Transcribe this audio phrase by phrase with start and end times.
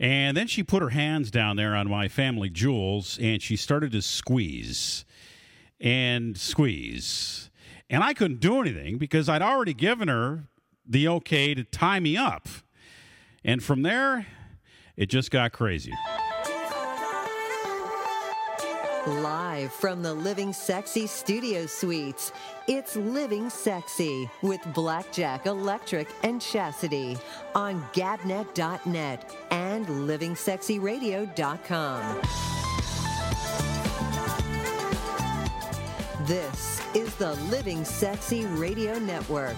[0.00, 3.92] And then she put her hands down there on my family jewels and she started
[3.92, 5.04] to squeeze
[5.80, 7.50] and squeeze.
[7.88, 10.44] And I couldn't do anything because I'd already given her
[10.86, 12.48] the okay to tie me up.
[13.44, 14.26] And from there,
[14.96, 15.94] it just got crazier.
[19.06, 22.32] Live from the Living Sexy Studio Suites,
[22.66, 27.18] it's Living Sexy with Blackjack Electric and Chastity
[27.54, 32.22] on Gabnet.net and LivingSexyRadio.com.
[36.26, 39.56] This is the Living Sexy Radio Network.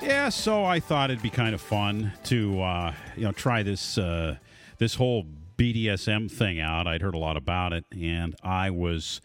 [0.00, 3.98] Yeah, so I thought it'd be kind of fun to uh, you know try this
[3.98, 4.36] uh,
[4.78, 5.24] this whole
[5.56, 6.86] BDSM thing out.
[6.86, 9.20] I'd heard a lot about it, and I was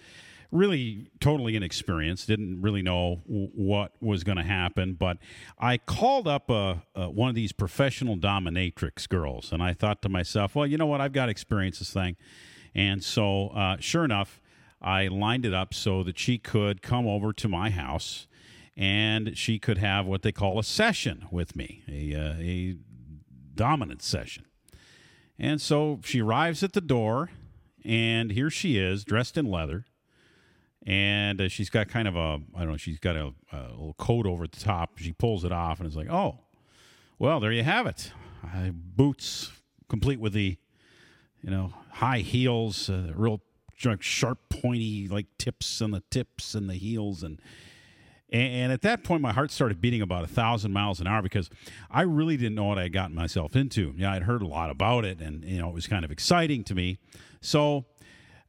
[0.52, 2.28] really totally inexperienced.
[2.28, 5.18] Didn't really know w- what was going to happen, but
[5.58, 10.10] I called up a, a, one of these professional dominatrix girls, and I thought to
[10.10, 11.02] myself, well, you know what?
[11.02, 12.18] I've got experience this thing,
[12.76, 14.42] and so uh, sure enough,
[14.82, 18.28] I lined it up so that she could come over to my house
[18.76, 22.78] and she could have what they call a session with me, a, uh, a
[23.54, 24.46] dominant session.
[25.40, 27.30] And so she arrives at the door,
[27.84, 29.86] and here she is, dressed in leather.
[30.86, 33.96] And uh, she's got kind of a, I don't know, she's got a, a, little
[33.98, 34.98] coat over the top.
[34.98, 36.40] She pulls it off, and it's like, oh,
[37.20, 38.12] well, there you have it.
[38.44, 39.52] Uh, boots
[39.90, 40.58] complete with the,
[41.42, 43.42] you know, high heels, uh, real
[44.00, 47.24] sharp, pointy, like tips on the tips and the heels.
[47.24, 47.40] And
[48.32, 51.50] and at that point, my heart started beating about a thousand miles an hour because
[51.90, 53.94] I really didn't know what I had gotten myself into.
[53.98, 56.64] Yeah, I'd heard a lot about it, and you know it was kind of exciting
[56.66, 56.98] to me.
[57.42, 57.86] So,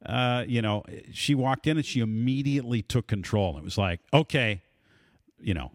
[0.05, 3.57] uh, you know, she walked in and she immediately took control.
[3.57, 4.61] It was like, okay,
[5.39, 5.71] you know,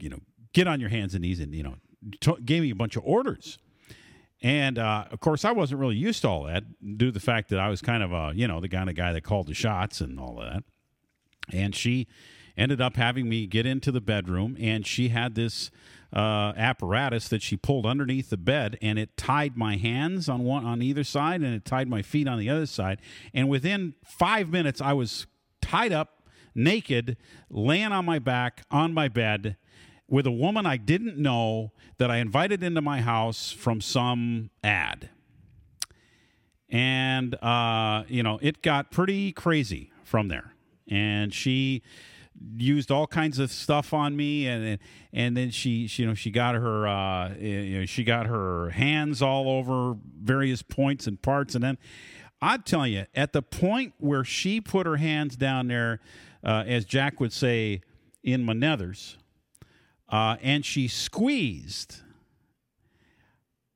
[0.00, 0.20] you know,
[0.54, 1.74] get on your hands and knees, and you know,
[2.20, 3.58] t- gave me a bunch of orders.
[4.40, 7.50] And uh, of course, I wasn't really used to all that due to the fact
[7.50, 9.54] that I was kind of a, you know, the kind of guy that called the
[9.54, 10.62] shots and all that.
[11.52, 12.06] And she
[12.58, 15.70] ended up having me get into the bedroom, and she had this
[16.12, 20.66] uh, apparatus that she pulled underneath the bed, and it tied my hands on one
[20.66, 23.00] on either side, and it tied my feet on the other side.
[23.32, 25.26] And within five minutes, I was
[25.62, 26.24] tied up,
[26.54, 27.16] naked,
[27.48, 29.56] laying on my back on my bed
[30.08, 35.10] with a woman I didn't know that I invited into my house from some ad.
[36.70, 40.54] And, uh, you know, it got pretty crazy from there.
[40.90, 41.82] And she
[42.56, 44.78] used all kinds of stuff on me and
[45.12, 48.70] and then she, she you know she got her uh, you know she got her
[48.70, 51.78] hands all over various points and parts and then
[52.40, 56.00] I'd tell you at the point where she put her hands down there
[56.44, 57.80] uh, as Jack would say
[58.22, 59.16] in my nethers
[60.08, 62.02] uh, and she squeezed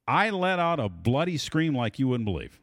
[0.07, 2.59] I let out a bloody scream like you wouldn't believe.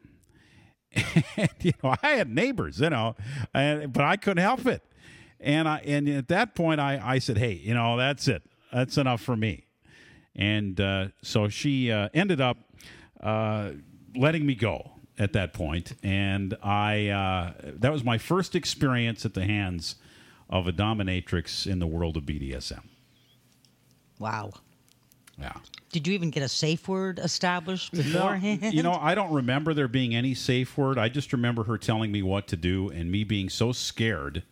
[1.36, 3.14] And, you know I had neighbors you know
[3.54, 4.82] and, but I couldn't help it
[5.40, 8.42] and I and at that point, I I said, hey, you know, that's it.
[8.72, 9.66] That's enough for me.
[10.36, 12.58] And uh, so she uh, ended up
[13.20, 13.72] uh,
[14.14, 19.34] letting me go at that point, and I uh, that was my first experience at
[19.34, 19.96] the hands
[20.48, 22.82] of a dominatrix in the world of BDSM.
[24.18, 24.52] Wow.
[25.38, 25.54] Yeah.
[25.90, 28.62] Did you even get a safe word established beforehand?
[28.62, 30.98] No, you know, I don't remember there being any safe word.
[30.98, 34.42] I just remember her telling me what to do and me being so scared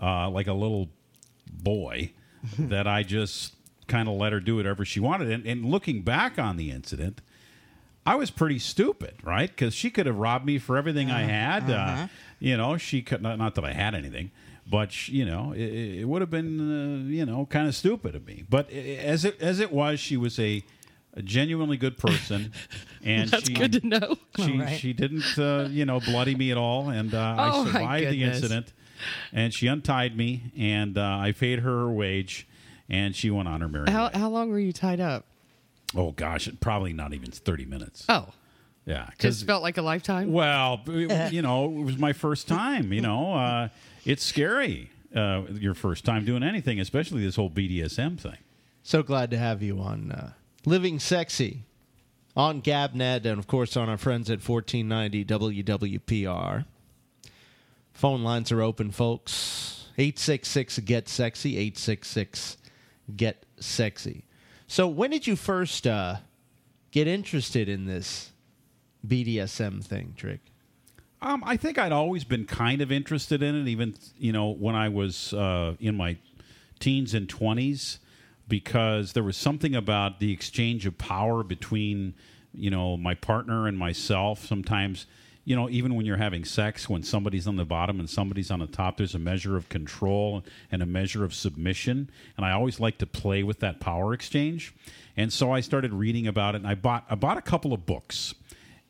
[0.00, 0.88] uh, like a little
[1.48, 2.12] boy
[2.58, 3.54] that I just
[3.86, 5.30] kind of let her do whatever she wanted.
[5.30, 7.20] And, and, looking back on the incident,
[8.06, 9.48] I was pretty stupid, right?
[9.48, 11.70] Because she could have robbed me for everything uh, I had.
[11.70, 12.02] Uh, uh-huh.
[12.04, 14.30] Uh, you know, she could not, not, that I had anything,
[14.66, 18.14] but she, you know, it, it would have been uh, you know kind of stupid
[18.14, 18.44] of me.
[18.48, 20.62] But as it as it was, she was a
[21.14, 22.52] a genuinely good person,
[23.04, 24.16] and that's she, good to know.
[24.36, 24.78] She right.
[24.78, 28.22] she didn't uh, you know bloody me at all, and uh, oh, I survived the
[28.24, 28.72] incident
[29.32, 32.46] and she untied me, and uh, I paid her her wage,
[32.88, 34.10] and she went on her merry how, way.
[34.14, 35.24] How long were you tied up?
[35.96, 38.04] Oh gosh, probably not even thirty minutes.
[38.08, 38.28] Oh,
[38.86, 40.32] yeah, just felt like a lifetime.
[40.32, 42.92] Well, you know, it was my first time.
[42.92, 43.68] You know, uh,
[44.04, 48.38] it's scary uh, your first time doing anything, especially this whole BDSM thing.
[48.82, 50.32] So glad to have you on uh,
[50.66, 51.64] Living Sexy
[52.36, 55.24] on Gabnet and of course on our friends at 1490
[55.62, 56.66] WWPR.
[57.94, 59.86] Phone lines are open, folks.
[59.96, 62.58] 866 Get Sexy, 866
[63.16, 64.24] Get Sexy.
[64.66, 66.16] So, when did you first uh,
[66.90, 68.32] get interested in this
[69.06, 70.40] BDSM thing, Trick?
[71.22, 74.74] Um, I think I'd always been kind of interested in it, even you know when
[74.74, 76.18] I was uh, in my
[76.80, 77.98] teens and twenties.
[78.48, 82.14] because there was something about the exchange of power between
[82.52, 84.44] you know my partner and myself.
[84.44, 85.06] Sometimes
[85.44, 88.60] you know even when you're having sex, when somebody's on the bottom and somebody's on
[88.60, 92.80] the top, there's a measure of control and a measure of submission, and I always
[92.80, 94.74] like to play with that power exchange.
[95.16, 97.86] And so I started reading about it, and I bought I bought a couple of
[97.86, 98.34] books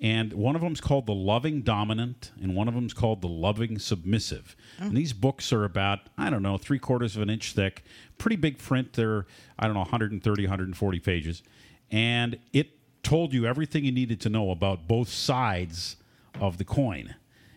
[0.00, 3.78] and one of them's called The Loving Dominant, and one of them's called The Loving
[3.78, 4.56] Submissive.
[4.78, 4.88] Hmm.
[4.88, 7.84] And these books are about, I don't know, three quarters of an inch thick,
[8.18, 8.92] pretty big print.
[8.92, 9.26] They're,
[9.58, 11.42] I don't know, 130, 140 pages.
[11.90, 12.70] And it
[13.02, 15.96] told you everything you needed to know about both sides
[16.40, 17.14] of the coin.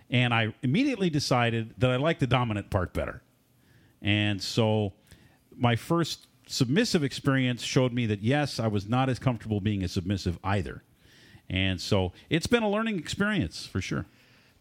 [0.09, 3.21] And I immediately decided that I liked the dominant part better.
[4.01, 4.94] And so
[5.56, 9.88] my first submissive experience showed me that yes, I was not as comfortable being a
[9.88, 10.83] submissive either.
[11.50, 14.06] And so it's been a learning experience for sure.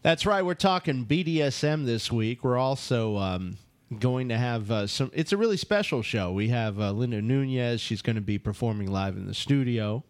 [0.02, 0.44] That's right.
[0.44, 2.44] We're talking BDSM this week.
[2.44, 3.58] We're also um,
[3.98, 5.10] going to have uh, some.
[5.14, 6.32] It's a really special show.
[6.32, 7.80] We have uh, Linda Nunez.
[7.80, 10.04] She's going to be performing live in the studio.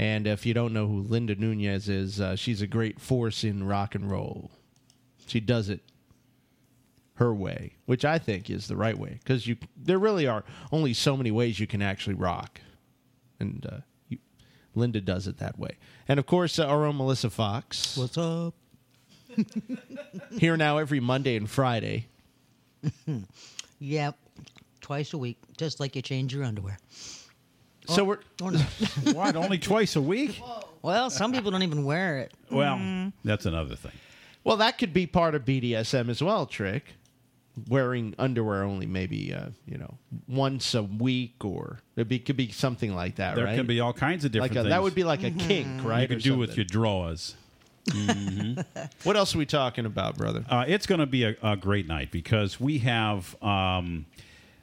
[0.00, 3.66] And if you don't know who Linda Nunez is, uh, she's a great force in
[3.66, 4.50] rock and roll.
[5.26, 5.80] She does it
[7.16, 10.42] her way, which I think is the right way, because you there really are
[10.72, 12.62] only so many ways you can actually rock,
[13.38, 14.16] and uh, you,
[14.74, 15.76] Linda does it that way.
[16.08, 18.54] And of course, uh, our own Melissa Fox What's up?
[20.38, 22.06] here now every Monday and Friday.
[23.82, 24.14] Yep.
[24.82, 26.78] Twice a week, just like you change your underwear.
[27.90, 28.52] So we're Or
[29.12, 29.36] what?
[29.36, 30.40] Only twice a week?
[30.82, 32.32] well, some people don't even wear it.
[32.50, 33.92] Well, that's another thing.
[34.44, 36.46] well, that could be part of BDSM as well.
[36.46, 36.94] Trick
[37.68, 39.98] wearing underwear only, maybe uh, you know
[40.28, 43.34] once a week, or it be, could be something like that.
[43.36, 43.56] There right?
[43.56, 44.70] can be all kinds of different like a, things.
[44.70, 46.02] that would be like a kink, right?
[46.02, 46.56] you could or do with something.
[46.56, 47.34] your drawers.
[49.04, 50.44] What else are we talking about, brother?
[50.48, 54.06] Uh, it's going to be a, a great night because we have um,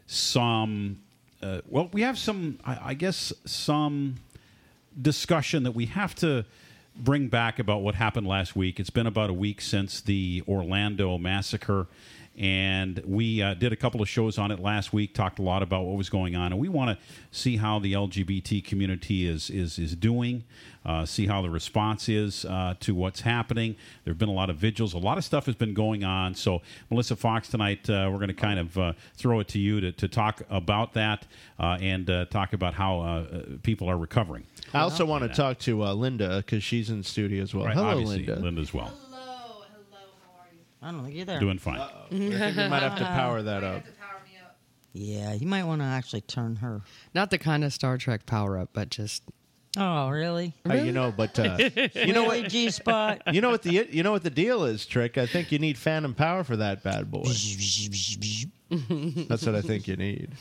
[0.05, 0.99] some.
[1.47, 2.59] Uh, well, we have some.
[2.65, 4.15] I, I guess some
[5.01, 6.43] discussion that we have to
[6.95, 8.79] bring back about what happened last week.
[8.81, 11.87] It's been about a week since the Orlando massacre,
[12.37, 15.13] and we uh, did a couple of shows on it last week.
[15.13, 17.93] Talked a lot about what was going on, and we want to see how the
[17.93, 20.43] LGBT community is is is doing.
[20.85, 23.75] Uh, see how the response is uh, to what's happening.
[24.05, 24.93] There have been a lot of vigils.
[24.93, 26.33] A lot of stuff has been going on.
[26.33, 29.81] So, Melissa Fox, tonight uh, we're going to kind of uh, throw it to you
[29.81, 31.27] to, to talk about that
[31.59, 33.25] uh, and uh, talk about how
[33.63, 34.45] people are recovering.
[34.73, 37.65] I also want to talk to uh, Linda because she's in the studio as well.
[37.65, 38.35] Right, Hello, Linda.
[38.37, 38.91] Linda as well.
[39.09, 40.59] Hello, hello, how are you?
[40.81, 41.39] I don't think you're there.
[41.39, 41.79] Doing fine.
[41.79, 43.83] I think we might have to power that up.
[43.83, 44.57] have to power me up.
[44.93, 46.81] Yeah, you might want to actually turn her.
[47.13, 49.23] Not the kind of Star Trek power up, but just
[49.79, 50.53] Oh, really?
[50.65, 51.57] Hey, you know, but uh,
[51.93, 52.49] you know what?
[52.49, 53.21] G spot.
[53.31, 55.17] You know what the you know what the deal is, Trick.
[55.17, 57.23] I think you need phantom power for that bad boy.
[59.27, 60.31] That's what I think you need.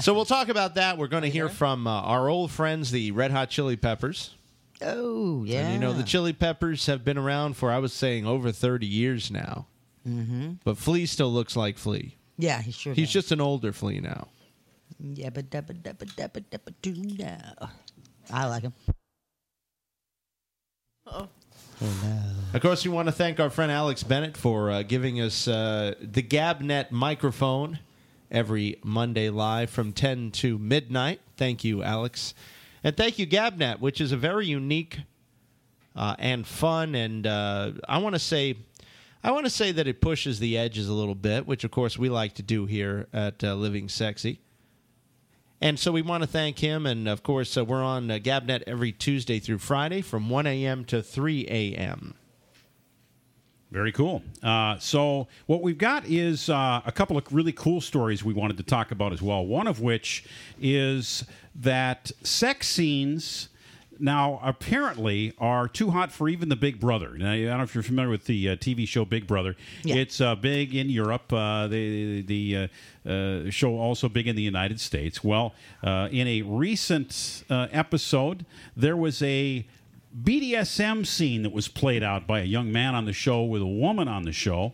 [0.00, 0.98] so we'll talk about that.
[0.98, 4.34] We're going to hear from uh, our old friends, the Red Hot Chili Peppers.
[4.82, 5.66] Oh, yeah.
[5.66, 8.86] And you know, the Chili Peppers have been around for I was saying over thirty
[8.86, 9.66] years now.
[10.06, 10.52] Mm-hmm.
[10.64, 12.16] But Flea still looks like Flea.
[12.38, 12.98] Yeah, he sure does.
[12.98, 13.12] He's does.
[13.14, 14.28] just an older Flea now.
[14.98, 17.70] Yeah, but dabba dabba dabba dabba doo now.
[18.30, 18.74] I like him.
[21.06, 21.28] Oh.
[21.78, 22.16] Hello.
[22.54, 25.94] Of course, we want to thank our friend Alex Bennett for uh, giving us uh,
[26.00, 27.80] the GabNet microphone
[28.30, 31.20] every Monday live from 10 to midnight.
[31.36, 32.32] Thank you, Alex.
[32.86, 35.00] And thank you, GabNet, which is a very unique
[35.96, 38.54] uh, and fun, and uh, I want to say.
[39.24, 41.98] I want to say that it pushes the edges a little bit, which of course
[41.98, 44.38] we like to do here at uh, Living Sexy.
[45.60, 46.86] And so we want to thank him.
[46.86, 50.84] And of course, uh, we're on uh, Gabnet every Tuesday through Friday from 1 a.m.
[50.84, 52.14] to 3 a.m.
[53.70, 54.22] Very cool.
[54.42, 58.56] Uh, so, what we've got is uh, a couple of really cool stories we wanted
[58.58, 59.44] to talk about as well.
[59.44, 60.24] One of which
[60.60, 61.24] is
[61.56, 63.48] that sex scenes
[63.98, 67.16] now apparently are too hot for even the Big Brother.
[67.16, 69.56] Now, I don't know if you're familiar with the uh, TV show Big Brother.
[69.82, 69.96] Yeah.
[69.96, 71.32] It's uh, big in Europe.
[71.32, 72.70] Uh, the the
[73.06, 75.22] uh, uh, show also big in the United States.
[75.22, 78.44] Well, uh, in a recent uh, episode,
[78.76, 79.66] there was a
[80.22, 83.66] BDSM scene that was played out by a young man on the show with a
[83.66, 84.72] woman on the show.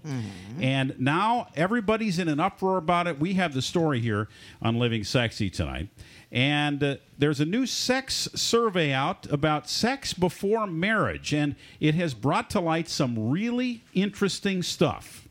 [0.60, 3.18] And now everybody's in an uproar about it.
[3.18, 4.28] We have the story here
[4.60, 5.88] on Living Sexy tonight.
[6.30, 12.14] And uh, there's a new sex survey out about sex before marriage, and it has
[12.14, 15.21] brought to light some really interesting stuff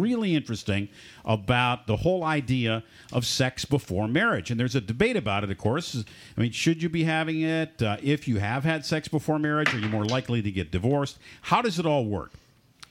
[0.00, 0.88] really interesting
[1.24, 2.82] about the whole idea
[3.12, 4.50] of sex before marriage.
[4.50, 6.04] And there's a debate about it, of course.
[6.36, 7.82] I mean, should you be having it?
[7.82, 11.18] Uh, if you have had sex before marriage, are you more likely to get divorced?
[11.42, 12.32] How does it all work?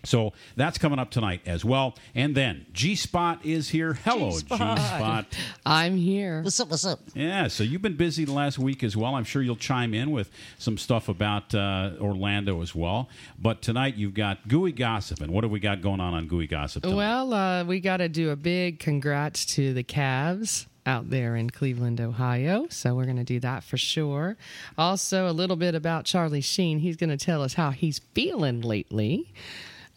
[0.04, 1.96] So that's coming up tonight as well.
[2.16, 3.94] And then G Spot is here.
[3.94, 5.26] Hello, G Spot.
[5.66, 6.42] I'm here.
[6.42, 6.70] What's up?
[6.70, 7.00] What's up?
[7.14, 9.16] Yeah, so you've been busy the last week as well.
[9.16, 13.10] I'm sure you'll chime in with some stuff about uh, Orlando as well.
[13.40, 15.22] But tonight you've got Gooey Gossip.
[15.22, 16.96] And what have we got going on on Gooey Gossip tonight?
[16.96, 21.50] Well, uh, we got to do a big congrats to the Cavs out there in
[21.50, 22.66] Cleveland, Ohio.
[22.70, 24.38] So we're going to do that for sure.
[24.78, 26.80] Also, a little bit about Charlie Sheen.
[26.80, 29.32] He's going to tell us how he's feeling lately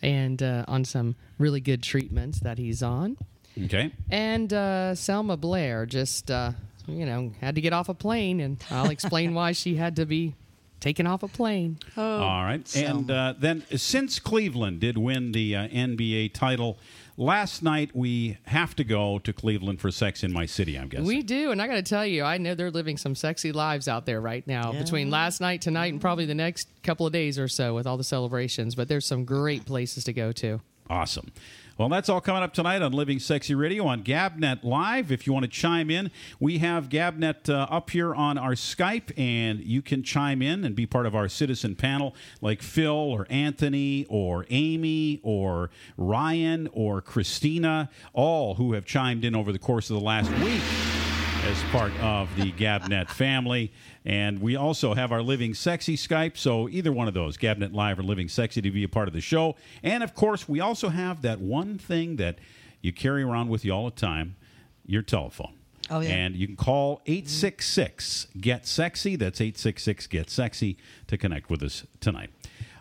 [0.04, 3.16] and uh, on some really good treatments that he's on.
[3.64, 3.90] okay.
[4.10, 6.52] And uh, Selma Blair just, uh,
[6.86, 10.06] you know, had to get off a plane, and I'll explain why she had to
[10.06, 10.34] be
[10.80, 11.78] taken off a plane.
[11.96, 12.76] Oh, All right.
[12.76, 16.78] And uh, then since Cleveland did win the uh, NBA title,
[17.16, 21.06] last night we have to go to Cleveland for Sex in My City, I'm guessing.
[21.06, 23.88] We do, and I got to tell you, I know they're living some sexy lives
[23.88, 24.72] out there right now.
[24.72, 27.96] Between last night, tonight, and probably the next couple of days or so with all
[27.96, 28.74] the celebrations.
[28.74, 30.60] But there's some great places to go to.
[30.90, 31.32] Awesome.
[31.76, 35.10] Well, that's all coming up tonight on Living Sexy Radio on Gabnet Live.
[35.10, 39.10] If you want to chime in, we have Gabnet uh, up here on our Skype,
[39.18, 43.26] and you can chime in and be part of our citizen panel, like Phil or
[43.28, 49.90] Anthony or Amy or Ryan or Christina, all who have chimed in over the course
[49.90, 50.62] of the last week
[51.44, 53.70] as part of the Gabnet family.
[54.06, 56.38] And we also have our Living Sexy Skype.
[56.38, 59.14] So either one of those, Gabnet Live or Living Sexy, to be a part of
[59.14, 59.54] the show.
[59.82, 62.38] And of course, we also have that one thing that
[62.80, 64.36] you carry around with you all the time
[64.86, 65.52] your telephone.
[65.90, 66.10] Oh, yeah.
[66.10, 69.14] And you can call 866 Get Sexy.
[69.16, 72.30] That's 866 Get Sexy to connect with us tonight.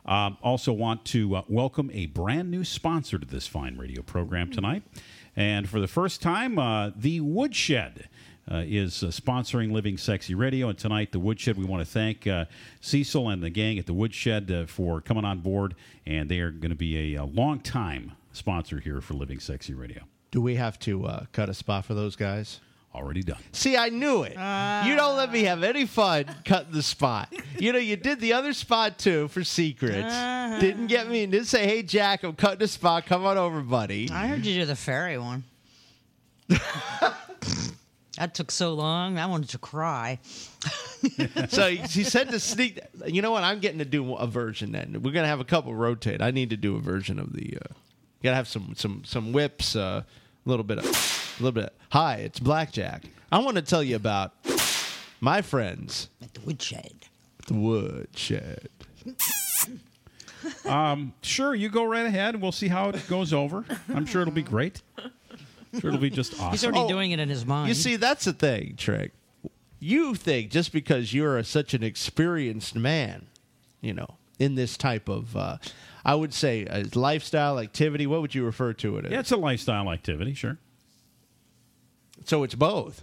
[0.06, 4.52] Um, also, want to uh, welcome a brand new sponsor to this fine radio program
[4.52, 4.84] tonight.
[5.36, 8.10] And for the first time, uh, the Woodshed
[8.52, 10.70] uh, is uh, sponsoring Living Sexy Radio.
[10.70, 12.46] And tonight, the Woodshed, we want to thank uh,
[12.82, 15.76] Cecil and the gang at the Woodshed uh, for coming on board.
[16.06, 19.74] And they are going to be a, a long time sponsor here for Living Sexy
[19.74, 20.04] Radio.
[20.32, 22.60] Do we have to uh, cut a spot for those guys?
[22.94, 23.40] Already done.
[23.54, 24.34] See, I knew it.
[24.34, 27.34] you don't let me have any fun cutting the spot.
[27.58, 30.14] You know, you did the other spot too for secrets.
[30.62, 33.08] Didn't get me didn't say, "Hey, Jack, I'm cutting the spot.
[33.08, 35.44] Come on over, buddy." I heard you do the fairy one.
[38.18, 39.18] that took so long.
[39.18, 40.20] I wanted to cry.
[41.50, 42.80] so he he said to sneak.
[43.06, 43.44] You know what?
[43.44, 44.72] I'm getting to do a version.
[44.72, 46.22] Then we're gonna have a couple rotate.
[46.22, 47.58] I need to do a version of the.
[47.58, 47.74] Uh,
[48.22, 49.76] gotta have some some some whips.
[49.76, 50.02] A uh,
[50.46, 51.66] little bit of a little bit.
[51.66, 53.04] Of, Hi, it's Blackjack.
[53.32, 54.34] I want to tell you about
[55.20, 56.94] my friends At the woodshed.
[57.40, 58.70] at the Woodshed.
[60.66, 62.36] Um, sure, you go right ahead.
[62.36, 63.64] And we'll see how it goes over.
[63.94, 64.82] I'm sure it'll be great.
[65.80, 66.52] Sure, it'll be just awesome.
[66.52, 67.68] He's already Oh, doing it in his mind.
[67.70, 69.12] You see, that's the thing, Trick.
[69.80, 73.28] You think just because you're a, such an experienced man,
[73.82, 75.58] you know, in this type of, uh,
[76.06, 78.08] I would say, a lifestyle activity.
[78.08, 79.12] What would you refer to it as?
[79.12, 80.58] Yeah, it's a lifestyle activity, sure.
[82.26, 83.02] So it's both.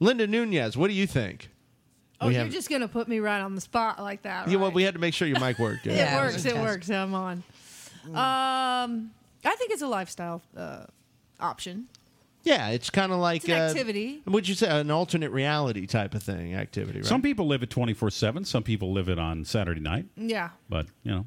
[0.00, 1.50] Linda Nunez, what do you think?
[2.20, 4.40] Oh, We you're have- just gonna put me right on the spot like that.
[4.46, 4.48] Right?
[4.48, 5.86] Yeah, well, we had to make sure your mic worked.
[5.86, 6.34] it Yeah, it works.
[6.34, 6.90] was It works.
[6.90, 7.42] I'm on.
[8.06, 9.10] Um,
[9.44, 10.84] I think it's a lifestyle uh,
[11.40, 11.86] option.
[12.44, 14.22] Yeah, it's kind of like It's an uh, activity.
[14.26, 16.54] Would you say an alternate reality type of thing?
[16.54, 17.06] Activity, right?
[17.06, 18.44] Some people live it 24 7.
[18.44, 20.06] Some people live it on Saturday night.
[20.16, 20.50] Yeah.
[20.68, 21.26] But, you know,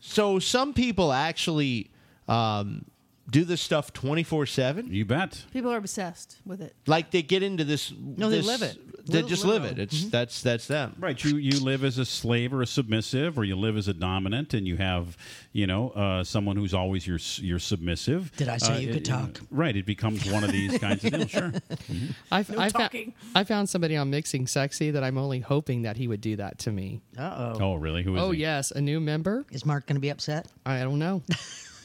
[0.00, 1.90] so some people actually
[2.28, 2.84] um,
[3.30, 4.92] do this stuff twenty four seven.
[4.92, 5.44] you bet.
[5.52, 6.74] People are obsessed with it.
[6.86, 7.92] Like they get into this.
[7.98, 8.78] No, they this- live it.
[9.04, 9.78] They Li- just live live it.
[9.80, 9.92] it.
[9.92, 10.94] It's that's that's them.
[10.96, 11.22] Right.
[11.24, 14.54] You, you live as a slave or a submissive, or you live as a dominant,
[14.54, 15.16] and you have,
[15.52, 18.30] you know, uh, someone who's always your, your submissive.
[18.36, 19.40] Did I say Uh, you could talk?
[19.50, 19.76] Right.
[19.76, 21.30] It becomes one of these kinds of deals.
[21.30, 21.52] Sure.
[22.30, 23.14] I, I, found, talking.
[23.34, 26.60] I found somebody on Mixing Sexy that I'm only hoping that he would do that
[26.60, 27.00] to me.
[27.18, 27.58] Uh oh.
[27.60, 28.04] Oh, really?
[28.04, 28.42] Who is Oh, he?
[28.42, 29.44] yes, a new member.
[29.50, 30.46] Is Mark going to be upset?
[30.64, 31.22] I don't know.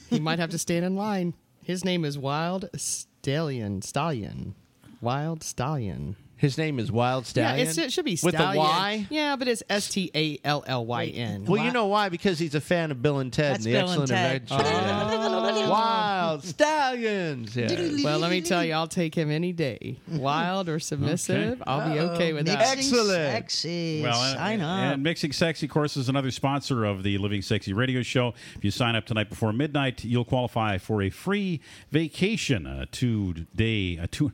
[0.09, 1.33] he might have to stand in line.
[1.63, 3.81] His name is Wild Stallion.
[3.81, 4.55] Stallion.
[5.01, 6.15] Wild Stallion.
[6.38, 7.67] His name is Wild Stallion.
[7.67, 8.38] Yeah, it should be Stallion.
[8.38, 8.65] with Stallion.
[8.65, 9.08] a Y.
[9.10, 11.46] Yeah, but it's S T A L L Y N.
[11.46, 12.10] Well, you know why?
[12.10, 14.41] Because he's a fan of Bill and Ted That's and the Bill and Excellent Ted.
[14.44, 15.67] Adventures.
[15.70, 17.56] Wild Stallions.
[17.56, 18.03] Yeah.
[18.03, 19.98] Well, let me tell you, I'll take him any day.
[20.08, 21.63] Wild or submissive, Okay.
[21.67, 22.77] I'll be okay with that.
[22.77, 23.08] Excellent.
[23.34, 24.01] Sexy.
[24.03, 24.94] Well, uh, Sign up.
[24.94, 28.34] And Mixing Sexy, of course, is another sponsor of the Living Sexy radio show.
[28.56, 33.34] If you sign up tonight before midnight, you'll qualify for a free vacation, a two
[33.56, 34.32] day, a two.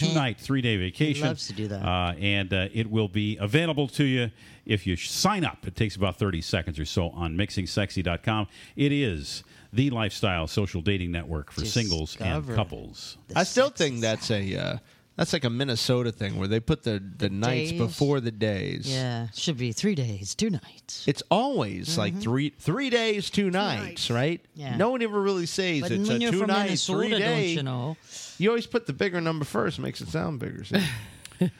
[0.00, 1.26] Two night, three day vacation.
[1.26, 1.84] loves to do that.
[1.84, 4.30] Uh, and uh, it will be available to you
[4.66, 5.66] if you sign up.
[5.66, 8.46] It takes about 30 seconds or so on mixingsexy.com.
[8.76, 13.16] It is the lifestyle social dating network for singles and couples.
[13.36, 14.76] I still think that's a uh,
[15.16, 17.78] That's like a Minnesota thing where they put the, the, nights days?
[17.80, 18.90] before the days.
[18.92, 21.04] Yeah, should be three days, two nights.
[21.06, 24.10] It's always like three three days, two, nights, nights.
[24.10, 24.40] right?
[24.54, 24.76] Yeah.
[24.76, 27.18] No one ever really says But it's a two from night, Minnesota, three day.
[27.18, 27.96] don't you know?
[28.40, 30.64] You always put the bigger number first, makes it sound bigger.
[30.64, 30.80] see?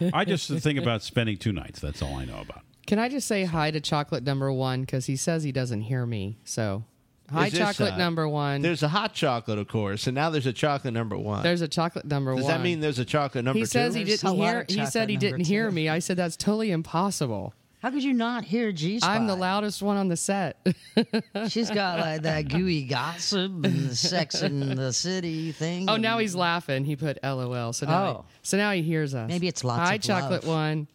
[0.15, 1.81] I just think about spending two nights.
[1.81, 2.63] That's all I know about.
[2.87, 6.05] Can I just say hi to chocolate number one because he says he doesn't hear
[6.07, 6.39] me.
[6.45, 6.85] So,
[7.31, 8.63] hi, Is this, chocolate uh, number one.
[8.63, 11.43] There's a hot chocolate, of course, and now there's a chocolate number one.
[11.43, 12.39] There's a chocolate number one.
[12.43, 12.59] Does one.
[12.59, 13.69] that mean there's a chocolate number he two?
[13.69, 14.61] says he There's didn't lot hear?
[14.61, 15.75] of He chocolate said he number didn't hear two.
[15.75, 15.89] me.
[15.89, 17.55] I said that's totally impossible.
[17.83, 19.11] How could you not hear G Spot?
[19.11, 20.67] I'm the loudest one on the set.
[21.49, 25.89] She's got like that gooey gossip and the sex in the city thing.
[25.89, 26.85] oh, now he's laughing.
[26.85, 27.73] He put LOL.
[27.73, 28.25] So now, Oh.
[28.29, 29.29] he, so now he hears us.
[29.29, 30.55] Maybe it's lots hi, of chocolate love.
[30.55, 30.87] one.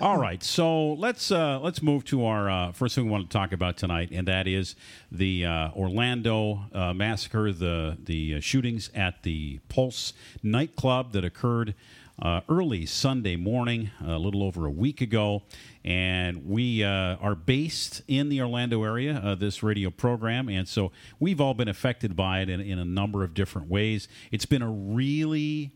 [0.00, 3.32] All right, so let's uh, let's move to our uh, first thing we want to
[3.36, 4.74] talk about tonight, and that is
[5.12, 11.74] the uh, Orlando uh, massacre, the the uh, shootings at the Pulse nightclub that occurred
[12.20, 15.42] uh, early Sunday morning, a little over a week ago,
[15.84, 19.20] and we uh, are based in the Orlando area.
[19.22, 22.84] Uh, this radio program, and so we've all been affected by it in, in a
[22.84, 24.08] number of different ways.
[24.30, 25.72] It's been a really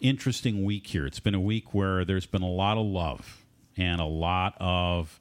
[0.00, 1.06] interesting week here.
[1.06, 3.44] It's been a week where there's been a lot of love
[3.76, 5.20] and a lot of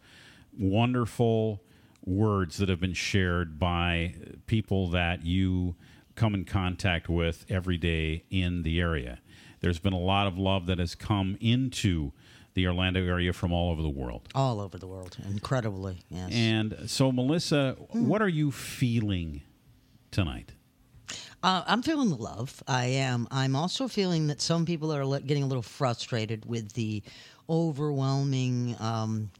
[0.57, 1.61] wonderful
[2.05, 4.15] words that have been shared by
[4.47, 5.75] people that you
[6.15, 9.19] come in contact with every day in the area.
[9.61, 12.11] There's been a lot of love that has come into
[12.53, 14.27] the Orlando area from all over the world.
[14.35, 15.99] all over the world, incredibly.
[16.09, 16.31] Yes.
[16.33, 19.41] And so, Melissa, what are you feeling
[20.11, 20.53] tonight?
[21.41, 22.61] Uh, I'm feeling the love.
[22.67, 23.27] I am.
[23.31, 27.01] I'm also feeling that some people are getting a little frustrated with the
[27.49, 29.31] overwhelming um,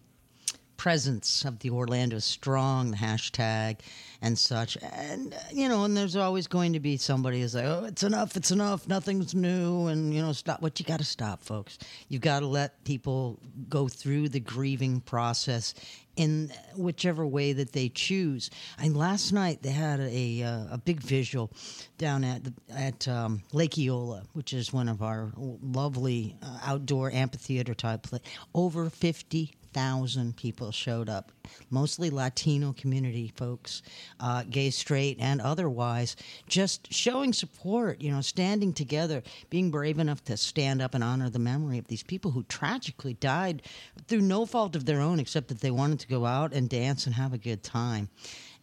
[0.78, 3.80] presence of the Orlando Strong, hashtag,
[4.22, 4.78] and such.
[4.82, 8.04] And, uh, you know, and there's always going to be somebody who's like, oh, it's
[8.04, 10.62] enough, it's enough, nothing's new, and, you know, stop.
[10.62, 11.78] What you got to stop, folks.
[12.08, 15.74] You've got to let people go through the grieving process
[16.16, 18.50] in whichever way that they choose.
[18.78, 21.50] And last night they had a uh, a big visual
[21.98, 27.10] down at the, at um, Lake Eola, which is one of our lovely uh, outdoor
[27.12, 28.22] amphitheater type place.
[28.54, 31.32] Over fifty thousand people showed up,
[31.70, 33.82] mostly Latino community folks,
[34.20, 36.16] uh, gay, straight, and otherwise,
[36.48, 38.01] just showing support.
[38.01, 41.88] You know, standing together, being brave enough to stand up and honor the memory of
[41.88, 43.62] these people who tragically died
[44.08, 47.05] through no fault of their own, except that they wanted to go out and dance
[47.05, 48.10] and have a good time.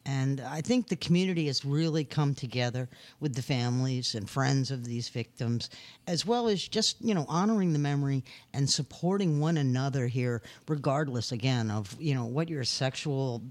[0.08, 2.88] And I think the community has really come together
[3.18, 5.68] with the families and friends of these victims,
[6.06, 8.22] as well as just, you know, honoring the memory
[8.54, 13.42] and supporting one another here, regardless, again, of, you know, what your sexual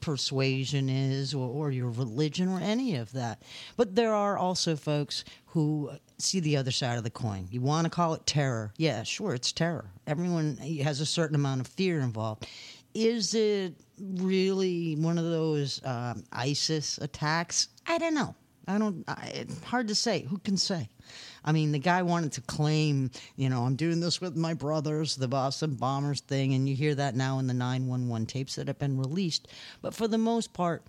[0.00, 3.42] persuasion is or, or your religion or any of that.
[3.76, 7.48] But there are also folks who see the other side of the coin.
[7.50, 8.72] You want to call it terror.
[8.76, 9.86] Yeah, sure, it's terror.
[10.06, 12.46] Everyone has a certain amount of fear involved.
[12.94, 17.68] Is it really one of those um, ISIS attacks?
[17.86, 18.34] I don't know.
[18.68, 19.04] I don't.
[19.08, 20.26] I, it's hard to say.
[20.28, 20.88] Who can say?
[21.44, 25.16] I mean, the guy wanted to claim, you know, I'm doing this with my brothers,
[25.16, 28.78] the Boston Bombers thing, and you hear that now in the 911 tapes that have
[28.78, 29.48] been released.
[29.80, 30.84] But for the most part,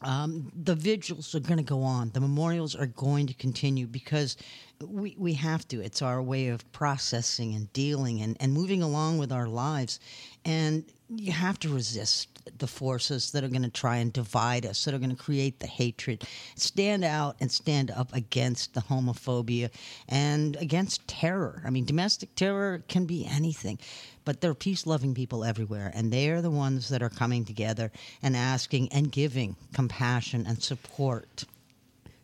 [0.00, 2.10] um, the vigils are going to go on.
[2.10, 4.36] The memorials are going to continue because
[4.80, 5.80] we, we have to.
[5.82, 10.00] It's our way of processing and dealing and, and moving along with our lives.
[10.44, 14.84] And you have to resist the forces that are going to try and divide us,
[14.84, 16.24] that are going to create the hatred.
[16.54, 19.70] Stand out and stand up against the homophobia
[20.08, 21.62] and against terror.
[21.64, 23.78] I mean, domestic terror can be anything,
[24.24, 27.44] but there are peace loving people everywhere, and they are the ones that are coming
[27.44, 27.90] together
[28.22, 31.44] and asking and giving compassion and support.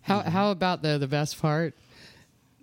[0.03, 1.75] How how about the the best part?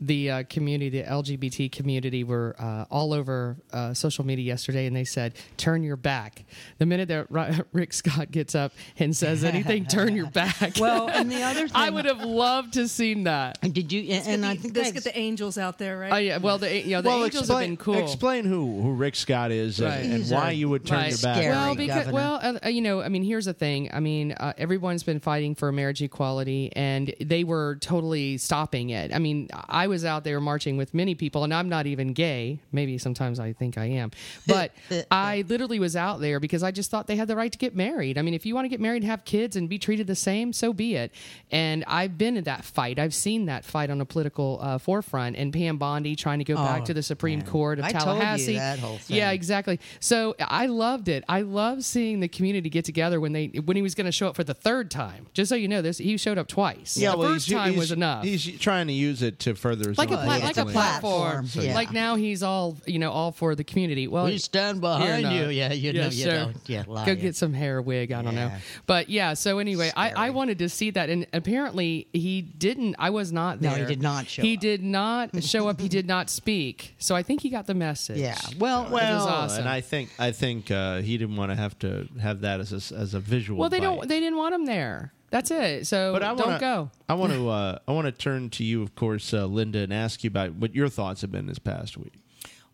[0.03, 4.95] The uh, community, the LGBT community, were uh, all over uh, social media yesterday, and
[4.95, 6.43] they said, "Turn your back."
[6.79, 11.07] The minute that Ri- Rick Scott gets up and says anything, "Turn your back." Well,
[11.13, 13.61] and the other thing, I would have loved to seen that.
[13.61, 14.11] Did you?
[14.13, 16.13] And, and I Let's think get the- that's, let's get the angels out there, right?
[16.13, 17.97] Oh yeah, well the you know the well, Angels explain, have been cool.
[18.03, 20.03] Explain who, who Rick Scott is and- Right.
[20.03, 21.09] and, He's why a- you would turn Right.
[21.11, 21.37] your back.
[21.37, 21.51] Scary.
[21.55, 22.13] Well, because governor.
[22.13, 23.91] well, uh, you know, I mean, here's the thing.
[23.93, 29.13] I mean, uh, everyone's been fighting for marriage equality, and they were totally stopping it.
[29.13, 32.59] I mean, I was out there marching with many people, and I'm not even gay.
[32.71, 34.09] Maybe sometimes I think I am,
[34.47, 34.71] but
[35.11, 37.75] I literally was out there because I just thought they had the right to get
[37.75, 38.17] married.
[38.17, 40.51] I mean, if you want to get married, have kids, and be treated the same,
[40.53, 41.11] so be it.
[41.51, 42.97] And I've been in that fight.
[42.97, 46.55] I've seen that fight on a political uh, forefront, and Pam Bondi trying to go
[46.55, 47.47] back Oh, to the Supreme man.
[47.47, 48.55] Court of I told you Tallahassee.
[48.55, 49.17] that whole thing.
[49.17, 49.79] Yeah, exactly.
[49.99, 51.23] So I loved it.
[51.27, 54.27] I love seeing the community get together when they when he was going to show
[54.27, 55.27] up for the third time.
[55.33, 56.95] Just so you know, this he showed up twice.
[56.97, 58.23] Yeah, the well, first he's, time he's- was enough.
[58.23, 61.45] He's trying to use it to further there's like a pla- like a a platform.
[61.45, 61.73] platform, yeah.
[61.75, 64.07] Like now he's all you know all for the community.
[64.07, 65.49] Well, We stand behind you.
[65.49, 66.31] Yeah, you know, you sure.
[66.31, 66.57] don't.
[66.67, 67.05] Yeah, lie.
[67.05, 68.11] Go get some hair wig.
[68.11, 68.51] I don't know.
[68.85, 69.33] But yeah.
[69.33, 72.95] So anyway, I, I wanted to see that, and apparently he didn't.
[72.99, 73.71] I was not there.
[73.71, 74.59] No, he did not show He up.
[74.61, 75.79] did not show up.
[75.81, 76.95] He did not speak.
[76.99, 78.17] So I think he got the message.
[78.19, 78.37] Yeah.
[78.59, 79.61] Well, well, awesome.
[79.61, 82.71] and I think I think uh, he didn't want to have to have that as
[82.91, 83.59] a, as a visual.
[83.59, 83.83] Well, they bite.
[83.85, 84.07] don't.
[84.07, 85.13] They didn't want him there.
[85.31, 85.87] That's it.
[85.87, 86.91] So But I don't go.
[87.09, 87.41] I want to.
[87.51, 90.53] Uh, I want to turn to you, of course, uh, Linda, and ask you about
[90.53, 92.13] what your thoughts have been this past week.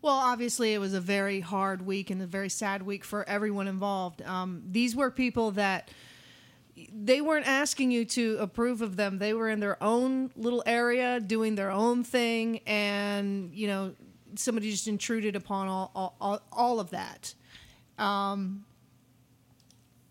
[0.02, 3.66] Well, obviously, it was a very hard week and a very sad week for everyone
[3.66, 4.22] involved.
[4.22, 5.90] Um, these were people that
[6.92, 9.18] they weren't asking you to approve of them.
[9.18, 13.94] They were in their own little area doing their own thing, and you know,
[14.36, 17.34] somebody just intruded upon all all, all, all of that.
[17.98, 18.64] Um,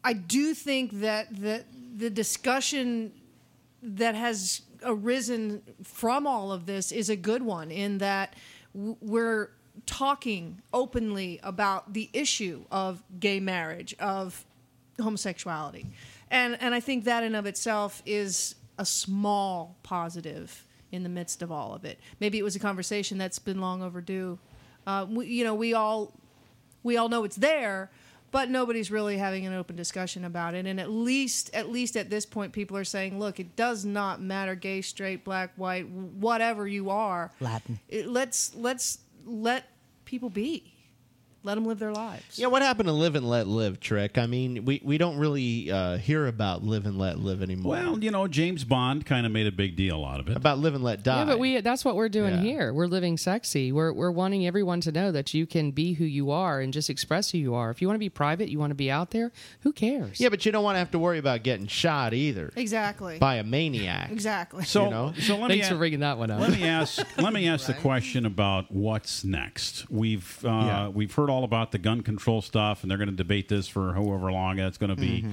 [0.04, 1.66] I do think that that
[1.98, 3.12] the discussion
[3.82, 8.36] that has arisen from all of this is a good one in that
[8.74, 9.52] we're
[9.86, 14.46] talking openly about the issue of gay marriage of
[15.02, 15.88] homosexuality.
[16.30, 21.42] And and I think that in of itself is a small positive in the midst
[21.42, 22.00] of all of it.
[22.20, 24.38] Maybe it was a conversation that's been long overdue.
[24.86, 26.14] Uh, we, you know we all
[26.84, 27.90] we all know it's there
[28.32, 30.66] but nobody's really having an open discussion about it.
[30.66, 34.22] And at least at least at this point people are saying look it does not
[34.22, 37.32] matter gay straight black white whatever you are.
[37.40, 37.80] Latin.
[37.88, 39.66] it, let's let's let
[40.06, 40.74] people be
[41.48, 44.18] let them live their lives Yeah, what happened to live and let live, Trick?
[44.18, 47.72] I mean, we, we don't really uh, hear about live and let live anymore.
[47.72, 50.38] Well, you know, James Bond kind of made a big deal out of it.
[50.38, 51.20] about live and let die.
[51.20, 52.42] Yeah, but we that's what we're doing Yeah.
[52.42, 52.74] here.
[52.74, 53.72] We're living sexy.
[53.72, 56.90] We're we're wanting everyone to know that you can be who you are and just
[56.90, 57.72] express who you are.
[57.72, 59.32] If you want to be private, you want to be out there,
[59.62, 60.20] who cares?
[60.20, 63.36] yeah, but you don't want to have to worry about getting shot either exactly by
[63.36, 64.12] a maniac.
[64.12, 65.14] exactly So, you know?
[65.20, 66.40] so let me Thanks for a- bringing that one up.
[66.42, 69.90] let me ask let me ask the question about what's next.
[69.90, 70.88] We've uh, Yeah.
[70.90, 73.94] we've heard all about the gun control stuff, and they're going to debate this for
[73.94, 75.26] however long that's going to be.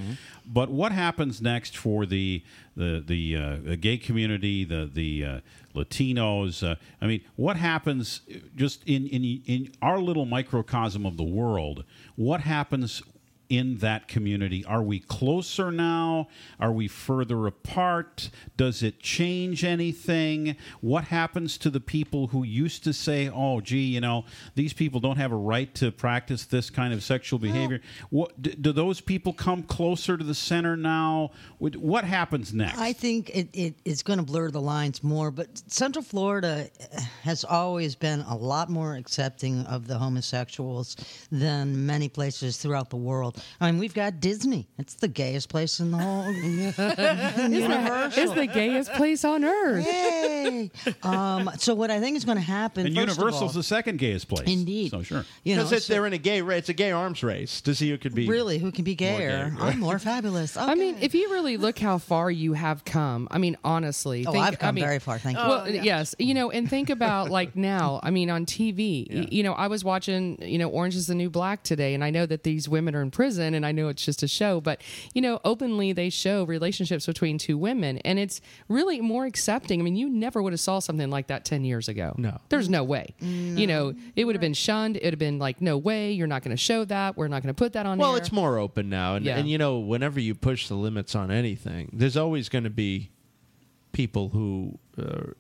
[0.47, 2.43] But what happens next for the
[2.77, 5.41] the the, uh, the gay community, the the uh,
[5.75, 6.63] Latinos?
[6.69, 8.21] Uh, I mean, what happens
[8.57, 11.85] just in in in our little microcosm of the world?
[12.17, 13.03] What happens?
[13.49, 14.65] In that community?
[14.65, 16.29] Are we closer now?
[16.59, 18.31] Are we further apart?
[18.57, 20.57] Does it change anything?
[20.81, 25.01] What happens to the people who used to say, "Oh, gee, you know, these people
[25.01, 27.81] don't have a right to practice this kind of sexual behavior"?
[28.11, 31.31] What do, do those people come closer to the center now?
[31.59, 32.79] What, happens next?
[32.79, 37.01] I think it, it is going to blur the lines more, but Central Florida eh,
[37.23, 40.97] has always been a lot more accepting of the homosexuals
[41.33, 43.34] than many places throughout the world.
[43.61, 44.69] I mean, we've got Disney.
[44.79, 46.33] It's the gayest place in the whole
[47.49, 48.23] Universal.
[48.23, 49.85] It's the gayest place on earth.
[49.87, 50.71] Yay!
[51.03, 53.63] um, so what I think is going to happen, and first of Universal's all- the
[53.63, 54.49] second gayest place.
[54.49, 55.25] indeed, So sure.
[55.43, 56.61] you know, Because so- they're in a gay race.
[56.61, 59.51] It's a gay arms race to see who could be really who can be gayer.
[59.51, 60.57] gay, I'm more fabulous.
[60.57, 64.33] I mean, if you really look how far you have come, I mean, honestly, oh,
[64.33, 65.19] think- I've come I mean, very far.
[65.19, 65.45] Thank you.
[65.45, 68.01] Well, yes, you know, and think about like now.
[68.03, 71.15] I mean, on TV, y- you know, I was watching, you know, Orange is the
[71.15, 73.24] New Black today, and I know that these women are in prison,
[73.55, 74.81] and I know it's just a show, but
[75.15, 79.81] you know, openly they show relationships between two women, and it's really more accepting.
[79.81, 82.15] I mean, you never would have saw something like that ten years ago.
[82.19, 82.39] No.
[82.49, 83.15] there's no way.
[83.21, 84.97] You know, it would have been shunned.
[84.97, 87.17] It would have been like, no way, you're not going to show that.
[87.17, 87.99] We're not going to put that on.
[87.99, 88.19] Well, air.
[88.19, 89.37] it's more open now, and Yeah.
[89.39, 93.11] and you know, whenever you push the limits on anything, there's always going to be
[93.93, 95.33] people who uh,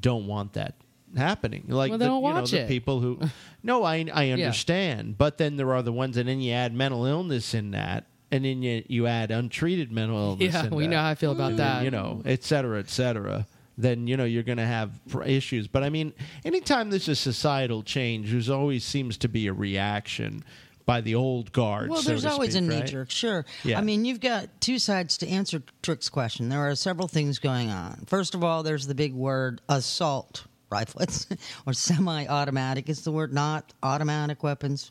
[0.00, 0.74] don't want that
[1.16, 1.64] happening.
[1.68, 3.20] Like Well, the, don't you know, watch the people who.
[3.62, 7.04] no, I I understand, but then there are the ones, and then you add mental
[7.06, 10.54] illness in that, and then you you add untreated mental illness.
[10.54, 10.90] Yeah, we that.
[10.90, 11.84] know how I feel about And then, that.
[11.84, 13.46] You know, et cetera, et cetera.
[13.76, 14.92] Then you know you're going to have
[15.26, 15.66] issues.
[15.66, 16.12] But I mean,
[16.44, 20.44] anytime there's a societal change, there's always seems to be a reaction
[20.86, 21.90] by the old guard.
[21.90, 22.86] Well, so there's to always speak, a knee right?
[22.86, 23.44] jerk, sure.
[23.62, 23.78] Yeah.
[23.78, 26.48] I mean, you've got two sides to answer Trick's question.
[26.48, 28.04] There are several things going on.
[28.06, 31.26] First of all, there's the big word assault rifles
[31.66, 34.90] or semi automatic is the word, not automatic weapons.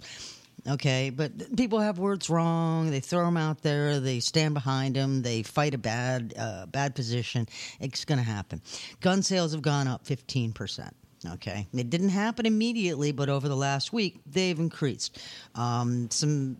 [0.65, 2.89] Okay, but people have words wrong.
[2.89, 3.99] They throw them out there.
[3.99, 5.21] They stand behind them.
[5.21, 7.47] They fight a bad, uh, bad position.
[7.81, 8.61] It's going to happen.
[9.01, 10.95] Gun sales have gone up fifteen percent.
[11.33, 15.19] Okay, it didn't happen immediately, but over the last week they've increased.
[15.55, 16.57] Um, some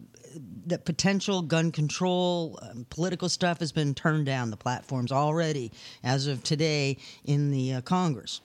[0.66, 5.72] the potential gun control um, political stuff has been turned down the platforms already
[6.04, 8.42] as of today in the uh, Congress.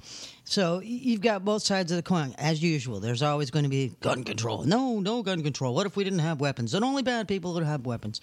[0.48, 3.00] So you've got both sides of the coin as usual.
[3.00, 4.64] There's always going to be gun control.
[4.64, 5.74] No, no gun control.
[5.74, 6.72] What if we didn't have weapons?
[6.72, 8.22] And only bad people would have weapons.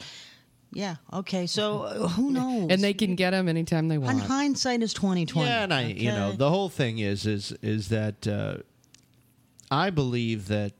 [0.74, 0.96] Yeah.
[1.14, 1.46] Okay.
[1.46, 2.72] So uh, who knows?
[2.72, 4.14] and they can get them anytime they want.
[4.14, 5.50] And hindsight is twenty twenty.
[5.50, 8.58] Yeah, and I, you know, the whole thing is is is that uh,
[9.70, 10.74] I believe that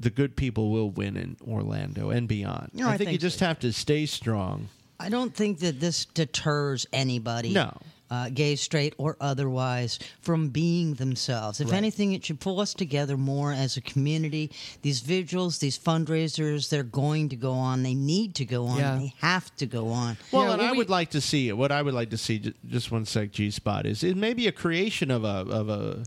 [0.00, 2.70] the good people will win in Orlando and beyond.
[2.74, 3.46] No, I think, you think just so.
[3.46, 4.68] have to stay strong.
[4.98, 7.52] I don't think that this deters anybody.
[7.52, 7.76] No.
[8.12, 11.62] Uh, gay, straight, or otherwise, from being themselves.
[11.62, 11.78] If Right.
[11.78, 14.50] anything, it should pull us together more as a community.
[14.82, 17.82] These vigils, these fundraisers, they're going to go on.
[17.82, 18.78] They need to go on.
[18.80, 18.98] Yeah.
[18.98, 20.18] They have to go on.
[20.30, 21.56] Well, Yeah, and well, I we- would like to see it.
[21.56, 24.52] What I would like to see, just one sec, G Spot, is it maybe a
[24.52, 26.04] creation of a of a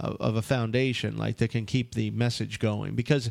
[0.00, 3.30] of of a foundation like that can keep the message going because.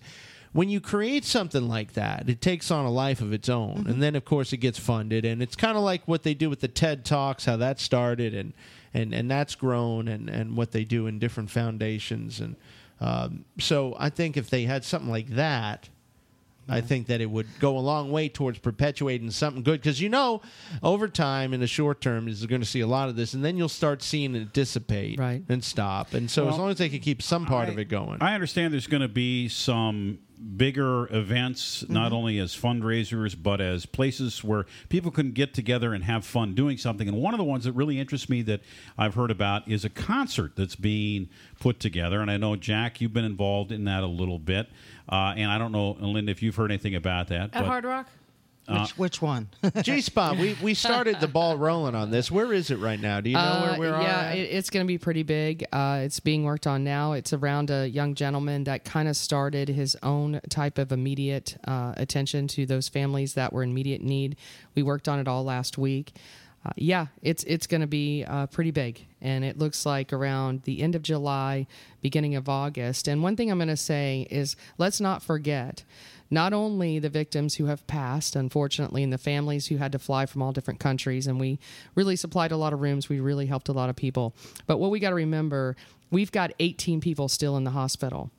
[0.55, 3.89] When you create something like that, it takes on a life of its own, Mm-hmm.
[3.89, 6.49] and then of course it gets funded, and it's kind of like what they do
[6.49, 8.53] with the TED Talks, how that started, and
[8.93, 12.55] and and that's grown, and and what they do in different foundations, and
[13.01, 15.89] um, so I think if they had something like that,
[16.67, 20.09] I think that it would go a long way towards perpetuating something good because you
[20.09, 20.41] know,
[20.81, 23.43] over time in the short term, is going to see a lot of this, and
[23.43, 25.43] then you'll start seeing it dissipate Right.
[25.49, 26.13] and stop.
[26.13, 28.73] And so, as long as they can keep some part of it going, I understand
[28.73, 30.19] there's going to be some
[30.57, 32.15] bigger events, not mm-hmm.
[32.15, 36.77] only as fundraisers, but as places where people can get together and have fun doing
[36.77, 37.07] something.
[37.07, 38.61] And one of the ones that really interests me that
[38.97, 42.21] I've heard about is a concert that's being put together.
[42.21, 44.69] And I know, Jack, you've been involved in that a little bit.
[45.09, 47.41] Uh, and I don't know, Linda, if you've heard anything about that.
[47.43, 48.07] At but Hard Rock?
[48.67, 49.49] Which, which one?
[49.83, 52.31] G Spot, we we started the ball rolling on this.
[52.31, 53.21] Where is it right now?
[53.21, 54.01] Do you know Uh, where we are?
[54.01, 54.37] yeah, at?
[54.39, 55.63] it, it's going to be pretty big.
[55.71, 57.13] Uh, it's being worked on now.
[57.13, 61.93] It's around a young gentleman that kind of started his own type of immediate uh,
[61.95, 64.35] attention to those families that were in immediate need.
[64.73, 66.13] We worked on it all last week.
[66.65, 70.63] Uh, yeah, it's it's going to be uh, pretty big, and it looks like around
[70.63, 71.67] the end of July,
[72.01, 73.07] beginning of August.
[73.07, 75.83] And one thing I'm going to say is, let's not forget
[76.31, 80.25] not only the victims who have passed, unfortunately, and the families who had to fly
[80.25, 81.59] from all different countries, and we
[81.93, 83.09] really supplied a lot of rooms.
[83.09, 84.33] We really helped a lot of people.
[84.65, 85.75] But what we got to remember,
[86.09, 88.31] we've got 18 people still in the hospital.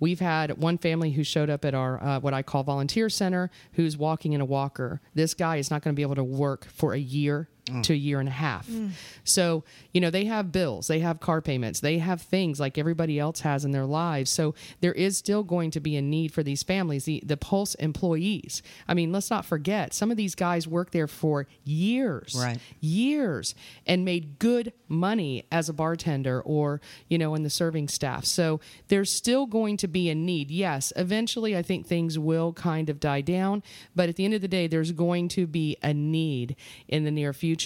[0.00, 3.50] We've had one family who showed up at our uh, what I call volunteer center
[3.74, 5.00] who's walking in a walker.
[5.14, 7.82] This guy is not going to be able to work for a year Mm.
[7.82, 8.66] to a year and a half.
[8.66, 8.90] Mm.
[9.24, 13.18] So, you know, they have bills, they have car payments, they have things like everybody
[13.18, 14.30] else has in their lives.
[14.30, 17.74] So there is still going to be a need for these families, the, the Pulse
[17.76, 18.62] employees.
[18.86, 22.34] I mean, let's not forget, some of these guys worked there for years.
[22.38, 22.58] Right.
[22.80, 23.54] Years
[23.86, 28.24] and made good money as a bartender or, you know, in the serving staff.
[28.24, 30.50] So there's still going to be a need.
[30.50, 33.62] Yes, eventually I think things will kind of die down,
[33.94, 36.56] but at the end of the day, there's going to be a need
[36.88, 37.57] in the near future.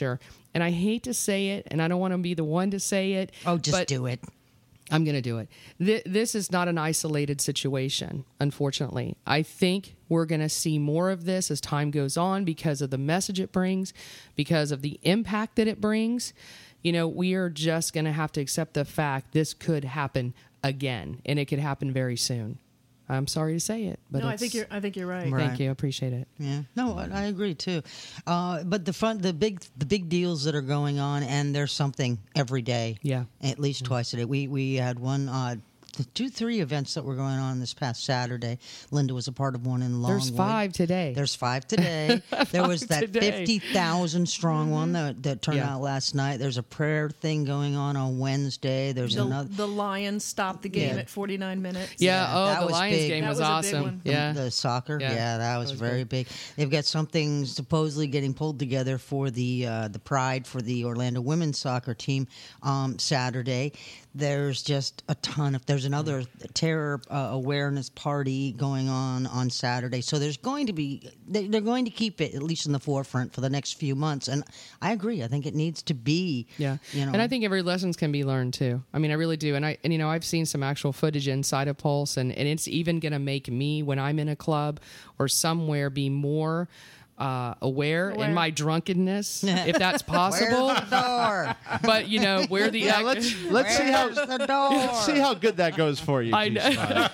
[0.54, 2.80] And I hate to say it, and I don't want to be the one to
[2.80, 3.32] say it.
[3.46, 4.20] oh, just do it.
[4.90, 5.48] I'm going to do it.
[5.78, 9.16] Th- this is not an isolated situation, unfortunately.
[9.26, 12.90] I think we're going to see more of this as time goes on because of
[12.90, 13.94] the message it brings,
[14.36, 16.34] because of the impact that it brings.
[16.82, 20.34] You know, we are just going to have to accept the fact this could happen
[20.62, 22.58] again, and it could happen very soon.
[23.12, 24.66] I'm sorry to say it, but no, I think you're.
[24.70, 25.30] I think you're right.
[25.30, 25.46] Right.
[25.48, 25.68] Thank you.
[25.68, 26.26] I appreciate it.
[26.38, 27.82] Yeah, no, I, I agree too.
[28.26, 31.72] Uh, but the front, the big, the big deals that are going on, and there's
[31.72, 32.96] something every day.
[33.02, 33.24] Yeah.
[33.42, 34.24] at least twice a day.
[34.24, 35.56] We we had one, uh,
[35.92, 38.58] th- two, three events that were going on this past Saturday.
[38.90, 40.22] Linda was a part of one in Longwood.
[40.22, 41.12] There's five today.
[41.14, 42.20] There's five today.
[42.50, 43.20] there was that today.
[43.30, 45.74] fifty thousand strong one that that turned Yeah.
[45.74, 46.38] out last night.
[46.38, 48.92] There's a prayer thing going on on Wednesday.
[48.92, 49.48] There's The, another.
[49.50, 51.00] the Lions stopped the game Yeah.
[51.02, 51.94] at 49 minutes.
[51.98, 52.12] yeah.
[52.12, 53.08] Yeah, Oh, that the was Lions big.
[53.10, 53.82] game That was, was a big awesome.
[53.82, 54.00] one.
[54.04, 54.32] Yeah.
[54.32, 55.12] The soccer, Yeah.
[55.12, 56.26] yeah, that was, was very big.
[56.56, 61.20] They've got something supposedly getting pulled together for the uh, the pride for the Orlando
[61.20, 62.26] women's soccer team
[62.62, 63.72] um, Saturday.
[64.14, 65.64] There's just a ton of.
[65.64, 70.02] There's another terror uh, awareness party going on on Saturday.
[70.02, 71.08] So there's going to be.
[71.26, 73.94] they- They're going to keep it at least in the forefront for the next few
[73.94, 74.28] months.
[74.28, 74.44] And
[74.82, 75.22] I agree.
[75.22, 76.46] I think it needs to be.
[76.58, 77.12] Yeah, You know.
[77.12, 78.82] and I think every lessons can be learned too.
[78.92, 79.54] I mean, I really do.
[79.54, 82.46] And I and you know, I've seen some actual footage inside of Pulse, and and
[82.46, 84.78] it's even going to make me when I'm in a club
[85.18, 86.68] or somewhere be more.
[87.22, 88.28] Uh, aware, Aware.
[88.28, 90.68] in my drunkenness, if that's Where's possible.
[90.68, 91.54] the door?
[91.84, 94.70] but you know where the yeah, ac- let's let's see how the door?
[94.70, 96.34] let's see how good that goes for you.
[96.34, 97.08] I know.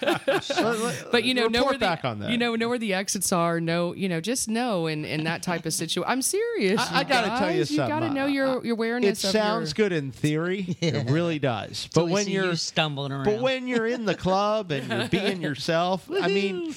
[1.12, 2.30] But you know, know report where the back on that.
[2.30, 3.60] you know know where the exits are.
[3.60, 6.10] Know you know just know in in that type of situation.
[6.10, 6.80] I'm serious.
[6.80, 7.68] I, I you gotta tell you guys.
[7.68, 7.84] something.
[7.84, 9.22] You got to know uh, your your awareness.
[9.24, 10.76] It of sounds your, good in theory.
[10.80, 11.88] It really does.
[11.94, 13.24] But we when you're you stumbling around.
[13.24, 16.74] But when you're in the club and you're being yourself, I mean,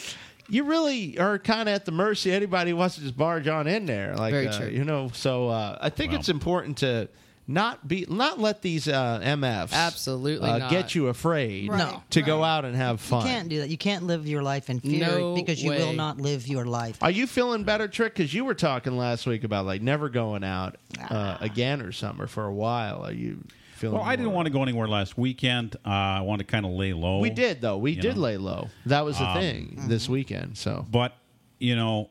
[0.51, 3.47] you really are kind of at the mercy of anybody who wants to just barge
[3.47, 4.15] on in there.
[4.15, 4.67] Like, Very uh, true.
[4.67, 5.09] you know.
[5.13, 6.19] So uh, I think Wow.
[6.19, 7.07] it's important to
[7.47, 10.69] not be not let these uh, MFs Absolutely uh, not.
[10.71, 12.03] get you afraid Right, No.
[12.11, 13.21] to go out and have fun.
[13.25, 13.69] You can't do that.
[13.69, 17.01] You can't live your life in fear No because you will not live your life.
[17.01, 18.13] Are you feeling better, Trick?
[18.15, 20.75] Because you were talking last week about like never going out
[21.09, 23.05] uh, again or something or for a while.
[23.05, 23.43] Are you
[23.81, 23.97] feeling?
[23.97, 25.75] Well, I didn't want to go anywhere last weekend.
[25.85, 27.19] Uh, I wanted to kind of lay low.
[27.19, 27.77] We did though.
[27.77, 28.21] We did know.
[28.21, 28.69] lay low.
[28.85, 30.57] That was the Um, thing this weekend.
[30.57, 31.17] So But,
[31.59, 32.09] you know,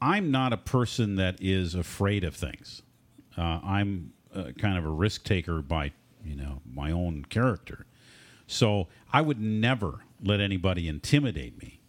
[0.00, 2.82] I'm not a person that is afraid of things.
[3.36, 5.92] Uh, I'm uh, kind of a risk taker by,
[6.24, 7.86] you know, my own character.
[8.46, 11.80] So I would never let anybody intimidate me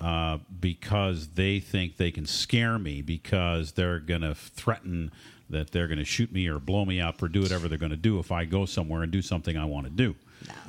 [0.00, 5.10] uh, because they think they can scare me because they're going to threaten
[5.50, 7.90] that they're going to shoot me or blow me up or do whatever they're going
[7.90, 10.14] to do if I go somewhere and do something I want to do.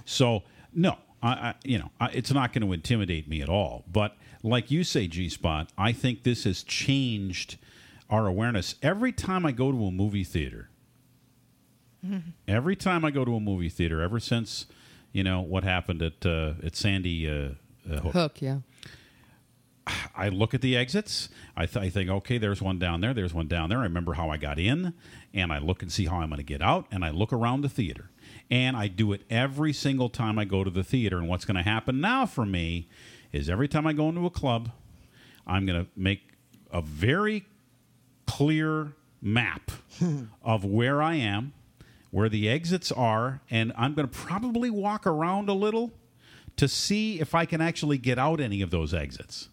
[0.06, 3.84] So no, I, I you know I, it's not going to intimidate me at all.
[3.92, 7.58] But like you say, G Spot, I think this has changed
[8.10, 8.76] our awareness.
[8.82, 10.70] Every time I go to a movie theater,
[12.48, 14.66] every time I go to a movie theater, ever since
[15.12, 17.52] you know what happened at uh, at Sandy uh,
[17.90, 18.58] uh, Hook, Hook, yeah.
[20.16, 21.30] I look at the exits.
[21.56, 23.14] I, th- I think, okay, there's one down there.
[23.14, 23.80] There's one down there.
[23.80, 24.94] I remember how I got in,
[25.34, 27.62] and I look and see how I'm going to get out, and I look around
[27.62, 28.12] the theater,
[28.50, 31.18] and I do it every single time I go to the theater.
[31.18, 32.88] And what's going to happen now for me
[33.32, 34.72] is every time I go into a club,
[35.48, 36.22] I'm going to make
[36.72, 37.46] a very
[38.28, 39.72] clear map
[40.44, 41.54] of where I am,
[42.12, 45.92] where the exits are, and I'm going to probably walk around a little
[46.58, 49.50] to see if I can actually get out any of those exits.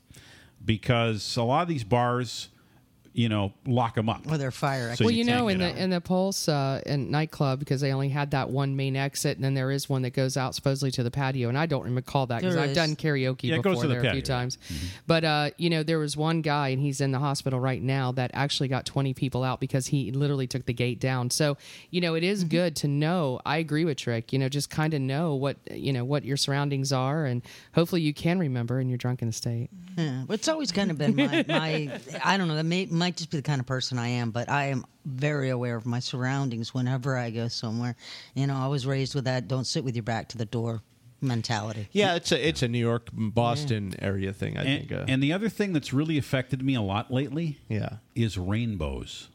[0.64, 2.48] Because a lot of these bars,
[3.12, 4.20] you know, lock them up.
[4.30, 5.76] Or their fire So well, you you, know, in the out.
[5.76, 9.44] in the Pulse uh, in nightclub because they only had that one main exit, and
[9.44, 11.48] then there is one that goes out supposedly to the patio.
[11.48, 14.00] And I don't recall that because I've done karaoke Yeah, before goes to the there
[14.00, 14.40] a few patio, yeah.
[14.40, 14.58] times.
[15.06, 18.12] But uh, you know, there was one guy, and he's in the hospital right now
[18.12, 21.30] that actually got twenty people out because he literally took the gate down.
[21.30, 21.56] So
[21.90, 22.48] you know, it is Mm-hmm.
[22.50, 23.40] good to know.
[23.44, 24.32] I agree with Trick.
[24.32, 27.42] You know, just kind of know what you know what your surroundings are, and
[27.74, 29.70] hopefully you can remember in your drunken state.
[29.96, 33.16] Yeah, but it's always kind of been my, my I don't know, that may, might
[33.16, 36.00] just be the kind of person I am, but I am very aware of my
[36.00, 37.96] surroundings whenever I go somewhere.
[38.34, 40.82] You know, I was raised with that don't sit with your back to the door
[41.20, 41.88] mentality.
[41.92, 44.56] yeah, it's a it's a New York Boston area thing.
[44.56, 44.92] I And, think.
[45.00, 47.96] Uh, and the other thing that's really affected me a lot lately yeah.
[48.14, 49.28] is rainbows.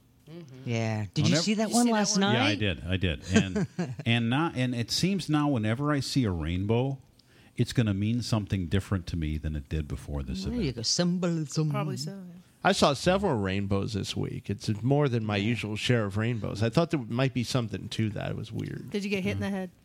[0.66, 1.06] Yeah.
[1.14, 2.22] Did you see that one see that last one?
[2.22, 2.34] night?
[2.38, 2.84] Yeah, I did.
[2.90, 3.24] I did.
[3.34, 3.68] And
[4.06, 7.00] and not and it seems now whenever I see a rainbow,
[7.58, 10.66] it's going to mean something different to me than it did before this There event.
[10.66, 10.82] you go.
[10.82, 11.70] Symbolism.
[11.70, 12.18] Probably so.
[12.64, 12.70] Yeah.
[12.70, 14.50] I saw several rainbows this week.
[14.50, 16.64] It's more than my usual share of rainbows.
[16.64, 18.32] I thought there might be something to that.
[18.32, 18.90] It was weird.
[18.92, 19.70] Did you get hit in the head?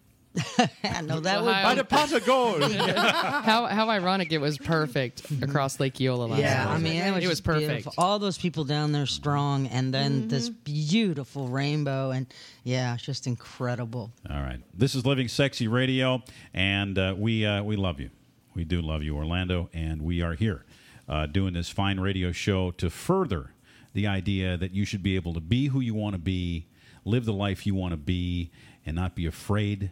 [0.85, 1.63] Yeah, no, that Well, would.
[1.63, 2.63] By the pot of gold.
[2.73, 6.75] how how ironic it was perfect across Lake Eola last Yeah, night.
[6.75, 7.69] I mean, it was, it was perfect.
[7.69, 7.95] beautiful.
[7.99, 12.27] All those people down there strong, and then this beautiful rainbow, and
[12.63, 14.13] yeah, it's just incredible.
[14.31, 14.61] All right.
[14.75, 16.23] This is Living Sexy Radio,
[16.55, 18.11] and uh, we uh, we love you.
[18.55, 20.65] We do love you, Orlando, and we are here
[21.09, 23.51] uh, doing this fine radio show to further
[23.95, 26.67] the idea that you should be able to be who you want to be,
[27.05, 28.51] live the life you want to be,
[28.85, 29.91] and not be afraid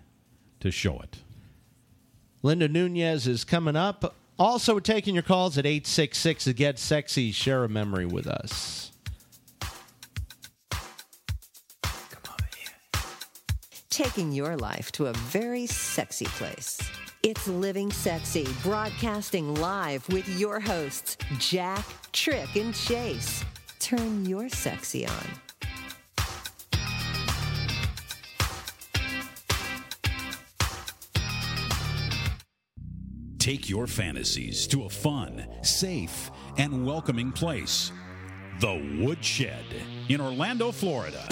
[0.61, 1.19] to show it.
[2.43, 4.15] Linda Nunez is coming up.
[4.39, 7.33] Also, we're taking your calls at 866 to get sexy.
[7.33, 8.93] Share a memory with us.
[13.89, 16.79] Taking your life to a very sexy place.
[17.27, 23.45] It's Living Sexy, broadcasting live with your hosts, Jack, Trick, and Chase.
[23.81, 25.27] Turn your sexy on.
[33.41, 37.91] Take your fantasies to a fun, safe, and welcoming place.
[38.61, 39.65] The Woodshed
[40.09, 41.27] in Orlando, Florida.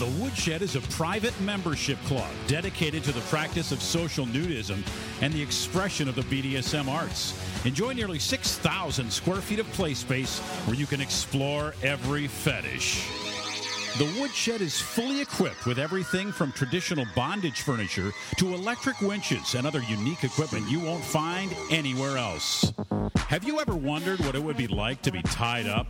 [0.00, 4.82] The Woodshed is a private membership club dedicated to the practice of social nudism
[5.20, 7.38] and the expression of the BDSM arts.
[7.66, 13.29] Enjoy nearly 6,000 square feet of play space where you can explore every fetish.
[13.98, 19.66] The Woodshed is fully equipped with everything from traditional bondage furniture to electric winches and
[19.66, 22.72] other unique equipment you won't find anywhere else.
[23.16, 25.86] Have you ever wondered what it would be like to be tied up?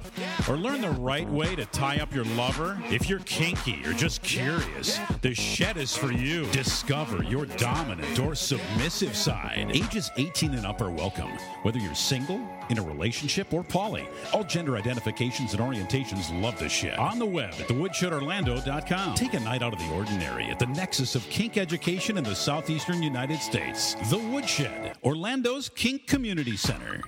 [0.48, 2.82] Or learn the right way to tie up your lover?
[2.90, 6.46] If you're kinky or just curious, the shed is for you.
[6.52, 9.70] Discover your dominant or submissive side.
[9.72, 11.30] Ages 18 and up are welcome,
[11.62, 14.06] whether you're single, in a relationship, or poly.
[14.32, 16.98] All gender identifications and orientations love the shed.
[16.98, 19.14] On the web at thewoodshedorlando.com.
[19.14, 22.34] Take a night out of the ordinary at the nexus of kink education in the
[22.34, 23.94] southeastern United States.
[24.10, 27.00] The Woodshed, Orlando's Kink Community Center.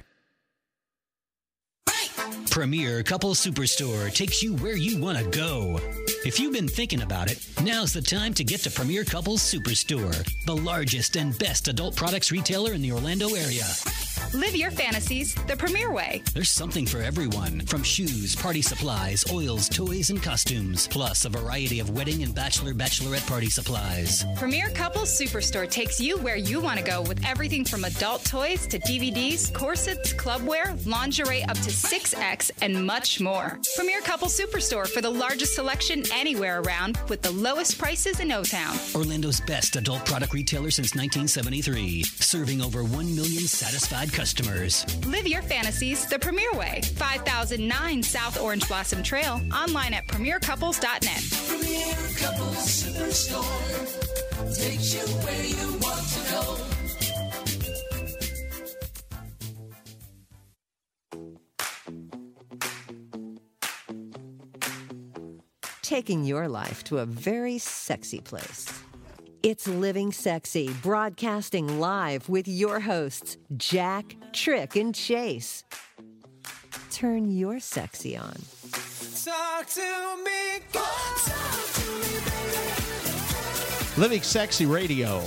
[2.50, 5.80] Premier Couple Superstore takes you where you want to go.
[6.26, 10.14] If you've been thinking about it, now's the time to get to Premier Couples Superstore,
[10.44, 13.64] the largest and best adult products retailer in the Orlando area.
[14.34, 16.22] Live your fantasies the premier way.
[16.32, 21.80] There's something for everyone from shoes, party supplies, oils, toys, and costumes, plus a variety
[21.80, 24.24] of wedding and bachelor bachelorette party supplies.
[24.36, 28.66] Premier Couples Superstore takes you where you want to go with everything from adult toys
[28.68, 33.60] to DVDs, corsets, clubwear, lingerie up to 6X, and much more.
[33.76, 38.42] Premier Couples Superstore for the largest selection anywhere around with the lowest prices in O
[38.42, 38.78] Town.
[38.94, 44.21] Orlando's best adult product retailer since 1973, serving over 1 million satisfied customers.
[45.06, 46.80] Live your fantasies the premier way.
[46.82, 49.40] 5009 South Orange Blossom Trail.
[49.52, 51.22] Online at premiercouples.net.
[51.48, 56.72] Premier Couples Superstore takes you where you want to go.
[65.92, 68.81] taking your life to a very sexy place.
[69.42, 75.64] It's Living Sexy, broadcasting live with your hosts, Jack, Trick, and Chase.
[76.92, 78.36] Turn your sexy on.
[79.24, 80.60] Talk to me.
[80.72, 81.24] Talk
[81.74, 81.90] to
[83.96, 84.00] me.
[84.00, 85.20] Living Sexy Radio.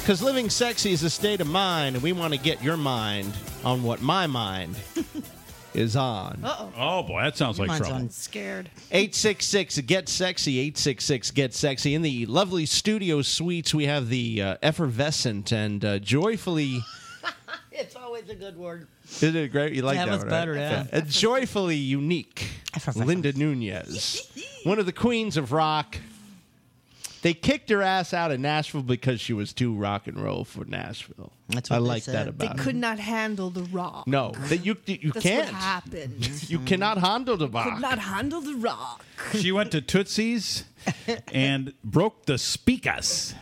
[0.00, 3.32] Because living sexy is a state of mind, and we want to get your mind
[3.64, 4.74] on what my mind
[5.74, 6.40] is on.
[6.44, 6.72] Uh-oh.
[6.76, 7.96] Oh boy, that sounds like Mine's trouble.
[7.96, 8.10] on.
[8.10, 8.70] Scared.
[8.90, 11.94] 866 Get Sexy, 866 Get Sexy.
[11.94, 16.80] In the lovely studio suites, we have the uh, effervescent and uh, joyfully.
[17.76, 18.86] It's always a good word.
[19.04, 19.72] Isn't it great?
[19.72, 20.60] You like Yeah, that that's one, better, right?
[20.60, 20.86] yeah.
[20.92, 22.48] Uh, joyfully unique.
[22.72, 23.04] Effervescent.
[23.08, 24.30] Linda Nunez,
[24.64, 25.96] one of the queens of rock.
[27.24, 30.66] They kicked her ass out of Nashville because she was too rock and roll for
[30.66, 31.32] Nashville.
[31.48, 32.38] That's I what they like that said.
[32.38, 32.64] They about her.
[32.64, 34.06] could not handle the rock.
[34.06, 35.46] No, that you you That's can't.
[35.46, 36.30] what happened.
[36.50, 37.72] You cannot handle the rock.
[37.72, 39.02] Could not handle the rock.
[39.32, 40.64] she went to Tootsie's
[41.32, 43.32] and broke the speakers.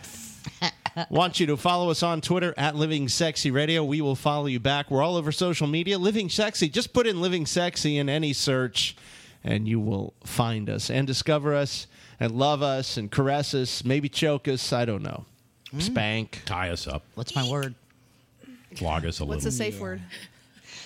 [1.10, 3.82] Want you to follow us on Twitter at Living Sexy Radio.
[3.82, 4.92] We will follow you back.
[4.92, 5.98] We're all over social media.
[5.98, 6.68] Living Sexy.
[6.68, 8.94] Just put in Living Sexy in any search,
[9.42, 11.88] and you will find us and discover us
[12.20, 14.72] and love us and caress us, maybe choke us.
[14.72, 15.24] I don't know.
[15.78, 16.42] Spank.
[16.44, 17.74] Tie us up, What's my word?
[18.76, 19.34] flog us a little.
[19.36, 19.50] What's little.
[19.50, 20.02] the safe word?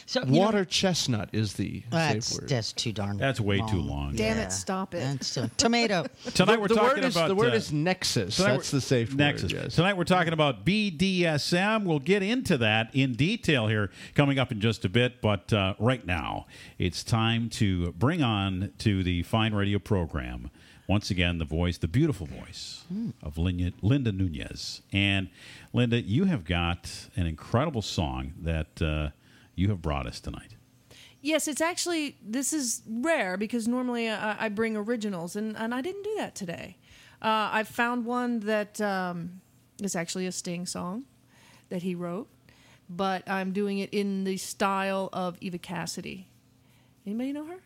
[0.08, 2.48] So, you know, Water chestnut is the that's safe word.
[2.48, 3.16] just too darn.
[3.16, 4.14] That's way too long.
[4.14, 4.44] Damn Yeah.
[4.44, 4.98] it, stop it.
[4.98, 6.06] That's tomato.
[6.34, 8.36] Tonight we're the talking word is, about the word uh, is nexus.
[8.36, 9.52] Tonight That's we're- the safe Nexus.
[9.52, 9.62] word.
[9.64, 9.74] Yes.
[9.74, 11.84] Tonight we're talking about BDSM.
[11.84, 15.20] We'll get into that in detail here coming up in just a bit.
[15.20, 16.46] But uh, right now,
[16.78, 20.50] it's time to bring on to the Fine Radio program
[20.86, 22.84] once again the voice, the beautiful voice
[23.22, 24.82] of Linda, Linda Nunez.
[24.92, 25.28] And
[25.72, 29.10] Linda, you have got an incredible song that uh,
[29.54, 30.54] you have brought us tonight.
[31.20, 35.80] Yes, it's actually this is rare because normally I, I bring originals, and, and I
[35.80, 36.76] didn't do that today.
[37.20, 39.40] Uh, I found one that um,
[39.82, 41.04] is actually a Sting song
[41.68, 42.28] that he wrote,
[42.88, 46.28] but I'm doing it in the style of Eva Cassidy.
[47.04, 47.58] Anybody know her?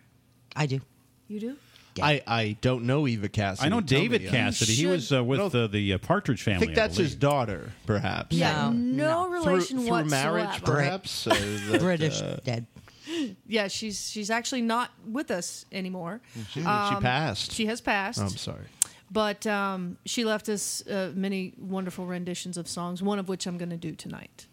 [0.56, 0.80] I do.
[1.28, 1.56] You do?
[2.00, 3.66] I, I don't know Eva Cassidy.
[3.66, 4.72] I know Tell David me, uh, Cassidy.
[4.74, 5.64] He should- was uh, with No.
[5.64, 6.56] uh, the uh, Partridge family.
[6.58, 7.20] I think that's his believe.
[7.20, 8.36] daughter, perhaps.
[8.36, 10.34] Yeah, No, no, Through, relation through whatsoever.
[10.38, 11.26] marriage, perhaps.
[11.26, 11.34] Uh,
[11.70, 12.66] that, British uh, dead.
[13.46, 16.20] Yeah, she's she's actually not with us anymore.
[16.52, 17.50] she, she Um, passed.
[17.52, 18.20] She has passed.
[18.20, 18.66] Oh, I'm sorry.
[19.10, 23.58] But um, she left us uh, many wonderful renditions of songs, one of which I'm
[23.58, 24.46] going to do tonight.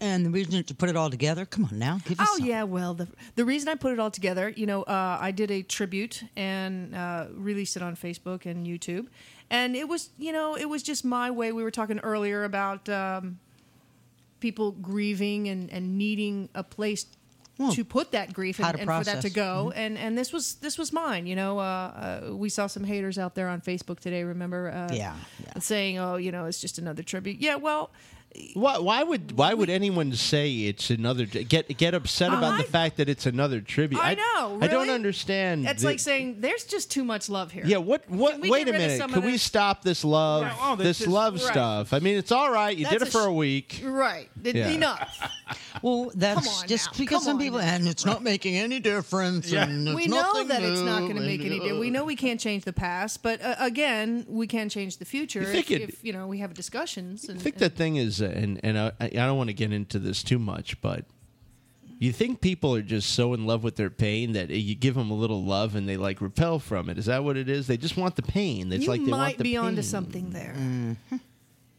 [0.00, 1.46] And the reason to put it all together.
[1.46, 2.28] Come on now, give us.
[2.30, 2.46] Oh some.
[2.46, 5.50] yeah, well the the reason I put it all together, you know, uh, I did
[5.50, 9.06] a tribute and uh, released it on Facebook and YouTube,
[9.50, 11.50] and it was you know it was just my way.
[11.52, 13.38] We were talking earlier about um,
[14.40, 17.06] people grieving and, and needing a place
[17.58, 19.72] Well, to put that grief and, and for that to go.
[19.74, 21.26] And and this was this was mine.
[21.26, 24.24] You know, uh, uh, we saw some haters out there on Facebook today.
[24.24, 24.70] Remember?
[24.70, 25.58] Uh, Yeah, yeah.
[25.58, 27.40] saying, oh, you know, it's just another tribute.
[27.40, 27.90] Yeah, well.
[28.54, 32.96] Why, why would why would anyone say it's another get get upset about the fact
[32.98, 34.00] that it's another tribute?
[34.02, 35.64] I know, I don't understand.
[35.66, 37.64] That's the- like saying there's just too much love here.
[37.66, 39.00] Yeah, what what wait a minute.
[39.10, 39.42] Can we this?
[39.42, 41.42] stop this love Yeah, oh, this this is- love right.
[41.42, 41.92] stuff?
[41.92, 42.76] I mean, it's all right.
[42.76, 43.80] You That's did it a for sh- a week.
[43.84, 44.28] Right.
[44.42, 44.68] Yeah.
[44.68, 45.32] Enough.
[45.82, 46.98] Well, that's just now.
[46.98, 47.66] because Come some on people, now.
[47.66, 49.52] and it's not making any difference.
[49.52, 51.78] And we know nothing that it's not going to make any difference.
[51.78, 55.42] We know we can't change the past, but uh, again, we can change the future
[55.42, 57.28] You if, it- if you know we have discussions.
[57.28, 59.72] And, I think and- the thing is, and and I, I don't want to get
[59.72, 61.04] into this too much, but
[61.98, 65.10] you think people are just so in love with their pain that you give them
[65.10, 66.98] a little love and they like repel from it.
[66.98, 67.66] Is that what it is?
[67.66, 68.70] They just want the pain.
[68.72, 69.60] It's you like they want might the be pain.
[69.64, 70.54] onto something there.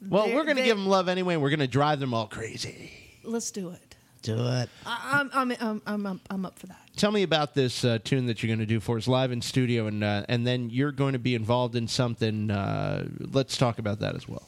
[0.08, 1.36] Well, They- we're going to they- give them love anyway.
[1.36, 2.92] and We're going to drive them all crazy.
[3.24, 3.96] Let's do it.
[4.24, 4.70] Do it.
[4.86, 6.80] I, I'm, I'm, I'm, I'm, I'm, I'm up for that.
[6.96, 9.42] Tell me about this uh, tune that you're going to do for us live in
[9.42, 12.50] studio, and uh, and then you're going to be involved in something.
[12.50, 14.48] Uh, let's talk about that as well.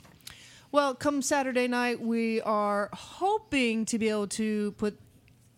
[0.72, 5.00] Well, come Saturday night, we are hoping to be able to put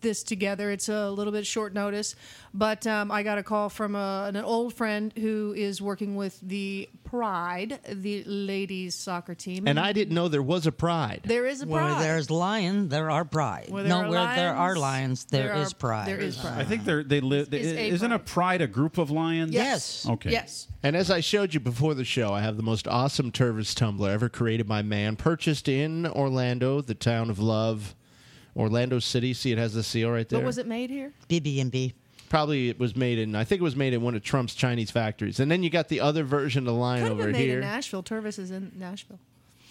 [0.02, 0.70] this together.
[0.70, 2.14] It's a little bit short notice,
[2.52, 6.38] but um, I got a call from a, an old friend who is working with
[6.42, 9.68] the Pride, the ladies soccer team.
[9.68, 11.20] And I didn't know there was a pride.
[11.26, 11.72] there is a Pride.
[11.74, 12.02] Where pride.
[12.04, 13.66] there's lion, there are pride.
[13.68, 16.08] Where there no, are where there are lions, lions, there there is are- pride.
[16.08, 16.58] there is pride.
[16.58, 17.52] I think they're they live.
[17.52, 18.26] Is a Isn't a pride.
[18.26, 19.52] pride a group of lions?
[19.52, 20.06] Yes.
[20.08, 20.30] Okay.
[20.30, 20.68] Yes.
[20.82, 24.10] And as I showed you before the show, I have the most awesome Tervis tumbler
[24.10, 27.94] ever created by man, purchased in Orlando, the town of love,
[28.56, 29.34] Orlando City.
[29.34, 30.40] See, it has the seal right there.
[30.40, 31.12] But was it made here?
[31.28, 31.94] BB&B.
[32.28, 33.34] Probably it was made in.
[33.34, 35.38] I think it was made in one of Trump's Chinese factories.
[35.40, 37.44] And then you got the other version of the lion Could have over been made
[37.48, 37.54] here.
[37.56, 38.02] in Nashville.
[38.02, 39.18] Tervis is in Nashville.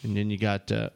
[0.04, 0.72] And then you got.
[0.72, 0.90] Uh,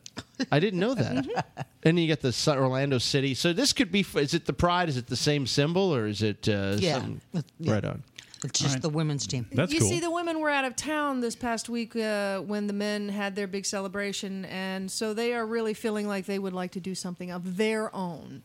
[0.52, 1.16] I didn't know that.
[1.26, 1.38] Mm-hmm.
[1.58, 3.34] and then you got the Su- Orlando City.
[3.36, 4.06] So this could be.
[4.16, 4.90] Is it the pride?
[4.90, 6.48] Is it the same symbol, or is it?
[6.50, 6.94] Uh, Yeah.
[7.00, 7.22] something-
[7.60, 7.74] Yeah.
[7.74, 8.04] Right on.
[8.50, 8.82] It's just right.
[8.82, 9.48] the women's team.
[9.52, 9.90] That's you cool.
[9.90, 13.36] see, the women were out of town this past week uh, when the men had
[13.36, 16.96] their big celebration, and so they are really feeling like they would like to do
[16.96, 18.44] something of their own.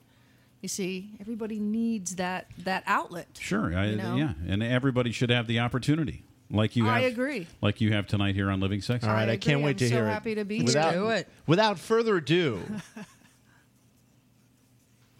[0.60, 3.28] You see, everybody needs that that outlet.
[3.40, 3.74] Sure.
[3.76, 4.16] I, You know?
[4.16, 6.96] Yeah, and everybody should have the opportunity, like you have.
[6.96, 7.46] I agree.
[7.62, 9.04] Like you have tonight here on Living Sex.
[9.04, 9.38] All right, I, agree.
[9.38, 10.10] can't wait I'm to so hear it.
[10.10, 11.00] happy to be without, here.
[11.02, 11.28] Do it.
[11.46, 12.60] Without further ado,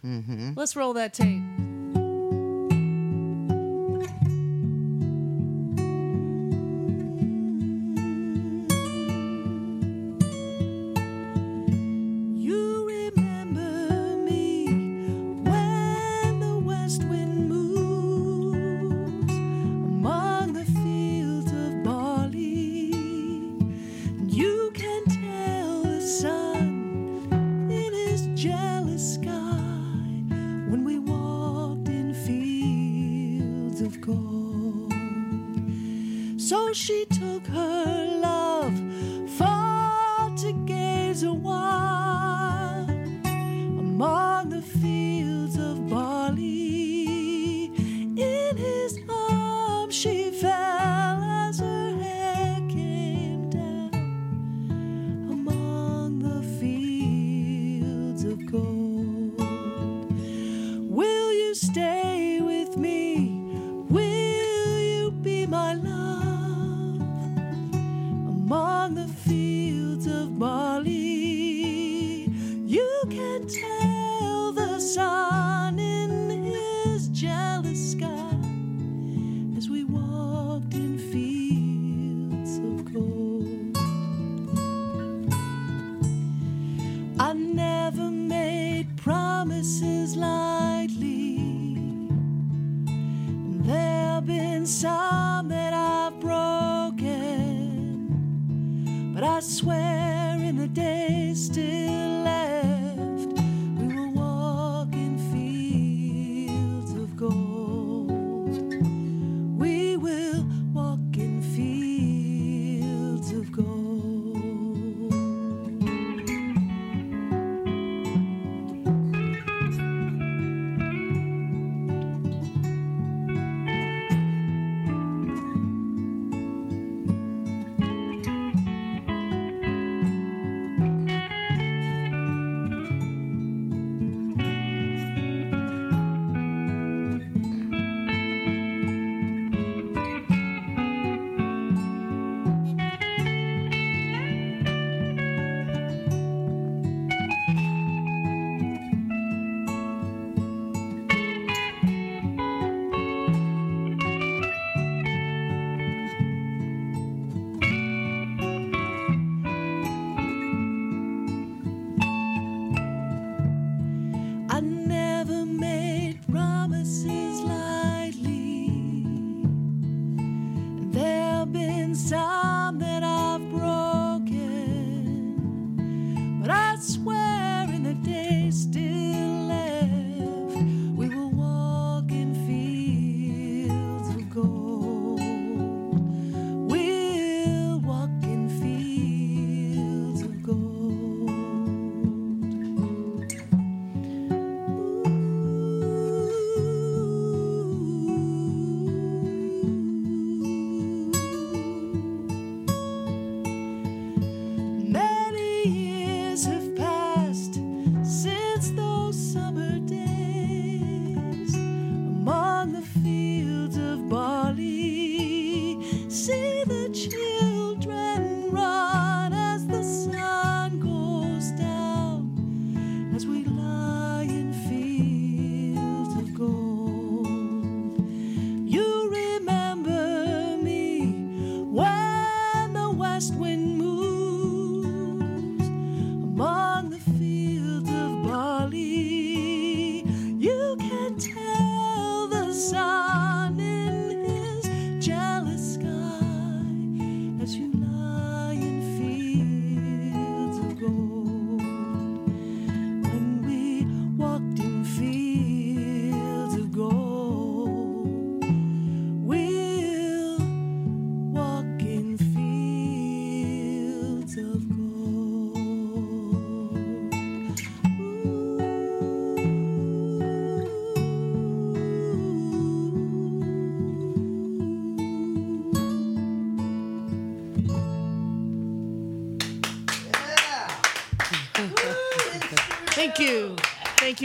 [0.02, 1.42] Let's roll that tape.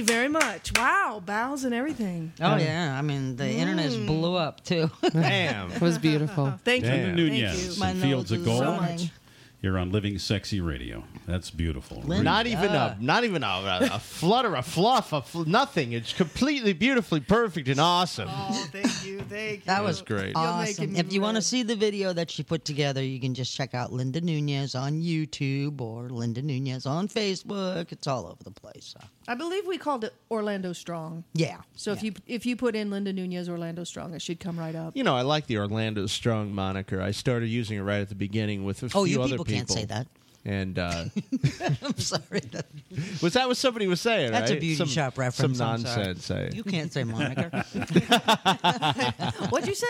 [0.05, 0.71] Very much.
[0.77, 2.31] Wow, bows and everything.
[2.41, 4.07] Oh yeah, I mean the internet Mm.
[4.07, 4.89] blew up too.
[5.11, 5.71] Damn.
[5.75, 6.53] It was beautiful.
[6.63, 6.91] Thank you.
[7.13, 7.79] Nunez, Thank you.
[7.79, 8.61] My and Fields of is Gold.
[8.63, 9.09] running.
[9.61, 11.03] You're on Living Sexy Radio.
[11.25, 12.01] That's beautiful.
[12.01, 12.23] Linda.
[12.23, 15.93] Not even a, not even a, a, a flutter, a fluff, a fl- nothing.
[15.93, 18.29] It's completely beautifully perfect and awesome.
[18.31, 19.21] Oh, thank you.
[19.21, 19.65] Thank you.
[19.65, 20.33] That was great.
[20.35, 20.95] Awesome.
[20.95, 23.73] If you want to see the video that she put together, you can just check
[23.73, 27.91] out Linda Nunez on YouTube or Linda Nunez on Facebook.
[27.91, 28.93] It's all over the place.
[28.99, 29.07] So.
[29.27, 31.23] I believe we called it Orlando Strong.
[31.33, 31.57] Yeah.
[31.75, 34.75] So if you if you put in Linda Nunez Orlando Strong, it should come right
[34.75, 34.95] up.
[34.95, 37.01] You know, I like the Orlando Strong moniker.
[37.01, 39.44] I started using it right at the beginning with a Oh, few you other people
[39.45, 40.07] can't say that.
[40.47, 41.05] And uh,
[41.81, 42.41] I'm sorry.
[42.51, 42.67] That-
[43.23, 44.31] was that what somebody was saying?
[44.31, 45.57] That's a beauty some, shop reference.
[45.57, 46.29] Some I'm nonsense.
[46.29, 46.49] eh?
[46.53, 47.49] You can't say moniker.
[49.49, 49.87] What'd you say?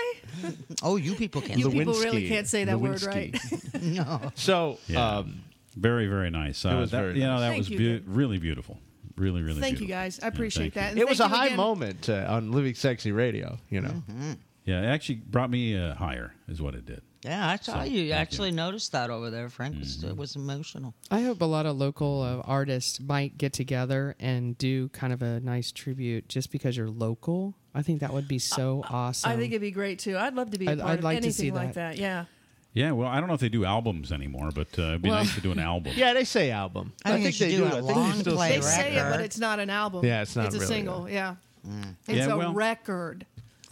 [0.83, 1.59] oh, you people can't.
[1.59, 3.37] You say people really can't say that word right.
[3.81, 4.31] no.
[4.35, 5.17] So, Yeah.
[5.17, 5.41] um,
[5.75, 6.63] Very, very nice.
[6.65, 8.03] Uh, was that- very You know, that Thank was you, beau- Dave.
[8.07, 8.79] really beautiful.
[9.17, 10.19] Really, really Thank you guys.
[10.21, 10.81] I appreciate thank you.
[10.81, 10.89] that.
[10.91, 11.57] And it was a high again.
[11.57, 13.57] moment uh, on Living Sexy Radio.
[13.69, 14.31] You know, Mm-hmm.
[14.65, 17.01] Yeah, it actually brought me uh, higher, is what it did.
[17.23, 17.83] Yeah, I saw So, you.
[17.83, 18.11] thank you.
[18.13, 19.75] actually noticed that over there, Frank.
[19.75, 20.07] It was- Mm-hmm.
[20.09, 20.93] It was emotional.
[21.09, 25.21] I hope a lot of local uh, artists might get together and do kind of
[25.21, 27.55] a nice tribute just because you're local.
[27.73, 29.31] I think that would be so awesome.
[29.31, 30.17] I think it'd be great too.
[30.17, 31.95] I'd love to be a I'd- part I'd of like to anything see like that.
[31.95, 31.97] that.
[31.97, 32.25] Yeah.
[32.73, 35.19] Yeah, well, I don't know if they do albums anymore, but uh, it'd be Well-
[35.19, 35.93] nice to do an album.
[35.95, 36.93] yeah, they say album.
[37.05, 37.65] I think they they do do.
[37.65, 40.03] a I long play say They say it, but it's not an album.
[40.05, 41.05] Yeah, it's not It's a really single.
[41.05, 41.35] a- Yeah.
[41.67, 41.95] Mm.
[42.07, 43.25] It's Yeah, a well- record.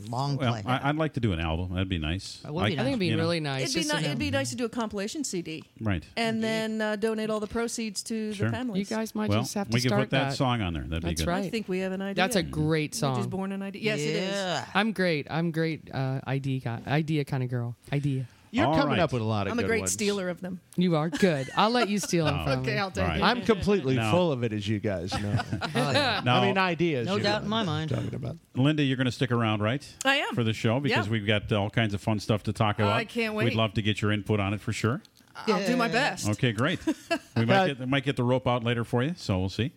[0.09, 0.63] Long Well, play.
[0.65, 1.73] I, I'd like to do an album.
[1.73, 2.37] That'd be nice.
[2.43, 3.75] That would be Like, I think it'd be you know, really nice.
[3.75, 6.03] It'd be, ni- it'd be nice to do a compilation CD Right.
[6.17, 8.47] and then uh, donate all the proceeds to Sure.
[8.49, 8.89] the families.
[8.89, 10.83] You guys might well, just have to we could start put that, song on there.
[10.83, 11.33] That'd That's be good.
[11.33, 12.15] I think we have an idea.
[12.15, 13.15] That's a great We're song.
[13.17, 13.81] just born an idea.
[13.81, 14.63] Yes, it is.
[14.73, 15.27] I'm great.
[15.29, 15.93] I'm great.
[15.93, 17.75] Uh, idea idea kind of girl.
[17.91, 18.27] Idea.
[18.53, 18.99] You're All coming right.
[18.99, 19.91] up with a lot of I'm a great ones.
[19.93, 20.59] stealer of them.
[20.77, 21.49] You are good.
[21.57, 22.43] I'll let you steal them Oh.
[22.43, 22.77] from Okay.
[22.77, 23.17] I'll take Right.
[23.17, 23.23] it.
[23.23, 24.11] I'm completely No.
[24.11, 25.39] full of it, as you guys know.
[25.75, 26.21] Oh, yeah.
[26.23, 27.07] No, I mean, ideas.
[27.07, 27.89] No doubt in my mind.
[27.89, 28.37] Talking about.
[28.55, 29.83] Linda, you're going to stick around, right?
[30.05, 30.35] I am.
[30.35, 31.11] For the show because Yeah.
[31.11, 32.95] we've got all kinds of fun stuff to talk oh, about.
[32.95, 33.45] I can't wait.
[33.45, 35.01] We'd love to get your input on it for sure.
[35.35, 36.29] I'll do my best.
[36.29, 36.79] Okay, great.
[37.35, 39.71] We might get, we might get the rope out later for you, so we'll see.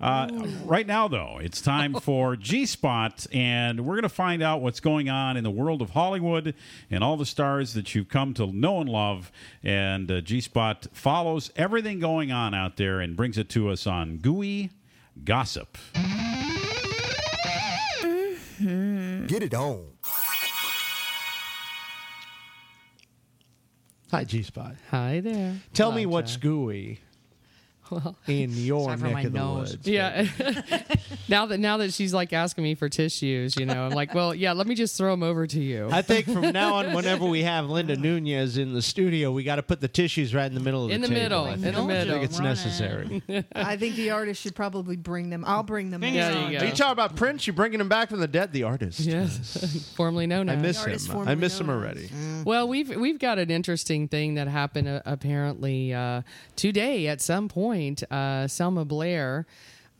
[0.00, 0.28] Uh,
[0.64, 4.80] right now, though, it's time for G Spot, and we're going to find out what's
[4.80, 6.54] going on in the world of Hollywood
[6.90, 9.30] and all the stars that you've come to know and love.
[9.62, 13.86] And uh, G Spot follows everything going on out there and brings it to us
[13.86, 14.70] on Gooey
[15.22, 15.76] Gossip.
[19.26, 19.84] Get it on.
[24.12, 24.74] Hi, G Spot.
[24.90, 25.56] Hi there.
[25.72, 26.42] Tell Hello, me what's Jack.
[26.42, 27.00] gooey
[27.92, 29.70] Well, in your Aside from neck my of the nose.
[29.72, 29.86] woods.
[29.88, 30.26] yeah.
[31.28, 34.34] now that now that she's like asking me for tissues, you know, I'm like, well,
[34.34, 35.88] yeah, let me just throw them over to you.
[35.90, 39.56] I think from now on, whenever we have Linda Nunez in the studio, we got
[39.56, 41.22] to put the tissues right in the middle of In the the table.
[41.22, 41.76] middle, I in think.
[41.76, 42.14] the middle.
[42.14, 42.50] I think it's Running.
[42.50, 43.22] necessary.
[43.54, 45.44] I think the artist should probably bring them.
[45.46, 46.00] I'll bring them.
[46.00, 46.52] Bring next it There time.
[46.52, 47.46] you Are you talking about Prince?
[47.46, 48.52] You're bringing him back from the dead?
[48.52, 49.00] The artist.
[49.00, 50.62] Yes, formerly known I as.
[50.86, 51.28] miss him.
[51.28, 52.10] I miss him known already.
[52.44, 56.22] Well, we've we've got an interesting thing that happened uh, apparently uh,
[56.56, 57.81] today at some point.
[58.10, 59.46] Uh, Selma Blair,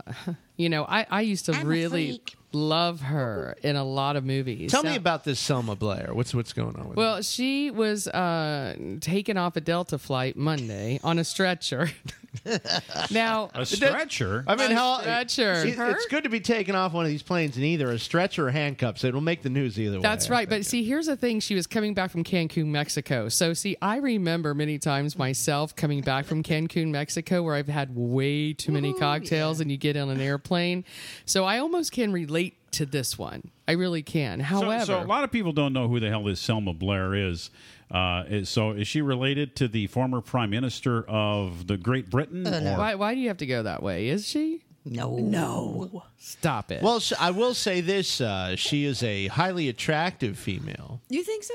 [0.56, 2.22] you know, I, I used to I'm really
[2.52, 4.70] love her in a lot of movies.
[4.70, 6.10] Tell me about this Selma Blair.
[6.12, 7.02] What's what's going on with her?
[7.02, 11.90] Well, she was uh, taken off a Delta flight Monday on a stretcher.
[13.10, 14.40] now, A stretcher?
[14.40, 14.44] it?
[14.46, 15.52] I mean, a how stretcher.
[15.52, 18.48] It- it's good to be taken off one of these planes in either a stretcher
[18.48, 19.04] or handcuffs.
[19.04, 20.02] It'll make the news either way.
[20.02, 20.48] That's right.
[20.48, 21.40] But see, here's the thing.
[21.40, 23.28] She was coming back from Cancun, Mexico.
[23.28, 27.94] So, see, I remember many times myself coming back from Cancun, Mexico, where I've had
[27.94, 30.84] way too many cocktails and you get on an airplane.
[31.24, 33.50] So, I almost can relate to this one.
[33.68, 34.38] I really can.
[34.40, 37.14] So, However, so a lot of people don't know who the hell this Selma Blair
[37.14, 37.50] is.
[37.92, 42.46] Uh, is so is she related to the former prime minister of the Great Britain?
[42.46, 44.08] or- why, why do you have to go that way?
[44.08, 44.62] Is she?
[44.84, 45.16] No.
[45.16, 46.02] No.
[46.18, 46.82] Stop it.
[46.82, 51.00] Well, sh- I will say this: uh, she is a highly attractive female.
[51.08, 51.54] You think so?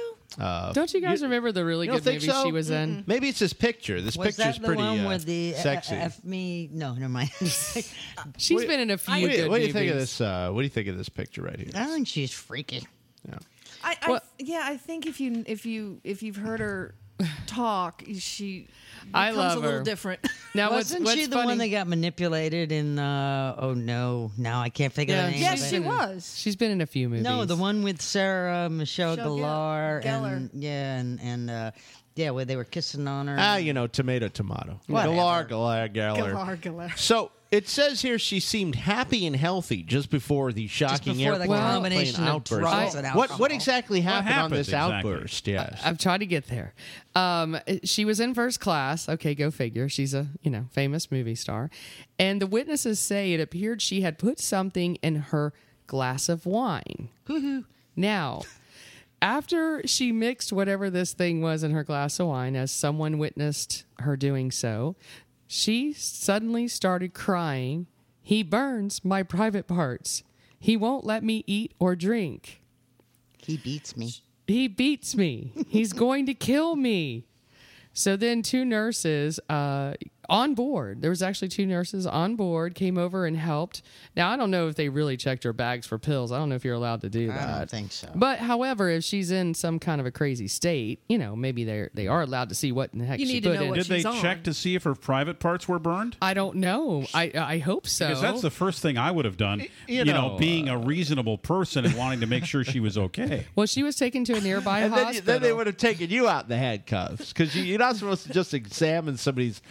[0.73, 2.43] don't you guys remember the really You good think movie so?
[2.45, 3.03] she was in?
[3.07, 3.99] Maybe it's this picture.
[4.01, 5.95] This Was picture's that the pretty one uh, with the uh, sexy.
[5.95, 6.69] F me?
[6.71, 7.31] No, never mind.
[8.37, 9.73] She's been in a few what do you, good what do you movies.
[9.73, 10.21] think of this?
[10.21, 11.69] Uh, what do you think of this picture right here?
[11.75, 12.83] I think she's freaky.
[13.83, 16.95] I, I Well- yeah, I think if you if you if you've heard her
[17.47, 18.67] talk, she
[19.13, 19.83] I becomes love a little her.
[19.83, 20.19] different.
[20.53, 22.99] Now, Wasn't what's she the funny, one that got manipulated in?
[22.99, 25.41] Uh, oh no, now I can't figure Yeah, the name.
[25.41, 26.35] yes, of she was.
[26.37, 27.23] She's been in a few movies.
[27.23, 31.71] No, the one with Sarah Michelle Michelle Gellar, Gell- and yeah, and and uh,
[32.15, 33.35] yeah, where they were kissing on her.
[33.39, 34.79] Ah, you know, tomato, tomato.
[34.87, 35.13] Whatever.
[35.15, 36.31] Galar, Galar, Galar.
[36.31, 36.89] Galar, Galar.
[36.97, 41.43] So It says here she seemed happy and healthy just before the shocking before the
[41.43, 42.61] airplane combination of outburst.
[42.61, 43.37] drugs and what alcohol.
[43.39, 45.11] what exactly happened, on happened this exactly?
[45.11, 45.47] outburst?
[45.47, 45.81] Yes.
[45.83, 46.73] I've tried to get there.
[47.15, 49.07] Um, she was in first class.
[49.07, 49.87] Okay, go figure.
[49.87, 51.69] She's a you know famous movie star,
[52.19, 55.53] and the witnesses say it appeared she had put something in her
[55.87, 57.09] glass of wine.
[57.95, 58.41] now,
[59.21, 63.85] after she mixed whatever this thing was in her glass of wine, as someone witnessed
[63.99, 64.95] her doing so,
[65.47, 67.87] she suddenly started crying.
[68.21, 70.23] He burns my private parts.
[70.59, 72.61] He won't let me eat or drink.
[73.37, 74.13] He beats me.
[74.45, 75.53] He beats me.
[75.69, 77.25] He's going to kill me.
[77.93, 79.93] So then, two nurses uh,
[80.29, 83.81] on board, there was actually two nurses on board, came over and helped.
[84.15, 86.31] Now, I don't know if they really checked her bags for pills.
[86.31, 87.49] I don't know if you're allowed to do that.
[87.49, 88.09] I don't think so.
[88.13, 91.87] But however, if she's in some kind of a crazy state, you know, maybe they
[91.93, 93.61] they are allowed to see what in the heck You she need to put know
[93.63, 93.69] in.
[93.69, 94.21] what Did they she's on.
[94.21, 96.17] check to see if her private parts were burned?
[96.21, 97.05] I don't know.
[97.13, 98.07] I I hope so.
[98.07, 99.61] Because that's the first thing I would have done.
[99.61, 99.69] you
[99.99, 103.45] You, know, know, being a reasonable person and wanting to make sure she was okay.
[103.55, 105.15] well, she was taken to a nearby and then, hospital.
[105.15, 107.95] you- then they would have taken you out in the handcuffs because you, you're not
[107.95, 109.61] supposed to just examine somebody's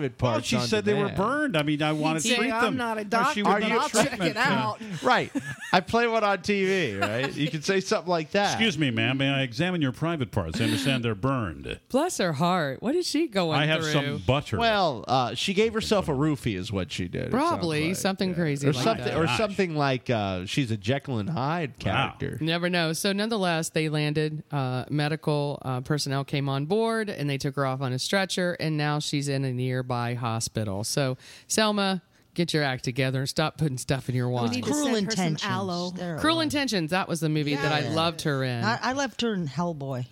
[0.00, 1.56] private Well, she on said they were burned.
[1.56, 2.76] I mean, I want to say, treat "I'm them.
[2.76, 5.30] not a doctor, she would but I'll check it out." Right.
[5.72, 7.32] I play one on TV, right?
[7.34, 8.52] You can say something like that.
[8.52, 9.18] Excuse me, ma'am.
[9.18, 10.60] May I examine your private parts?
[10.60, 11.78] I understand they're burned.
[11.90, 12.82] Bless her heart.
[12.82, 13.92] What is she going I have through?
[13.92, 14.58] some butter.
[14.58, 17.30] Well, uh, she gave herself a roofie, is what she did.
[17.30, 17.96] Probably like.
[17.96, 19.16] something crazy or like something, that.
[19.16, 19.38] or Gosh.
[19.38, 22.38] something like uh, she's a Jekyll and Hyde character.
[22.40, 22.92] Never know.
[22.92, 24.42] So, nonetheless, they landed.
[24.50, 28.56] Uh, medical uh, personnel came on board and they took her off on a stretcher,
[28.60, 29.52] and now she's in a
[29.86, 30.84] nearby hospital.
[30.84, 31.16] So,
[31.46, 32.02] Selma,
[32.34, 34.50] get your act together and stop putting stuff in your wine.
[34.50, 35.50] need to Cruel send her some intentions.
[35.50, 35.90] aloe.
[35.90, 36.42] There Cruel are.
[36.42, 36.90] Intentions.
[36.90, 37.94] That was the movie that I Yeah.
[37.94, 38.64] loved her in.
[38.64, 40.06] I, I left her in Hellboy.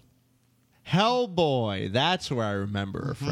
[0.86, 3.26] Hellboy, that's where I remember her Mm-hmm.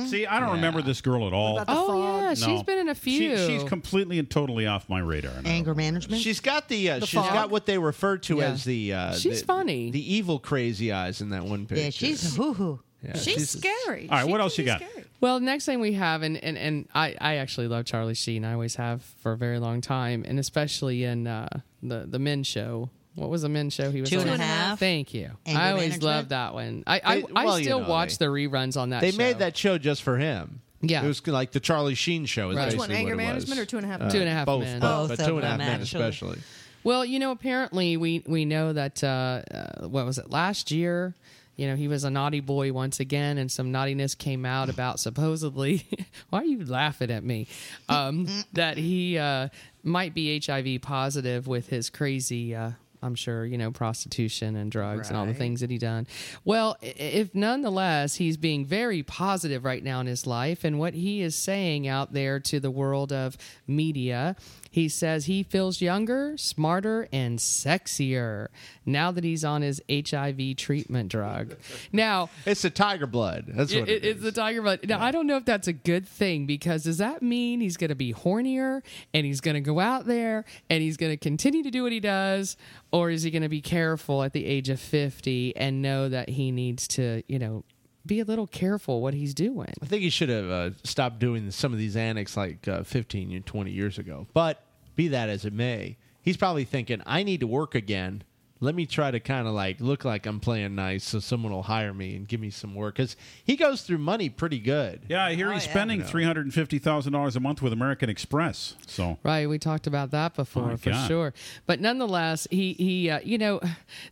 [0.00, 0.06] from.
[0.08, 1.58] See, I don't remember this girl at all.
[1.66, 2.22] oh fog?
[2.22, 2.34] yeah, No.
[2.34, 3.34] she's been in a few.
[3.34, 5.40] She, she's completely and totally off my radar.
[5.40, 5.48] now.
[5.48, 6.20] Anger management.
[6.20, 7.32] She's got the, uh, The she's fog?
[7.32, 8.44] got what they refer to Yeah.
[8.50, 9.90] as the uh, She's the- funny.
[9.90, 11.82] the evil crazy eyes in that one picture.
[11.84, 12.80] yeah, she's hoo hoo.
[13.02, 14.08] Yeah, She's scary.
[14.10, 14.80] All right, She what else you be got?
[14.80, 15.04] scary.
[15.20, 18.44] Well, next thing we have, and, and, and I, I actually love Charlie Sheen.
[18.44, 21.48] I always have for a very long time, and especially in uh,
[21.82, 22.90] the the Men Show.
[23.14, 24.28] What was the Men Show he was Two on?
[24.28, 24.78] and a half.
[24.78, 25.30] Thank you.
[25.44, 26.02] Anger I always management.
[26.04, 26.84] loved that one.
[26.86, 29.00] I I, They- I well, you still know, watch they- the reruns on that.
[29.00, 29.18] They show.
[29.18, 30.60] made that show just for him.
[30.80, 31.02] Yeah.
[31.04, 32.50] it was like the Charlie Sheen show.
[32.50, 32.68] Is Right.
[32.70, 34.00] Which one, anger what management or two and a half?
[34.02, 34.78] Uh, Two and a half both, men.
[34.80, 36.38] both, Both but two of and a half them, men especially.
[36.84, 41.14] Well, you know, apparently we we know that uh, uh, what was it last year?
[41.58, 45.00] You know, he was a naughty boy once again, and some naughtiness came out about
[45.00, 45.84] supposedly.
[46.30, 47.48] why are you laughing at me?
[47.88, 49.48] Um, that he uh,
[49.82, 52.54] might be HIV positive with his crazy.
[52.54, 52.70] Uh,
[53.02, 56.06] I'm sure you know prostitution and drugs and all the things that he done.
[56.44, 61.22] Well, if nonetheless he's being very positive right now in his life, and what he
[61.22, 63.36] is saying out there to the world of
[63.66, 64.36] media,
[64.70, 68.48] he says he feels younger, smarter, and sexier
[68.84, 71.56] now that he's on his HIV treatment drug.
[71.92, 73.44] Now, It's the tiger blood.
[73.48, 74.80] That's what it, it it's the tiger blood.
[74.88, 77.88] Now I don't know if that's a good thing because does that mean he's going
[77.88, 78.82] to be hornier
[79.14, 81.92] and he's going to go out there and he's going to continue to do what
[81.92, 82.56] he does,
[82.92, 86.30] or is he going to be careful at the age of fifty and know that
[86.30, 87.64] he needs to, you know,
[88.08, 89.72] be a little careful what he's doing?
[89.80, 93.30] I think he should have uh, stopped doing some of these antics like uh, 15
[93.30, 94.26] and 20 years ago.
[94.32, 94.62] But
[94.96, 98.24] be that as it may, he's probably thinking, I need to work again.
[98.60, 101.62] Let me try to kind of like look like I'm playing nice so someone will
[101.62, 102.96] hire me and give me some work.
[102.96, 105.02] Because he goes through money pretty good.
[105.08, 108.10] Yeah, I hear he's spending three hundred and fifty thousand dollars a month with American
[108.10, 108.74] Express.
[108.86, 111.06] So Right, we talked about that before My for God.
[111.08, 111.34] sure.
[111.66, 113.60] But nonetheless, he he uh, you know,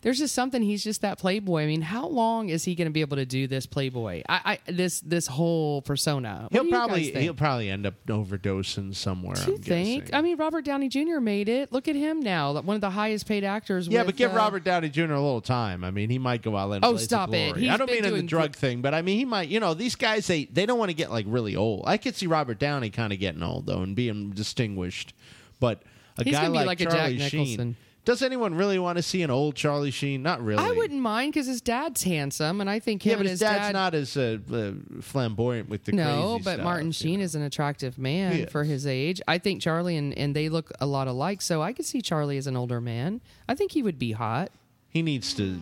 [0.03, 0.63] there's just something.
[0.63, 1.63] He's just that playboy.
[1.63, 4.23] I mean, how long is he going to be able to do this playboy?
[4.29, 6.47] I, I this this whole persona.
[6.51, 9.35] What He'll probably he'll probably end up overdosing somewhere.
[9.37, 10.01] Do you I'm think?
[10.05, 10.15] guessing.
[10.15, 11.21] I mean, Robert Downey Jr.
[11.21, 11.73] made it.
[11.73, 13.89] Look at him now, like, one of the highest paid actors.
[13.89, 15.03] Yeah, with, but give uh, Robert Downey Jr.
[15.03, 15.85] a little time.
[15.85, 17.57] I mean, he might go out and Oh, stop it.
[17.57, 19.49] He's I don't been mean in the doing drug thing, but I mean he might.
[19.49, 21.85] You know, these guys they they don't want to get like really old.
[21.87, 25.15] I could see Robert Downey kind of getting old though and being distinguished,
[25.61, 25.83] but
[26.19, 27.57] a He's guy gonna be like, like a Jack Charlie Nicholson.
[27.57, 27.77] Sheen.
[28.07, 30.23] Does anyone really want to see an old Charlie Sheen?
[30.23, 30.63] Not really.
[30.65, 33.33] I wouldn't mind because his dad's handsome, and I think him Yeah, and but his
[33.33, 33.73] his dad's dad.
[33.75, 36.05] not as uh, uh, flamboyant with the no,
[36.37, 37.25] crazy but stuff, Martin you Sheen know.
[37.25, 39.21] is an attractive man He for his age.
[39.29, 42.39] I think Charlie and, and they look a lot alike, so I could see Charlie
[42.39, 43.21] as an older man.
[43.49, 44.51] I think he would be hot.
[44.89, 45.61] He needs to.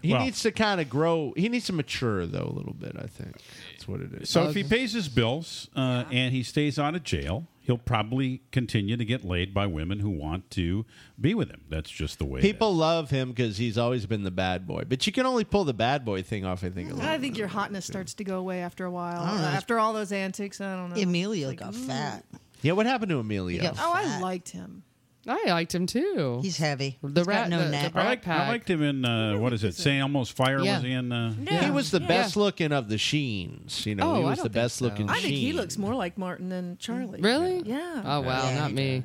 [0.00, 1.34] He Well- needs to kind of grow.
[1.36, 2.92] He needs to mature though a little bit.
[2.96, 3.44] I think that's
[3.90, 4.30] what it is.
[4.30, 8.42] So if he pays his bills uh, and he stays out of jail, he'll probably
[8.52, 10.84] continue to get laid by women who want to
[11.20, 11.60] be with him.
[11.68, 12.38] That's just the way.
[12.40, 12.78] it People is.
[12.78, 14.84] love him because he's always been the bad boy.
[14.88, 16.90] But you can only pull the bad boy thing off, I think.
[16.90, 19.20] A little I think your hotness starts to go away after a while.
[19.22, 19.46] I don't know.
[19.48, 21.00] After all those antics, I don't know.
[21.00, 21.86] Emilio It's like, got ooh.
[21.86, 22.24] fat.
[22.62, 23.60] Yeah, what happened to Emilio?
[23.60, 24.82] He got Oh, I liked him.
[25.26, 26.40] I liked him too.
[26.42, 26.98] He's heavy.
[27.02, 27.92] the He's got rat, no the, the neck.
[27.94, 28.48] I Rat liked, I Pack.
[28.48, 29.74] liked him in uh, what is it?
[29.74, 30.00] St.
[30.00, 30.76] Elmo's Fire Yeah.
[30.76, 31.12] was he in?
[31.12, 31.64] Uh, Yeah.
[31.64, 32.08] He was the Yeah.
[32.08, 33.84] best looking of the Sheens.
[33.84, 34.84] You know, Oh, he I was don't the think best so.
[34.86, 35.56] looking I think he Sheen.
[35.56, 37.20] looks more like Martin than Charlie.
[37.20, 37.62] Really?
[37.66, 38.02] Yeah.
[38.04, 39.02] Oh wow, Yeah, not he me.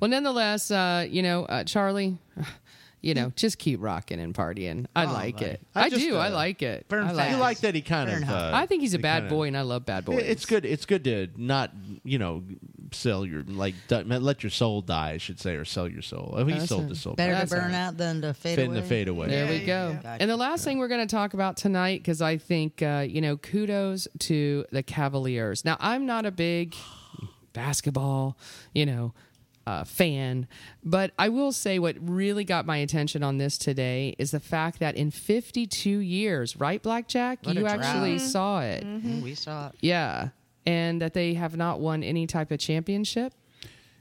[0.00, 2.16] Well, nonetheless, uh, you know, uh, Charlie,
[3.00, 4.86] you know, just keep rocking and partying.
[4.96, 5.60] I Oh, like it.
[5.74, 6.16] I I, just, do.
[6.16, 6.88] I uh, like it.
[6.88, 7.40] burn I like You it.
[7.40, 8.28] like that he kind Burn of.
[8.28, 8.54] hot.
[8.54, 10.22] Uh, I think he's a he bad kinda- boy, and I love bad boys.
[10.24, 10.64] It's good.
[10.64, 11.72] It's good to not,
[12.04, 12.42] you know,
[12.92, 15.10] sell your like d- let your soul die.
[15.10, 16.34] I should say, or sell your soul.
[16.36, 16.88] Oh, he That's sold it.
[16.90, 17.14] his soul.
[17.14, 18.80] Better That's to burn out than to fade Fin away.
[18.80, 19.28] the fade away.
[19.28, 19.90] There we go.
[19.92, 20.16] yeah, yeah.
[20.20, 23.20] And the last thing we're going to talk about tonight, because I think, uh, you
[23.20, 25.64] know, kudos to the Cavaliers.
[25.64, 26.74] Now, I'm not a big
[27.52, 28.36] basketball,
[28.74, 29.14] you know,
[29.66, 30.46] uh, fan,
[30.82, 34.78] but I will say what really got my attention on this today is the fact
[34.78, 37.40] that in 52 years, right, Blackjack?
[37.42, 37.80] What a you drought.
[37.80, 38.82] actually saw it.
[38.86, 39.74] Mm, We saw it.
[39.80, 40.28] Yeah.
[40.66, 43.32] And that they have not won any type of championship.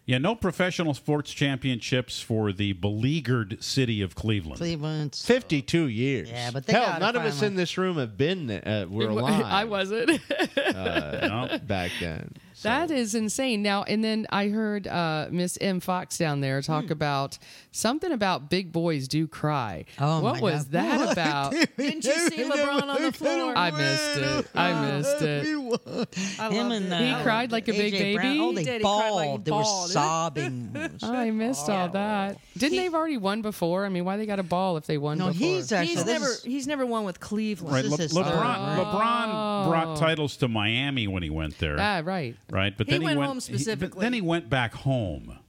[0.05, 4.57] yeah, no professional sports championships for the beleaguered city of Cleveland.
[4.57, 6.29] Cleveland's Fifty-two years.
[6.29, 8.49] Yeah, but they hell, none of us in this room have been.
[8.51, 9.43] Uh, were alive.
[9.45, 10.19] I wasn't.
[10.57, 11.59] No?
[11.65, 12.33] back then.
[12.59, 13.61] So- That is insane.
[13.61, 16.91] Now and then I heard uh, Miss M Fox down there talk Hmm.
[16.91, 17.37] about
[17.71, 19.85] something about big boys do cry.
[19.99, 20.71] Oh, what my was God.
[20.71, 21.51] that about?
[21.77, 23.53] Didn't you see LeBron on the floor?
[23.55, 24.47] I missed it.
[24.55, 26.39] I missed it.
[26.39, 26.91] I him and it.
[26.93, 28.25] uh, He cried like a big AJ Brown.
[28.27, 28.39] baby?
[28.41, 28.73] Oh, He they did.
[28.73, 29.45] He cried like bawled.
[29.45, 29.89] They were bawled.
[29.91, 30.89] sobbing.
[31.03, 32.39] I missed all that.
[32.57, 33.85] Didn't they've already won before?
[33.85, 35.37] I mean, why they got a ball if they won no, before?
[35.47, 35.93] he's actually.
[35.95, 37.71] He's never is- he's never won with Cleveland.
[37.75, 38.77] Right, Le- is LeBron, his third, right?
[38.79, 41.77] LeBron brought titles to Miami when he went there.
[41.79, 42.35] ah, right.
[42.49, 42.56] right?
[42.77, 45.39] But He then he went went home he- but then he went back home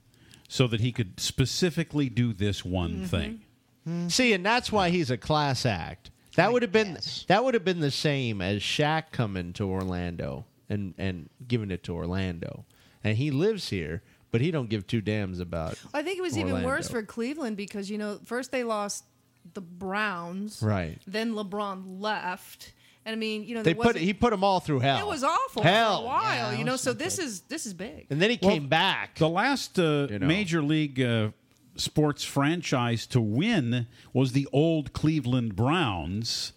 [0.47, 3.05] so that he could specifically do this one mm-hmm.
[3.05, 3.41] thing.
[3.87, 4.07] Mm-hmm.
[4.09, 6.11] See, and that's why he's a class act.
[6.35, 7.25] That would have been guess.
[7.27, 11.83] that would have been the same as Shaq coming to Orlando and and giving it
[11.83, 12.65] to Orlando,
[13.03, 15.77] and he lives here, but he don't give two damns about.
[15.93, 19.03] I think it was even worse for Cleveland because you know first they lost
[19.53, 20.99] the Browns, Right.
[21.07, 22.73] Then LeBron left,
[23.09, 24.99] and I mean you know They put he put them all through hell.
[24.99, 25.97] it was awful Hell.
[25.97, 26.75] for a while, Yeah, you know.
[26.75, 27.25] So this good.
[27.25, 28.05] is this is big.
[28.09, 29.15] and then he Well, came back.
[29.15, 30.27] The last uh, You know.
[30.27, 31.31] major league uh,
[31.75, 36.53] sports franchise to win was the old Cleveland Browns.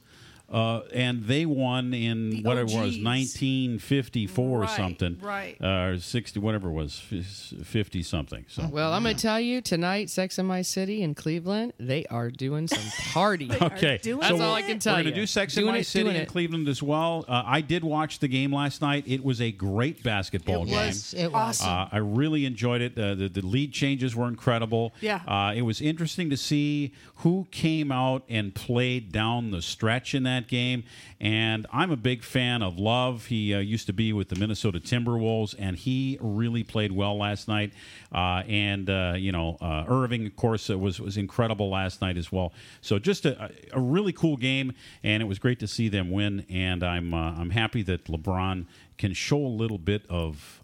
[0.52, 3.02] Uh, and they won in The what it was, OGs.
[3.02, 5.56] 1954 or something, right.
[5.60, 8.44] Uh, or 60, whatever it was, 50 something.
[8.48, 12.04] So Well, I'm going to tell you tonight, Sex in My City in Cleveland, they
[12.06, 13.50] are doing some party.
[13.62, 14.40] Okay, doing That's it.
[14.40, 15.04] all I can tell We're you.
[15.04, 16.28] going to do Sex in My it, City in it.
[16.28, 17.24] Cleveland as well.
[17.28, 19.04] Uh, I did watch the game last night.
[19.06, 20.78] It was a great basketball It game.
[21.16, 21.60] It was.
[21.60, 21.68] awesome.
[21.68, 22.98] Uh, I really enjoyed it.
[22.98, 24.94] Uh, the, the lead changes were incredible.
[25.00, 25.20] Yeah.
[25.26, 30.22] Uh, it was interesting to see who came out and played down the stretch in
[30.24, 30.84] that game.
[31.20, 33.26] And I'm a big fan of Love.
[33.26, 37.48] He uh, used to be with the Minnesota Timberwolves, and he really played well last
[37.48, 37.72] night.
[38.12, 42.16] Uh, and, uh, you know, uh, Irving, of course, uh, was, was incredible last night
[42.16, 42.52] as well.
[42.80, 44.72] So just a, a really cool game,
[45.02, 46.44] and it was great to see them win.
[46.50, 48.66] And I'm, I'm happy that LeBron
[48.98, 50.62] can show a little bit of.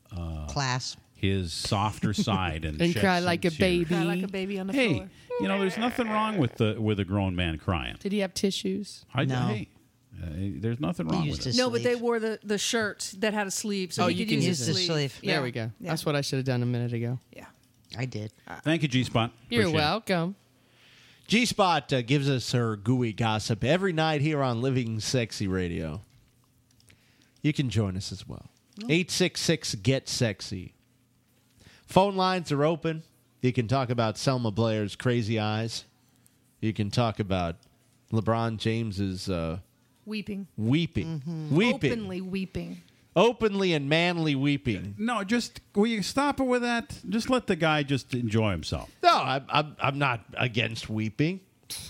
[0.48, 0.96] Class.
[1.18, 3.58] His softer side and, And cry some like a tears.
[3.58, 3.84] baby.
[3.86, 5.10] Cry like a baby on the Hey, floor.
[5.40, 7.96] you know, there's nothing wrong with the with a grown man crying.
[8.00, 9.04] Did he have tissues?
[9.14, 9.48] I, No.
[9.48, 9.68] Hey,
[10.22, 10.26] uh,
[10.60, 11.56] there's nothing wrong with to it.
[11.56, 14.24] No, but they wore the, the shirt that had a sleeve, so Oh, he you
[14.26, 14.86] could can use use the sleeve.
[14.86, 15.18] sleeve.
[15.22, 15.32] Yeah.
[15.34, 15.70] There we go.
[15.80, 15.90] Yeah.
[15.90, 17.18] That's what I should have done a minute ago.
[17.32, 17.46] Yeah.
[17.96, 18.32] I did.
[18.64, 19.30] Thank you, G Spot.
[19.48, 20.34] You're welcome.
[21.26, 26.00] G Spot uh, gives us her gooey gossip every night here on Living Sexy Radio.
[27.42, 28.50] You can join us as well.
[28.82, 30.74] 866 Get Sexy.
[31.88, 33.02] Phone lines are open.
[33.40, 35.84] You can talk about Selma Blair's crazy eyes.
[36.60, 37.56] You can talk about
[38.12, 39.58] LeBron James's uh,
[40.04, 40.46] Weeping.
[40.56, 41.48] weeping.
[41.50, 41.92] Weeping.
[41.92, 42.82] Openly weeping.
[43.16, 44.94] Openly and manly weeping.
[44.98, 46.98] No, just will you stop it with that?
[47.08, 48.90] Just let the guy just enjoy himself.
[49.02, 51.40] No, I'm, I'm, I'm not against weeping.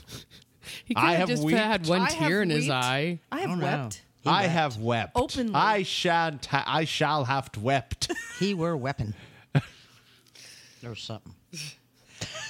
[0.85, 1.59] He I could have have just weeped.
[1.59, 3.21] had one I tear in his eye.
[3.33, 4.03] I have Oh, wept.
[4.21, 4.53] He I wept.
[4.53, 5.13] have wept.
[5.15, 5.55] Openly.
[5.55, 6.45] I shan't.
[6.45, 8.13] Ha- I shall have to wept.
[8.39, 9.15] He were weapon.
[10.85, 11.35] Or something.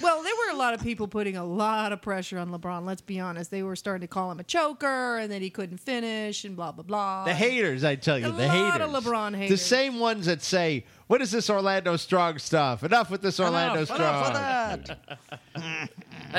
[0.00, 2.86] Well, there were a lot of people putting a lot of pressure on LeBron.
[2.86, 3.50] Let's be honest.
[3.50, 6.72] They were starting to call him a choker, and then he couldn't finish, and blah
[6.72, 7.24] blah blah.
[7.24, 8.94] The haters, I tell you, A the lot haters.
[8.94, 9.50] of LeBron haters.
[9.60, 12.82] The same ones that say, "What is this Orlando Strong stuff?
[12.84, 14.00] Enough with this Orlando Enough, Strong."
[14.30, 15.18] enough of that.
[15.56, 15.62] All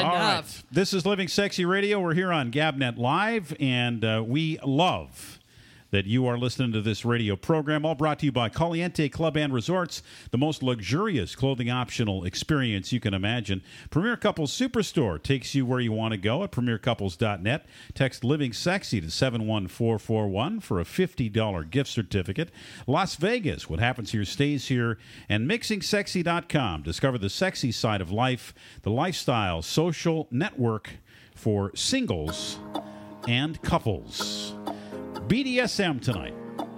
[0.04, 0.16] right.
[0.16, 0.64] Enough.
[0.72, 2.00] This is Living Sexy Radio.
[2.00, 5.40] We're here on Gabnet Live, and uh, we love
[5.92, 7.86] that you are listening to this radio program.
[7.86, 12.92] All brought to you by Caliente Club and Resorts, the most luxurious clothing optional experience
[12.92, 13.62] you can imagine.
[13.90, 17.66] Premier Couples Superstore takes you where you want to go at premiercouples.net.
[17.94, 22.52] Text Living Sexy to 71441 for a $50 gift certificate.
[22.88, 24.98] Las Vegas, what happens here stays here.
[25.28, 26.84] And MixingSexy.com.
[26.84, 30.92] Discover the sexy side of life, the lifestyle social network
[31.34, 32.60] for singles
[33.28, 34.54] and couples.
[35.30, 36.34] BDSM tonight.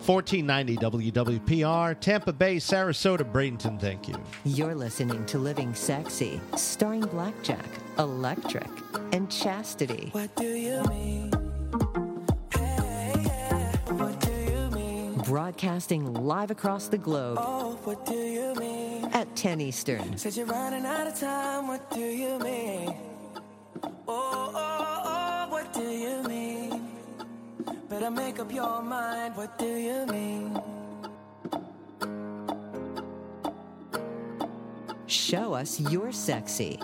[0.05, 0.77] 1490
[1.11, 3.79] WWPR, Tampa Bay, Sarasota, Bradenton.
[3.79, 4.15] Thank you.
[4.43, 7.63] You're listening to Living Sexy, starring Blackjack,
[7.97, 8.67] Electric,
[9.13, 10.09] and Chastity.
[10.11, 11.31] What do you mean?
[12.53, 13.71] Hey, yeah.
[13.93, 15.13] What do you mean?
[15.19, 19.05] Broadcasting live across the globe Oh, what do you mean?
[19.13, 20.17] at 10 Eastern.
[20.17, 21.67] Said you're running out of time.
[21.69, 22.93] What do you mean?
[23.83, 26.60] Oh, oh, oh, what do you mean?
[27.91, 29.35] Better make up your mind.
[29.35, 30.57] What do you mean?
[35.07, 36.79] Show us you're sexy.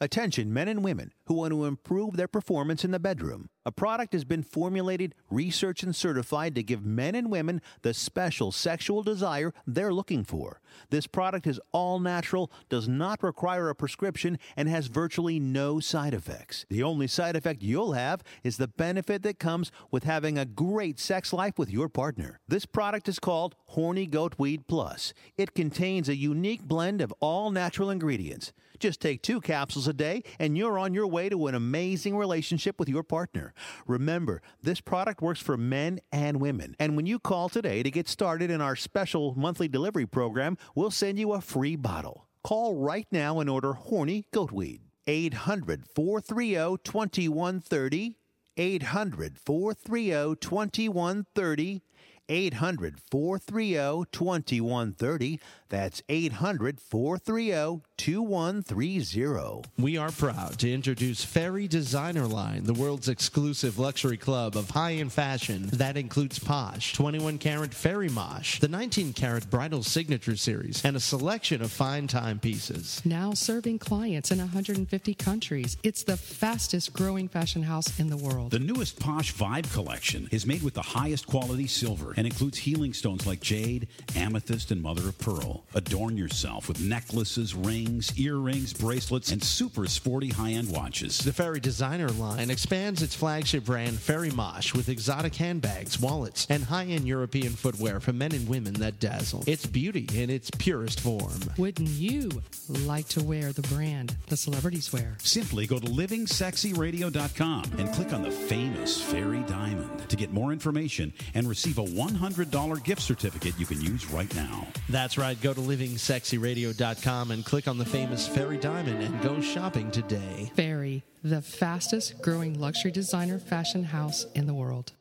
[0.00, 3.50] Attention men and women who want to improve their performance in the bedroom.
[3.66, 8.52] A product has been formulated, researched, and certified to give men and women the special
[8.52, 10.62] sexual desire they're looking for.
[10.90, 16.14] This product is all natural, does not require a prescription, and has virtually no side
[16.14, 16.66] effects.
[16.68, 20.98] The only side effect you'll have is the benefit that comes with having a great
[20.98, 22.40] sex life with your partner.
[22.48, 25.12] This product is called Horny Goat Weed Plus.
[25.36, 28.52] It contains a unique blend of all natural ingredients.
[28.78, 32.78] Just take two capsules a day and you're on your way to an amazing relationship
[32.78, 33.52] with your partner.
[33.86, 36.76] Remember, this product works for men and women.
[36.78, 40.90] And when you call today to get started in our special monthly delivery program, we'll
[40.90, 42.28] send you a free bottle.
[42.42, 44.80] Call right now and order Horny Goatweed.
[45.06, 48.16] 800 430 2130.
[48.56, 51.82] 800 430 2130.
[52.28, 55.40] 800 430 2130.
[55.70, 59.62] That's 800 430 2130.
[59.78, 65.12] We are proud to introduce Fairy Designer Line, the world's exclusive luxury club of high-end
[65.12, 70.96] fashion that includes Posh, 21 carat Fairy Mosh, the 19 carat Bridal Signature Series, and
[70.96, 73.02] a selection of fine timepieces.
[73.04, 75.76] Now serving clients in 150 countries.
[75.82, 78.52] It's the fastest growing fashion house in the world.
[78.52, 82.92] The newest Posh Vibe collection is made with the highest quality silver and includes healing
[82.92, 85.64] stones like jade, amethyst, and mother of pearl.
[85.74, 91.18] Adorn yourself with necklaces, rings, earrings, bracelets, and super sporty high end watches.
[91.18, 96.64] The Fairy Designer line expands its flagship brand Fairy Mosh with exotic handbags, wallets, and
[96.64, 99.44] high-end European footwear for men and women that dazzle.
[99.46, 101.38] It's beauty in its purest form.
[101.56, 102.30] Wouldn't you
[102.68, 105.16] like to wear the brand the celebrities wear?
[105.22, 111.12] Simply go to livingsexyradio.com and click on the famous Fairy Diamond to get more information
[111.34, 114.66] and receive a $100 gift certificate you can use right now.
[114.88, 115.40] That's right.
[115.40, 120.50] Go to livingsexyradio.com and click on the famous Fairy Diamond and go shopping today.
[120.56, 124.92] Fairy, the fastest growing luxury designer fashion house in the world.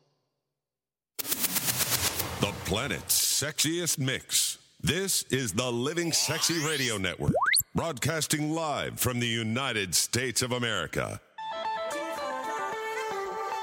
[1.17, 4.57] The planet's sexiest mix.
[4.81, 7.33] This is the Living Sexy Radio Network,
[7.73, 11.19] broadcasting live from the United States of America.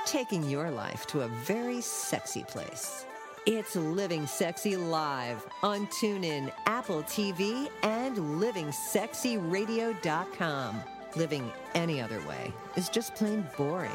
[0.06, 3.04] Taking your life to a very sexy place.
[3.46, 10.80] It's Living Sexy Live on TuneIn, Apple TV, and livingsexyradio.com.
[11.14, 13.90] Living any other way is just plain boring.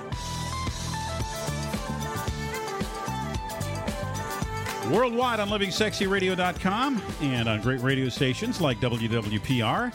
[4.91, 9.91] Worldwide on livingsexyradio.com and on great radio stations like WWPR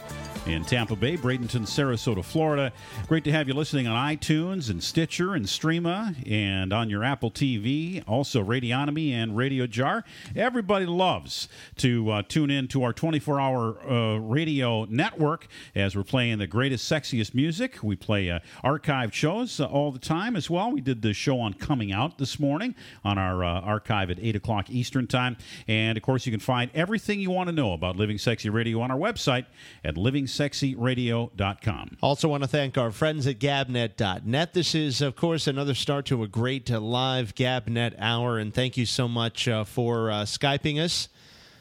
[0.47, 2.71] in Tampa Bay, Bradenton, Sarasota, Florida.
[3.09, 7.31] Great to have you listening on iTunes and Stitcher and Streema and on your Apple
[7.31, 10.05] TV, also Radionomy and Radio Jar.
[10.37, 16.03] Everybody loves to uh, tune in to our 24 hour uh, radio network as we're
[16.03, 17.83] playing the greatest, sexiest music.
[17.83, 20.71] We play uh, archived shows uh, all the time as well.
[20.71, 24.37] We did the show on Coming Out this morning on our uh, archive at 8
[24.37, 25.39] o'clock Eastern Time.
[25.69, 28.81] And of course, you can find everything you want to know about Living Sexy Radio
[28.81, 29.47] on our website
[29.83, 29.97] at
[30.39, 31.99] livingsexyradio.com.
[32.01, 34.55] Also, want to thank our friends at Gabnet.net.
[34.55, 38.77] This is, of course, another start to a great uh, live Gabnet hour, and thank
[38.77, 41.09] you so much uh, for uh, Skyping us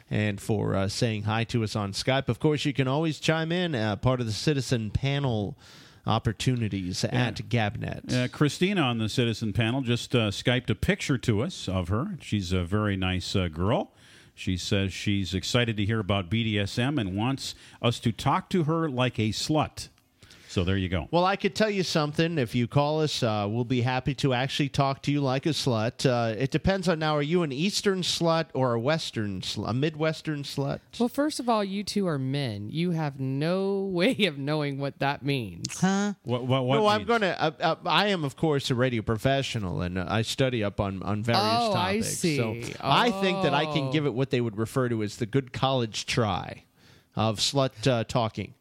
[0.10, 2.30] and for uh, saying hi to us on Skype.
[2.30, 5.58] Of course, you can always chime in, uh, part of the citizen panel
[6.06, 8.14] opportunities at Gabnet.
[8.14, 12.18] Uh, Christina on the citizen panel just uh, Skyped a picture to us of her.
[12.22, 13.92] She's a very nice uh, girl.
[14.36, 18.90] She says she's excited to hear about BDSM and wants us to talk to her
[18.90, 19.90] like a slut.
[20.54, 21.08] So there you go.
[21.10, 22.38] Well, I could tell you something.
[22.38, 25.50] If you call us, uh, we'll be happy to actually talk to you like a
[25.50, 26.06] slut.
[26.08, 27.16] Uh, it depends on now.
[27.18, 30.82] Are you an Eastern slut or a Western, slut, a Midwestern slut?
[31.00, 32.70] Well, first of all, you two are men.
[32.70, 35.80] You have no way of knowing what that means.
[35.80, 36.14] Huh?
[36.22, 36.46] What?
[36.46, 36.66] What?
[36.66, 37.42] what no, I'm going to.
[37.42, 41.02] Uh, uh, I am, of course, a radio professional, and uh, I study up on
[41.02, 42.20] on various Oh, I topics.
[42.20, 42.76] So see.
[42.80, 43.92] I think that I can Oh.
[43.92, 46.66] give it what they would refer to as the good college try
[47.16, 48.54] of slut uh, talking.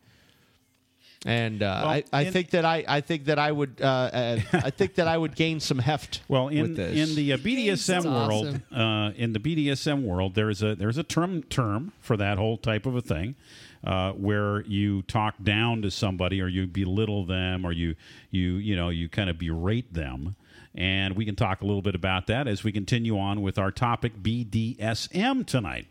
[1.25, 3.85] And uh, Well, I, I in- think that I, I think that I would, uh,
[3.85, 6.21] uh, I think that I would gain some heft.
[6.29, 7.11] Well, in with this.
[7.11, 11.05] in the uh, BDSM That's world, uh, in the BDSM world, there's a there's a
[11.05, 13.37] term term for that whole type of a thing,
[13.85, 17.95] uh, where you talk down to somebody or you belittle them or you
[18.31, 20.35] you you know you kind of berate them.
[20.75, 23.71] And we can talk a little bit about that as we continue on with our
[23.71, 25.87] topic BDSM tonight.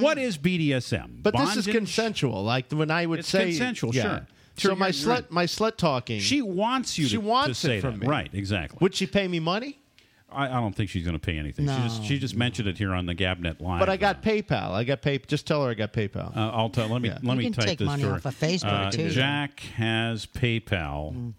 [0.00, 1.22] What is BDSM?
[1.22, 2.42] But this is consensual.
[2.42, 4.02] Like when I would It's say consensual, yeah.
[4.02, 4.26] sure.
[4.56, 5.30] So Sure, my you're- you're slut, right.
[5.30, 6.20] my slut talking.
[6.20, 8.06] She wants you She to, wants to it say from that.
[8.06, 8.06] me.
[8.06, 8.78] Right, exactly.
[8.80, 9.78] would she pay me money?
[10.30, 11.66] I, I don't think she's going to pay anything.
[11.68, 13.78] she just she just mentioned it here on the Gabnet line.
[13.78, 14.70] But I got PayPal.
[14.72, 15.18] I got pay.
[15.18, 16.36] Just tell her I got PayPal.
[16.36, 16.88] Uh, I'll tell.
[16.88, 17.18] Let me Yeah.
[17.22, 19.10] let You me can type take this money to off of Facebook, Uh, too.
[19.10, 21.34] Jack has PayPal,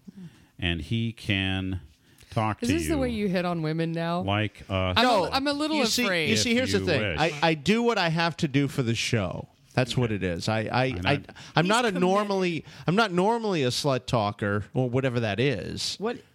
[0.58, 1.80] and he can
[2.30, 2.76] talk Is to you.
[2.76, 4.20] Is this you the way you hit on women now?
[4.22, 6.26] like uh, I'm, a, I'm a little you afraid.
[6.26, 7.18] See, you see, here's you the thing.
[7.18, 9.48] I, I do what I have to do for the show.
[9.76, 10.48] That's what it is.
[10.48, 11.20] I, I, I, I
[11.54, 12.64] I'm not a normally.
[12.86, 15.96] I'm not normally a slut talker or whatever that is.
[16.00, 16.16] What?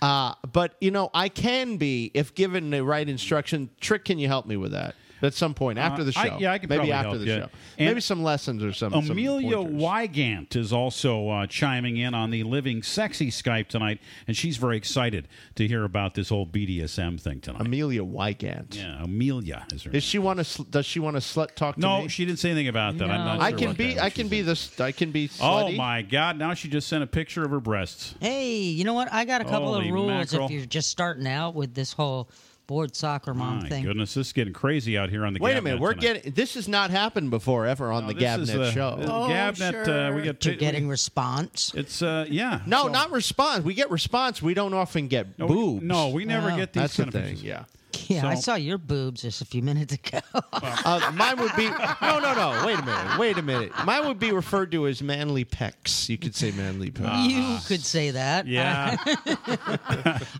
[0.00, 3.68] Uh, but you know, I can be if given the right instruction.
[3.80, 4.94] Trick, can you help me with that?
[5.22, 6.20] At some point after the show.
[6.20, 7.36] Uh, I- yeah, I can maybe probably after help the you.
[7.40, 7.48] show.
[7.78, 8.92] And maybe some lessons or some.
[8.92, 9.74] some Amelia pointers.
[9.74, 14.76] Wygant is also uh, chiming in on the Living Sexy Skype tonight, and she's very
[14.76, 17.60] excited to hear about this whole BDSM thing tonight.
[17.60, 18.76] Amelia Wygant.
[18.76, 19.90] yeah, Amelia is her.
[19.92, 20.44] Is she want to?
[20.44, 22.08] Sl- does she want to slut talk to no, me?
[22.08, 23.10] she didn't say anything about that.
[23.10, 23.24] I'm No.
[23.36, 23.94] not I sure can be.
[23.94, 24.84] that I can be said- the.
[24.84, 25.30] I can be.
[25.40, 26.38] Oh my God!
[26.38, 28.14] Now she just sent a picture of her breasts.
[28.20, 29.12] Hey, you know what?
[29.12, 30.46] I got a couple Holy of rules mackerel.
[30.46, 32.28] if you're just starting out with this whole
[32.70, 33.82] board soccer mom My thing.
[33.84, 35.40] goodness, this is getting crazy out here on the.
[35.40, 35.80] Wait a minute.
[35.80, 36.22] We're tonight.
[36.22, 36.32] getting.
[36.34, 38.94] This has not happened before ever on No, the Gabnet the- show.
[38.96, 41.72] the Oh, Gabnet, uh, we get You're getting response.
[41.74, 42.60] It's uh, yeah.
[42.66, 43.64] no, So- not response.
[43.64, 44.40] We get response.
[44.40, 45.82] We don't often get no, we- boobs.
[45.84, 46.56] No, we never Oh.
[46.56, 47.24] get these That's the kind of thing.
[47.30, 47.44] pictures.
[47.44, 47.64] Yeah.
[48.06, 50.20] Yeah, I saw your boobs just a few minutes ago.
[50.62, 52.62] Uh, mine would be no, no, no.
[52.66, 53.18] Wait a minute.
[53.18, 53.72] Wait a minute.
[53.84, 56.08] Mine would be referred to as manly pecs.
[56.08, 57.28] You could say manly pecs.
[57.28, 58.46] you could say that.
[58.46, 58.96] Yeah.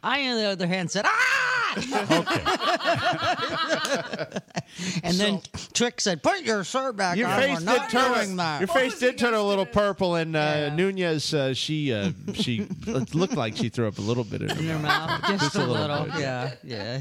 [0.02, 1.59] I, on the other hand, said, ah!
[5.04, 5.40] And then
[5.72, 7.40] Trick said, put your shirt back Your on.
[7.40, 8.14] face We're not did turn.
[8.14, 8.60] doing that.
[8.60, 10.74] Your face did turn a little purple, and uh, Yeah.
[10.74, 14.58] Nunez, uh, she, uh, she looked like she threw up a little bit in her
[14.58, 15.20] In your mouth.
[15.22, 16.04] mouth, just, a a little little.
[16.06, 16.20] bit.
[16.20, 17.00] Yeah, yeah.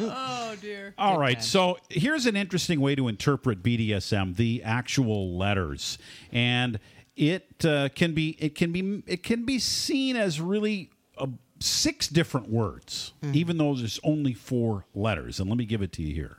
[0.00, 0.94] Oh dear.
[0.98, 1.42] All right.
[1.42, 5.98] So here's an interesting way to interpret BDSM: the actual letters,
[6.32, 6.78] and
[7.16, 10.90] it uh, can be it can be it can be seen as really.
[11.16, 11.26] Uh,
[11.62, 13.32] Six different words, hmm.
[13.34, 15.38] even though there's only four letters.
[15.38, 16.38] And let me give it to you here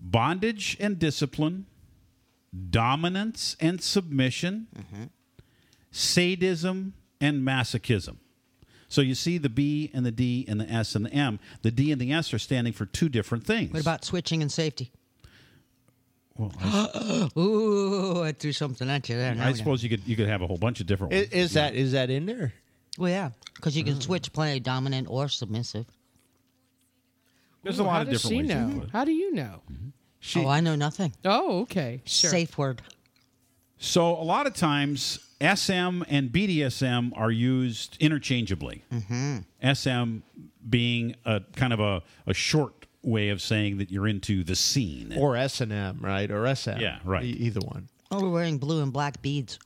[0.00, 1.66] bondage and discipline,
[2.70, 5.04] dominance and submission, mm-hmm.
[5.90, 8.16] sadism and masochism.
[8.88, 11.38] So you see the B and the D and the S and the M.
[11.62, 13.72] The D and the S are standing for two different things.
[13.72, 14.92] What about switching and safety?
[16.36, 19.34] Well, I, Ooh, I threw something at you there.
[19.34, 21.32] Now I suppose you could you could have a whole bunch of different Is, ones.
[21.32, 22.54] is that is that in there?
[22.98, 25.86] Well, yeah, because you can switch play dominant or submissive.
[27.62, 28.56] There's Ooh, a lot how of does different she ways.
[28.56, 28.80] to know?
[28.80, 28.90] do it.
[28.90, 29.62] How do you know?
[30.20, 31.12] She, oh, I know nothing.
[31.24, 32.02] Oh, okay.
[32.04, 32.30] Sure.
[32.30, 32.82] Safe word.
[33.78, 38.84] So a lot of times SM and BDSM are used interchangeably.
[38.92, 39.72] Mm-hmm.
[39.72, 40.18] SM
[40.68, 45.14] being a kind of a, a short way of saying that you're into the scene.
[45.16, 46.28] or S and M, right?
[46.30, 46.78] Or SM.
[46.78, 47.22] Yeah, right.
[47.24, 47.88] E- either one.
[48.10, 49.58] Oh, we're wearing blue and black beads.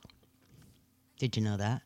[1.17, 1.81] Did you know that?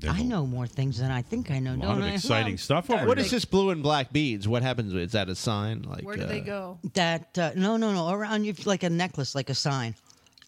[0.00, 1.72] There's I a know more things than I think I know.
[1.74, 2.10] lot don't of I?
[2.12, 3.24] exciting stuff over What here.
[3.24, 4.46] is this blue and black beads?
[4.46, 4.94] What happens?
[4.94, 5.82] Is that a sign?
[5.82, 6.78] Like Where do uh, they go?
[6.94, 8.08] That uh, no, no, no.
[8.10, 9.94] Around you, like a necklace, like a sign.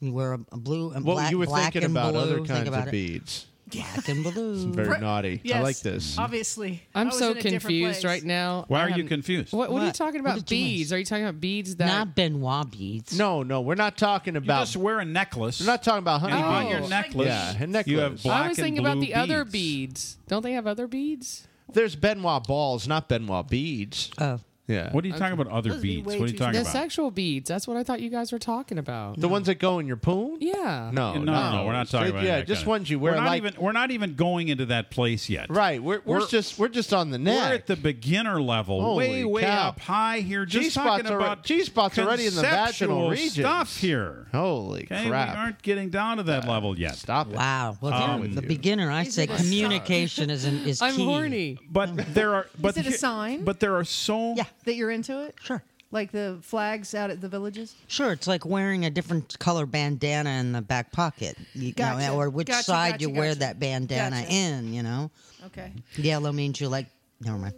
[0.01, 1.31] You wear a, a blue and Well, black.
[1.31, 2.23] you were black thinking about blue.
[2.23, 2.93] other Think kinds about of it.
[2.93, 3.47] beads.
[3.71, 4.73] Black and blue.
[4.73, 5.41] Very Pre- naughty.
[5.55, 6.19] I like this.
[6.19, 8.65] Obviously, I I'm so in a different confused right now.
[8.69, 9.53] Why I are you um, confused?
[9.53, 9.95] What, what are you What?
[9.95, 10.47] talking What about?
[10.47, 10.71] did you miss?
[10.73, 10.93] Beads?
[10.93, 11.87] Are you talking about beads that?
[11.87, 13.17] Not Ben Wa beads.
[13.19, 14.61] No, no, we're not talking You about.
[14.61, 15.61] just wear a necklace.
[15.61, 16.79] we're not talking about honey and on beads.
[16.81, 17.87] your necklace, Yeah, a necklace.
[17.93, 19.53] you have black I was and thinking about blue the other beads.
[19.53, 20.17] beads.
[20.29, 21.47] Don't they have other beads?
[21.73, 24.11] There's Ben Wa balls, not Ben Wa beads.
[24.19, 24.41] Oh.
[24.71, 24.93] Yeah.
[24.93, 25.49] What are you talking about?
[25.49, 26.07] Other Those would be beads?
[26.07, 26.73] way What are you too talking The about?
[26.73, 27.49] sexual beads.
[27.49, 29.19] That's what I thought you guys were talking about.
[29.21, 30.39] The ones that go in your poon?
[30.41, 30.91] Yeah.
[30.93, 32.91] No, no, no, no, we're not talking So, about Yeah, that just kind of- ones
[32.91, 33.13] you wear.
[33.13, 33.55] We're not like, even.
[33.59, 35.51] We're not even going into that place yet.
[35.51, 35.83] right.
[35.83, 37.49] We're, we're, We're- just we're just on the net.
[37.51, 39.69] We're at the beginner level, Holy way, way cow.
[39.69, 40.45] up high here.
[40.47, 43.33] Just G-spots talking are- about G-spots already in the vaginal conceptual regions.
[43.35, 44.27] stuff here.
[44.33, 45.35] Holy Okay, crap!
[45.35, 46.95] we aren't getting down to that level yet.
[46.97, 47.37] Stop it.
[47.37, 47.77] Wow.
[47.81, 51.05] Well, Um, the, the beginner, I say it a communication is an, is I'm key.
[51.05, 51.59] horny.
[51.71, 52.47] But there are.
[52.61, 53.45] But it a here- sign?
[53.45, 54.35] But there are so.
[54.37, 54.45] Yeah.
[54.71, 55.35] That you're into it?
[55.43, 55.65] Sure.
[55.91, 57.75] Like the flags out at the villages?
[57.89, 61.37] Sure, it's like wearing a different color bandana in the back pocket.
[61.55, 62.07] You Gotcha.
[62.07, 65.11] know, or which Gotcha, side gotcha, you wear that bandana in, you know?
[65.47, 65.73] Okay.
[65.97, 66.87] Yellow means you like
[67.21, 67.55] never mind.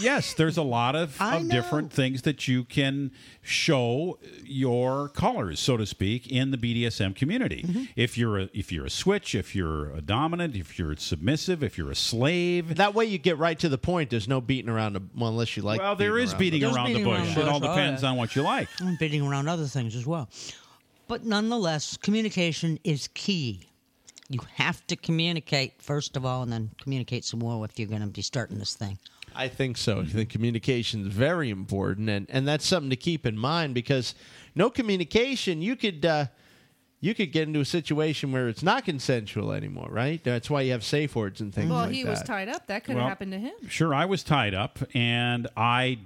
[0.00, 3.10] Yes, there's a lot of, of different things that you can
[3.42, 7.64] show your colors, so to speak, in the BDSM community.
[7.66, 7.84] Mm-hmm.
[7.96, 11.76] If you're a if you're a switch, if you're a dominant, if you're submissive, if
[11.76, 12.76] you're a slave.
[12.76, 14.10] That way you get right to the point.
[14.10, 15.80] There's no beating around the well, unless you like.
[15.80, 17.36] well, there is around beating There's around beating the around bush.
[17.36, 18.10] It all bush, oh, depends yeah.
[18.10, 18.68] on what you like.
[18.80, 20.28] I'm beating around other things as well.
[21.08, 23.66] But nonetheless, communication is key.
[24.28, 28.02] You have to communicate first of all, and then communicate some more if you're going
[28.02, 28.98] to be starting this thing.
[29.38, 30.00] I think so.
[30.00, 34.14] I think communication is very important, and and that's something to keep in mind because
[34.54, 36.04] no communication, you could.
[36.04, 36.26] Uh,
[37.00, 40.20] you could get into a situation where it's not consensual anymore, right?
[40.24, 42.10] That's why you have safe words and things Well, like he that.
[42.10, 42.66] was tied up.
[42.66, 43.52] That could have Well, happened to him.
[43.68, 46.00] Sure, I was tied up, and I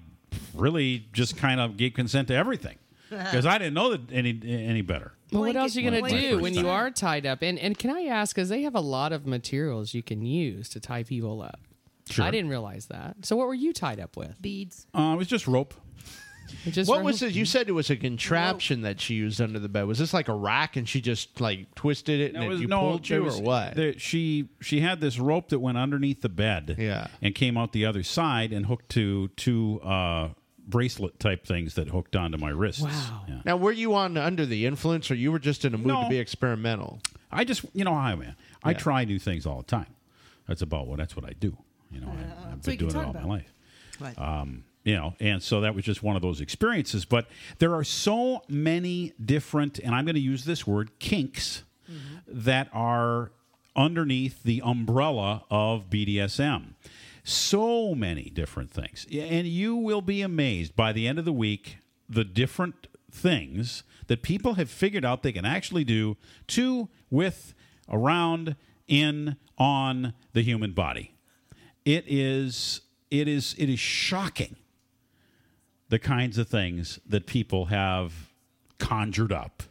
[0.54, 2.76] really just kind of gave consent to everything
[3.10, 5.12] because I didn't know that any any better.
[5.30, 7.40] Well, what else are you going to do first when you are tied up?
[7.40, 10.68] And and can I ask, because they have a lot of materials you can use
[10.70, 11.60] to tie people up.
[12.12, 12.24] Sure.
[12.24, 13.16] I didn't realize that.
[13.22, 14.40] So what were you tied up with?
[14.40, 14.86] Beads.
[14.94, 15.74] Uh, it was just rope.
[16.66, 17.32] Just what was it?
[17.32, 19.84] You said it was a contraption that she used under the bed.
[19.86, 22.48] Was this like a rack and she just like twisted it and No, it it,
[22.50, 23.74] was- you no, pulled there you was- or what?
[23.74, 27.06] there- she she had this rope that went underneath the bed, Yeah.
[27.22, 30.30] and came out the other side and hooked to two uh,
[30.66, 32.82] bracelet type things that hooked onto my wrists.
[32.82, 33.22] Wow.
[33.28, 33.40] Yeah.
[33.46, 36.02] now, were you on under the influence, or you were just in a mood No.
[36.02, 37.00] to be experimental?
[37.30, 38.34] I just you know how I am.
[38.62, 38.76] I Yeah.
[38.76, 39.94] try new things all the time.
[40.46, 41.56] That's about what that's what I do.
[41.92, 43.54] You know, I, I've been doing it all about my life.
[44.00, 44.18] Right.
[44.18, 47.04] Um, you know, and so that was just one of those experiences.
[47.04, 47.28] But
[47.58, 51.62] there are so many different, and I'm going to use this word, kinks
[52.26, 53.32] that are
[53.76, 56.74] underneath the umbrella of BDSM.
[57.24, 59.06] So many different things.
[59.12, 61.78] And you will be amazed by the end of the week
[62.08, 66.16] the different things that people have figured out they can actually do
[66.48, 67.54] to, with,
[67.88, 68.56] around,
[68.88, 71.14] in, on the human body.
[71.84, 72.80] It is
[73.10, 74.56] it is it is shocking
[75.88, 78.30] the kinds of things that people have
[78.78, 79.62] conjured up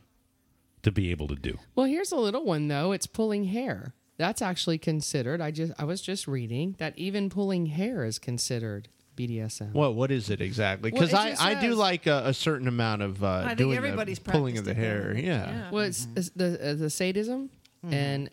[0.83, 1.57] to be able to do.
[1.75, 2.91] Well, here's a little one though.
[2.91, 3.93] It's pulling hair.
[4.17, 5.41] That's actually considered.
[5.41, 9.73] I just I was just reading that even pulling hair is considered BDSM.
[9.73, 10.91] What what is it exactly?
[10.91, 13.57] Because it I, just I do like a, a certain amount of uh, I think
[13.57, 15.15] doing everybody's the pulling of the hair.
[15.15, 15.49] Yeah.
[15.49, 15.71] Yeah.
[15.71, 17.49] Well, it's, it's the uh, the sadism
[17.89, 18.29] and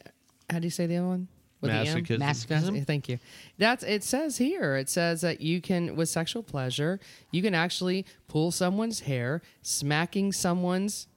[0.50, 1.28] how do you say the other one?
[1.60, 1.86] With the M?
[2.04, 2.18] Masochism.
[2.20, 2.86] Masochism.
[2.86, 3.18] Thank you.
[3.58, 4.76] That's it says here.
[4.76, 7.00] It says that you can with sexual pleasure,
[7.32, 11.08] you can actually pull someone's hair, smacking someone's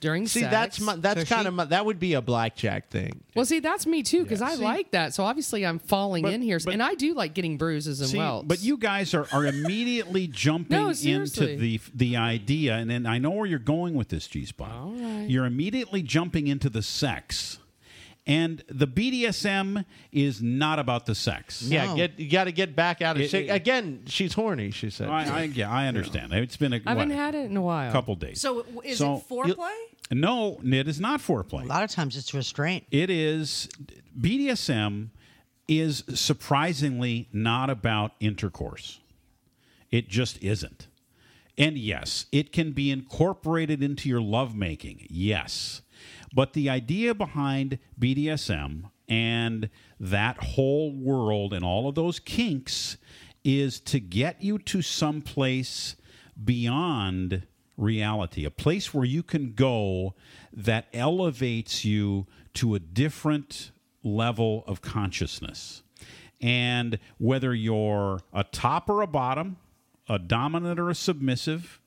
[0.00, 0.32] during sex.
[0.32, 0.50] See, sex.
[0.50, 3.20] that's my, that's So kind she- of my, that would be a blackjack thing.
[3.36, 5.12] well, see, that's me too because I See- like that.
[5.14, 8.08] So obviously, I'm falling But- in here, but- and I do like getting bruises and
[8.10, 8.48] See, welts.
[8.48, 13.18] but you guys are, are immediately jumping No, into the the idea, and then I
[13.18, 14.72] know where you're going with this, G Spot.
[14.72, 15.28] All right.
[15.30, 17.58] You're immediately jumping into the sex.
[18.26, 21.62] And the BDSM is not about the sex.
[21.62, 21.96] Yeah, No.
[21.96, 23.48] get you got to get back out of It- shape.
[23.48, 24.70] it- Again, she's horny.
[24.70, 25.08] She said.
[25.08, 26.32] I, I, yeah, I understand.
[26.32, 27.90] It's been a I haven't what, had it in a while.
[27.90, 28.40] couple days.
[28.40, 29.74] So w- is So it foreplay?
[30.12, 31.62] No, it is not foreplay.
[31.64, 32.84] A lot of times it's restraint.
[32.90, 33.68] It is
[34.20, 35.08] BDSM
[35.66, 39.00] is surprisingly not about intercourse.
[39.90, 40.88] It just isn't.
[41.56, 45.06] And yes, it can be incorporated into your lovemaking.
[45.10, 45.82] Yes.
[46.32, 52.96] But the idea behind BDSM and that whole world and all of those kinks
[53.44, 55.96] is to get you to some place
[56.42, 57.46] beyond
[57.76, 60.14] reality, a place where you can go
[60.52, 65.82] that elevates you to a different level of consciousness.
[66.40, 69.56] And whether you're a top or a bottom,
[70.08, 71.80] a dominant or a submissive,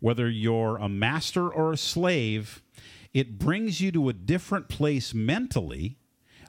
[0.00, 2.62] whether you're a master or a slave,
[3.12, 5.98] it brings you to a different place mentally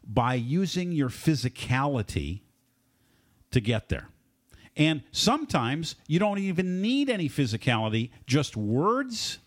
[0.06, 2.42] by using your physicality
[3.52, 4.10] to get there.
[4.78, 9.40] And sometimes you don't even need any physicality, just words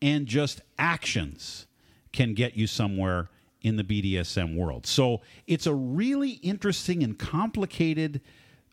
[0.00, 1.66] and just actions
[2.12, 3.28] can get you somewhere
[3.60, 4.86] in the BDSM world.
[4.86, 8.20] So it's a really interesting and complicated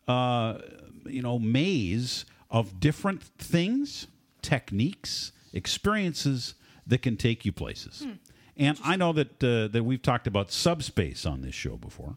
[0.08, 0.58] uh,
[1.06, 4.08] you know maze of different things,
[4.42, 6.54] techniques, experiences
[6.86, 8.06] that can take you places.
[8.56, 12.16] And I know that uh, that we've talked about subspace on this show before.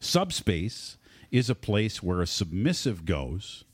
[0.00, 0.96] Subspace
[1.30, 3.64] is a place where a submissive goes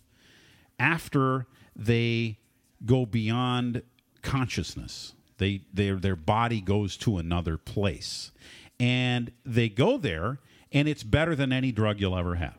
[0.79, 1.47] after
[1.77, 2.39] they
[2.85, 3.83] go beyond
[4.23, 5.15] consciousness.
[5.39, 8.33] They their their body goes to another place.
[8.81, 10.41] And they go there
[10.73, 12.59] and it's better than any drug you'll ever have.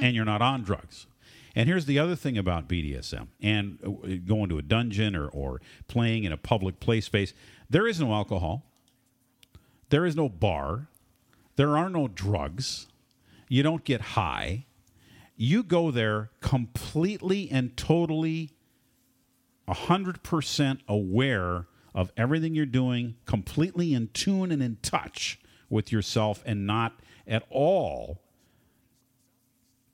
[0.00, 1.06] And you're not on drugs.
[1.58, 5.60] And here's the other thing about BDSM and uh, going to a dungeon or, or
[5.88, 7.34] playing in a public play space.
[7.68, 8.64] There is no alcohol.
[9.88, 10.86] There is no bar.
[11.56, 12.86] There are no drugs.
[13.48, 14.66] You don't get high.
[15.36, 18.52] You go there completely and totally
[19.66, 26.68] 100% aware of everything you're doing, completely in tune and in touch with yourself, and
[26.68, 28.22] not at all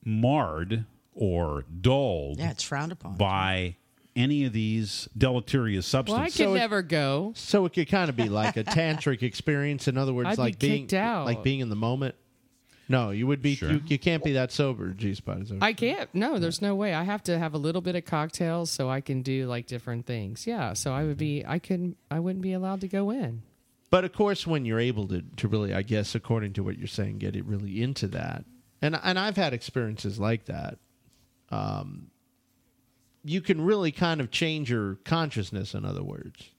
[0.04, 0.84] marred
[1.14, 3.16] or dulled Yeah, it's frowned upon.
[3.16, 3.76] by
[4.16, 6.12] any of these deleterious substances.
[6.16, 6.52] Well, I substances.
[6.54, 7.32] could never go.
[7.36, 9.88] So it could kind of be like a tantric experience.
[9.88, 11.26] In other words, I'd be like being kicked out.
[11.26, 12.14] like being in the moment.
[12.86, 13.54] No, you would be.
[13.54, 13.72] Sure.
[13.72, 15.40] You, you can't be that sober, G Spot.
[15.40, 16.14] is that- I can't.
[16.14, 16.92] No, there's no way.
[16.92, 20.04] I have to have a little bit of cocktails so I can do like different
[20.06, 20.46] things.
[20.46, 20.74] Yeah.
[20.74, 21.40] So I would be.
[21.40, 21.50] Mm-hmm.
[21.50, 21.96] I couldn't.
[22.10, 23.42] I wouldn't be allowed to go in.
[23.90, 26.86] But of course, when you're able to, to really, I guess, according to what you're
[26.86, 28.44] saying, get it really into that,
[28.82, 30.78] and and I've had experiences like that.
[31.54, 32.10] Um,
[33.24, 35.74] you can really kind of change your consciousness.
[35.74, 36.50] In other words,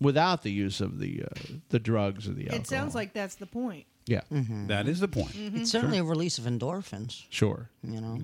[0.00, 1.40] without the use of the uh,
[1.70, 2.60] the drugs or the alcohol.
[2.60, 3.86] It sounds like that's the point.
[4.06, 5.32] yeah, that is the point.
[5.36, 7.24] It's certainly a release of endorphins.
[7.30, 7.70] sure.
[7.82, 8.18] You know,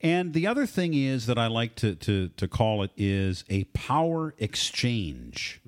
[0.00, 3.64] And the other thing is that I like to, to, to call it is a
[3.72, 5.60] power exchange.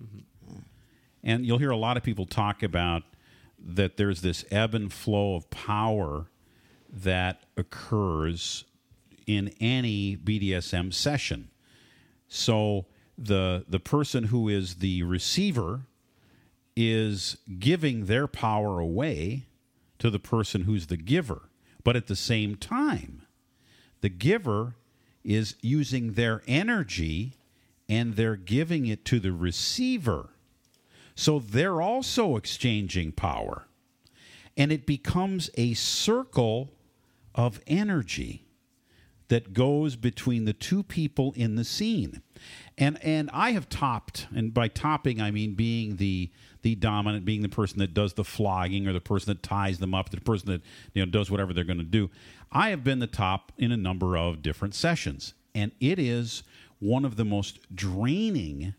[1.23, 3.05] And you'll hear a lot of people talk about
[3.59, 6.27] that there's this ebb and flow of power
[6.93, 8.65] that occurs
[9.27, 11.51] in any BDSM session.
[12.29, 12.87] So
[13.17, 15.83] the the person who is the receiver
[16.77, 19.47] is giving their power away
[19.99, 21.49] to the person who's the giver.
[21.85, 23.23] But at the same time,
[24.01, 24.75] the giver
[25.23, 27.35] is using their energy
[27.89, 30.31] and they're giving it to the receiver.
[31.15, 33.67] So they're also exchanging power.
[34.57, 36.71] And it becomes a circle
[37.35, 38.44] of energy
[39.29, 42.23] that goes between the two people in the scene.
[42.77, 46.31] And and I have topped, and by topping I mean being the
[46.63, 49.95] the dominant, being the person that does the flogging or the person that ties them
[49.95, 52.11] up, the person that you know does whatever they're going to do.
[52.51, 56.43] I have been the top in a number of different sessions, and it is
[56.79, 58.75] one of the most draining,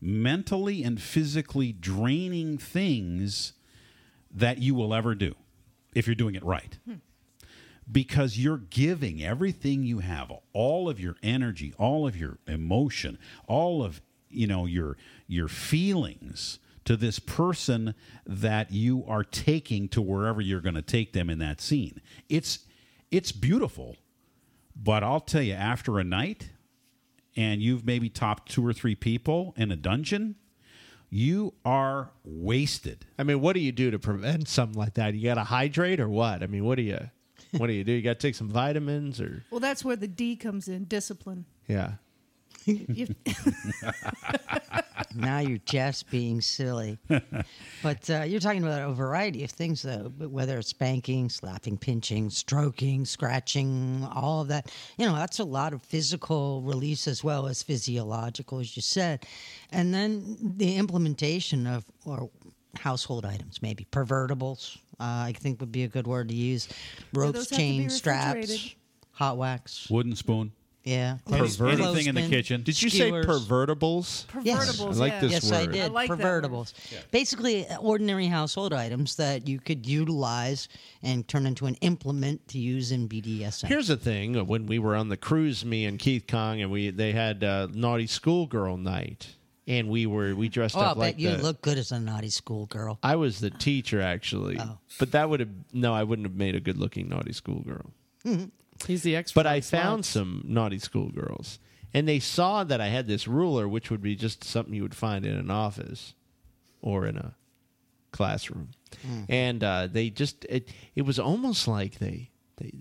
[0.00, 3.52] mentally and physically draining things
[4.30, 5.34] that you will ever do
[5.94, 6.94] if you're doing it right hmm.
[7.90, 13.82] Because you're giving everything you have all of your energy all of your emotion all
[13.82, 14.00] of
[14.30, 14.96] you know your
[15.26, 17.94] your feelings to this person
[18.26, 22.60] that you are taking to wherever you're going to take them in that scene it's
[23.10, 23.96] it's beautiful
[24.74, 26.50] but i'll tell you after a night
[27.36, 30.36] and you've maybe topped two or three people in a dungeon
[31.10, 35.14] you are wasted I mean, what do you do to prevent something like that?
[35.14, 36.42] You got to hydrate or what?
[36.42, 37.10] I mean, what do you
[37.58, 37.92] what do you do?
[37.92, 41.44] You got to take some vitamins or Well, that's where the D comes in discipline.
[41.66, 41.92] yeah.
[42.66, 43.14] You-
[45.14, 46.98] now you're just being silly.
[47.82, 51.76] but uh, you're talking about a variety of things, though, but whether it's spanking, slapping,
[51.76, 54.70] pinching, stroking, scratching, all of that.
[54.96, 59.26] You know, that's a lot of physical release as well as physiological, as you said.
[59.70, 62.30] And then the implementation of or
[62.76, 64.78] household items, maybe pervertibles.
[65.00, 66.68] Uh, I think would be a good word to use.
[67.12, 68.74] Ropes, those have to be chains, straps,
[69.12, 69.88] hot wax.
[69.90, 70.52] wooden spoon
[70.84, 72.62] Yeah, Anything in the kitchen.
[72.62, 73.26] Did you skewers.
[73.26, 74.24] say pervertibles?
[74.42, 74.76] Yes.
[74.76, 75.20] Pervertibles, I like yeah.
[75.20, 75.82] this Yes, I did.
[75.82, 76.44] I like that word.
[76.44, 76.74] Pervertibles.
[77.10, 80.68] Basically, uh, ordinary household items that you could utilize
[81.02, 83.66] and turn into an implement to use in BDSM.
[83.66, 86.70] Here's the thing: uh, when we were on the cruise, me and Keith Kong, and
[86.70, 89.36] we they had uh, naughty schoolgirl night,
[89.66, 91.92] and we were we dressed oh, I up bet like you the, look good as
[91.92, 92.98] a naughty schoolgirl.
[93.02, 94.78] I was the teacher actually, Oh.
[94.98, 97.92] but that would have no, I wouldn't have made a good looking naughty schoolgirl.
[98.86, 99.40] He's the expert.
[99.40, 100.06] But I found sluts.
[100.06, 101.58] some naughty schoolgirls,
[101.92, 104.94] and they saw that I had this ruler, which would be just something you would
[104.96, 106.14] find in an office
[106.82, 107.34] or in a
[108.12, 108.70] classroom,
[109.28, 112.72] and uh, they just it it was almost like they they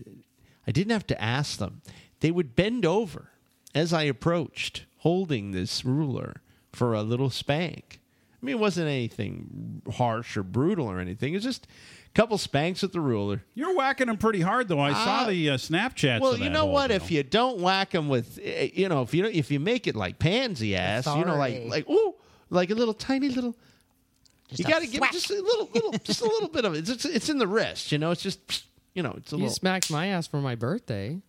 [0.68, 1.82] I didn't have to ask them;
[2.20, 3.30] they would bend over
[3.76, 6.42] as I approached, holding this ruler
[6.74, 8.00] for a little spank.
[8.42, 11.34] I mean, it wasn't anything harsh or brutal or anything.
[11.34, 11.66] It's just
[12.08, 13.42] a couple spanks with the ruler.
[13.56, 14.80] You're whacking them pretty hard, though.
[14.82, 16.20] I saw Uh, the uh, Snapchats.
[16.20, 16.88] Well, of you know what?
[16.88, 16.98] deal.
[16.98, 19.88] If you don't whack them with, eh, you know, if you don't, if you make
[19.88, 22.16] it like pansy ass, you know, like like ooh,
[22.50, 23.56] like a little tiny little.
[24.50, 26.74] Just you a got to give just a little, little, just a little bit of
[26.76, 26.80] it.
[26.80, 28.12] It's, it's, it's in the wrist, you know.
[28.12, 29.56] It's just, you know, it's a You little.
[29.56, 31.22] smacked my ass for my birthday.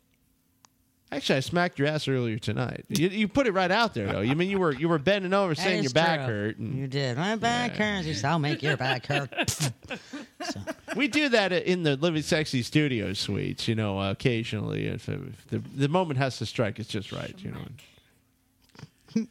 [1.12, 2.86] Actually, I smacked your ass earlier tonight.
[2.88, 4.20] You, you put it right out there, though.
[4.20, 6.34] You mean you were you were bending over saying your back true.
[6.34, 6.58] hurt.
[6.58, 7.16] And You did.
[7.16, 8.06] My back hurts.
[8.06, 9.30] He said, I'll make your back hurt.
[10.96, 14.86] we do that in the Living Sexy Studio suites, you know, uh, occasionally.
[14.86, 19.26] If, if the the moment has to strike, it's just right, you know.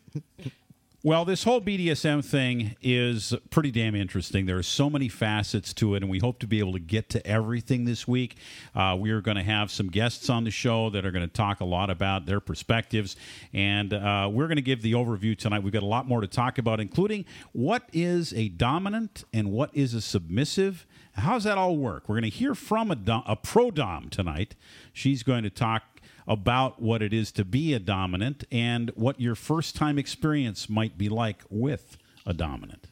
[1.05, 4.45] Well, this whole BDSM thing is pretty damn interesting.
[4.45, 7.09] There are so many facets to it, and we hope to be able to get
[7.09, 8.38] to everything this week.
[8.73, 11.34] Uh, we are going to have some guests on the show that are going to
[11.34, 13.17] talk a lot about their perspectives,
[13.51, 15.61] and uh, we're going to give the overview tonight.
[15.61, 19.71] We've got a lot more to talk about, including what is a dominant and what
[19.75, 20.88] is a submissive.
[21.15, 22.07] How does that all work?
[22.07, 24.55] We're going to hear from a, dom- a pro dom tonight.
[24.93, 25.84] She's going to talk
[26.28, 30.98] about what it is to be a dominant and what your first time experience might
[30.98, 32.88] be like with a dominant.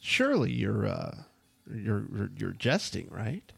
[0.00, 1.14] Surely you're uh,
[1.72, 3.52] you're you're, you're jesting, right?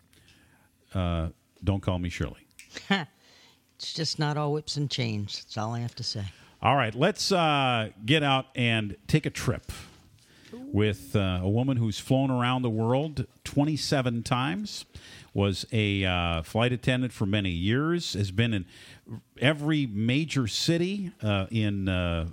[0.95, 1.28] Uh,
[1.62, 2.47] don't call me Shirley.
[2.91, 5.43] it's just not all whips and chains.
[5.45, 6.24] That's all I have to say.
[6.62, 9.70] All right, let's uh, get out and take a trip
[10.53, 14.85] with uh, a woman who's flown around the world 27 times,
[15.35, 18.66] was a uh, flight attendant for many years, has been in
[19.40, 22.28] every major city uh, in uh,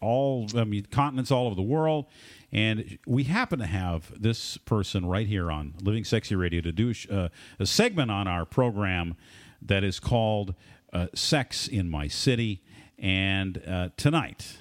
[0.00, 2.06] all I mean continents all over the world.
[2.50, 6.92] And we happen to have this person right here on Living Sexy Radio to do
[7.10, 7.28] uh,
[7.60, 9.16] a segment on our program
[9.62, 10.54] that is called
[10.92, 12.62] uh, Sex in My City.
[12.98, 14.56] And uh, tonight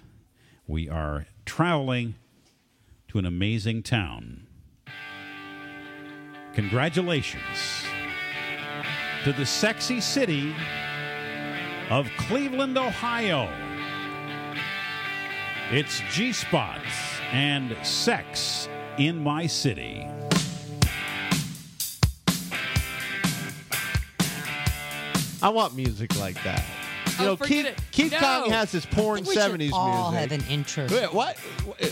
[0.68, 2.15] we are traveling
[3.07, 4.45] to an amazing town.
[6.60, 7.86] Congratulations
[9.23, 10.53] to the sexy city
[11.90, 13.49] of Cleveland, Ohio.
[15.72, 16.81] It's G Spots
[17.31, 18.68] and Sex
[18.98, 20.06] in My City.
[25.41, 26.65] I want music like that.
[27.19, 27.77] You Oh, know, Keith, it.
[27.91, 28.19] Keith No.
[28.19, 30.29] Kong has his porn I think we should seventies all music.
[30.31, 30.87] have an intro.
[30.89, 31.37] Wait, what?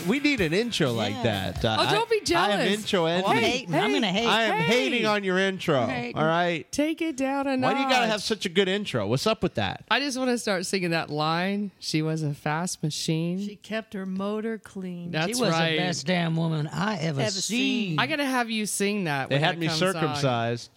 [0.07, 1.63] We need an intro like that.
[1.63, 2.79] Uh, Oh, don't be I, I am jealous.
[2.79, 3.25] intro Oh.
[3.27, 3.75] I'm hating.
[3.75, 4.27] I'm gonna hate.
[4.27, 4.63] I am Hey.
[4.89, 5.85] hating on your intro.
[5.85, 6.13] Hey.
[6.15, 6.69] All right.
[6.71, 7.73] Take it down a notch.
[7.73, 9.07] Why do you gotta have such a good intro?
[9.07, 9.83] What's up with that?
[9.91, 11.71] I just want to start singing that line.
[11.79, 13.39] She was a fast machine.
[13.45, 15.11] She kept her motor clean.
[15.11, 15.71] That's she was right.
[15.71, 17.89] the best damn woman I ever, Ever seen.
[17.91, 17.99] seen.
[17.99, 19.29] I gotta have you sing that.
[19.29, 19.93] They when had that me comes on.
[19.93, 20.69] circumcised.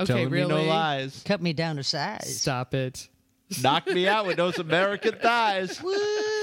[0.00, 0.66] Okay, telling me no really?
[0.68, 1.22] lies.
[1.24, 2.40] Cut me down to size.
[2.40, 3.08] Stop it.
[3.62, 5.82] Knocked me out with those American thighs.
[5.82, 5.92] Woo,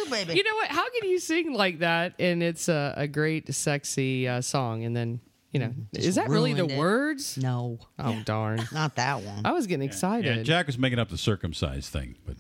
[0.10, 0.34] baby.
[0.34, 0.68] You know what?
[0.70, 4.84] How can you sing like that and it's a, a great, sexy uh, song?
[4.84, 5.20] And then,
[5.52, 6.78] you know, is that really the it.
[6.78, 7.38] words?
[7.38, 8.68] no, Oh, darn.
[8.72, 9.46] not that one.
[9.46, 10.46] I was getting Yeah, excited.
[10.46, 12.36] Jack was making up the circumcised thing, but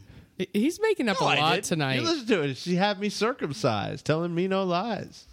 [0.53, 1.65] He's making up No, a I lot didn't.
[1.65, 1.95] tonight.
[1.95, 2.57] You listen to it.
[2.57, 5.27] She had me circumcised, telling me no lies.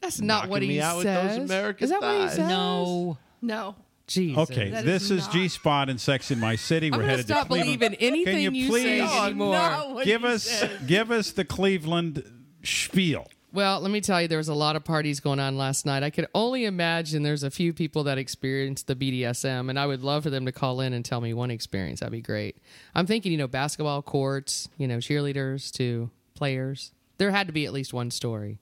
[0.00, 1.36] That's not knocking what me he out with those says.
[1.38, 2.38] American is that what he says?
[2.48, 3.18] no.
[3.42, 3.74] No.
[4.08, 4.50] Jesus.
[4.50, 4.70] okay.
[4.70, 6.86] That This is is not- G Spot and Sex in My City.
[6.88, 7.78] I'm We're gonna headed stop to Cleveland.
[7.78, 9.52] believing anything Can you, you please say anymore.
[9.52, 10.86] not what give he us said.
[10.86, 12.24] give us the Cleveland
[12.64, 13.28] spiel?
[13.50, 16.02] Well, let me tell you, there was a lot of parties going on last night.
[16.02, 20.02] I could only imagine there's a few people that experienced the BDSM, and I would
[20.04, 22.00] love for them to call in and tell me one experience.
[22.00, 22.58] That'd be great.
[22.94, 26.92] I'm thinking, you know, basketball courts, you know, cheerleaders to players.
[27.16, 28.58] There had to be at least one story.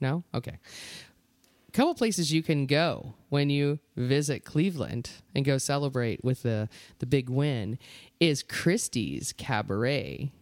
[0.00, 0.22] No?
[0.32, 0.58] Okay.
[1.68, 6.68] A couple places you can go when you visit Cleveland and go celebrate with the,
[6.98, 7.78] the big win
[8.20, 10.32] is Christie's Cabaret.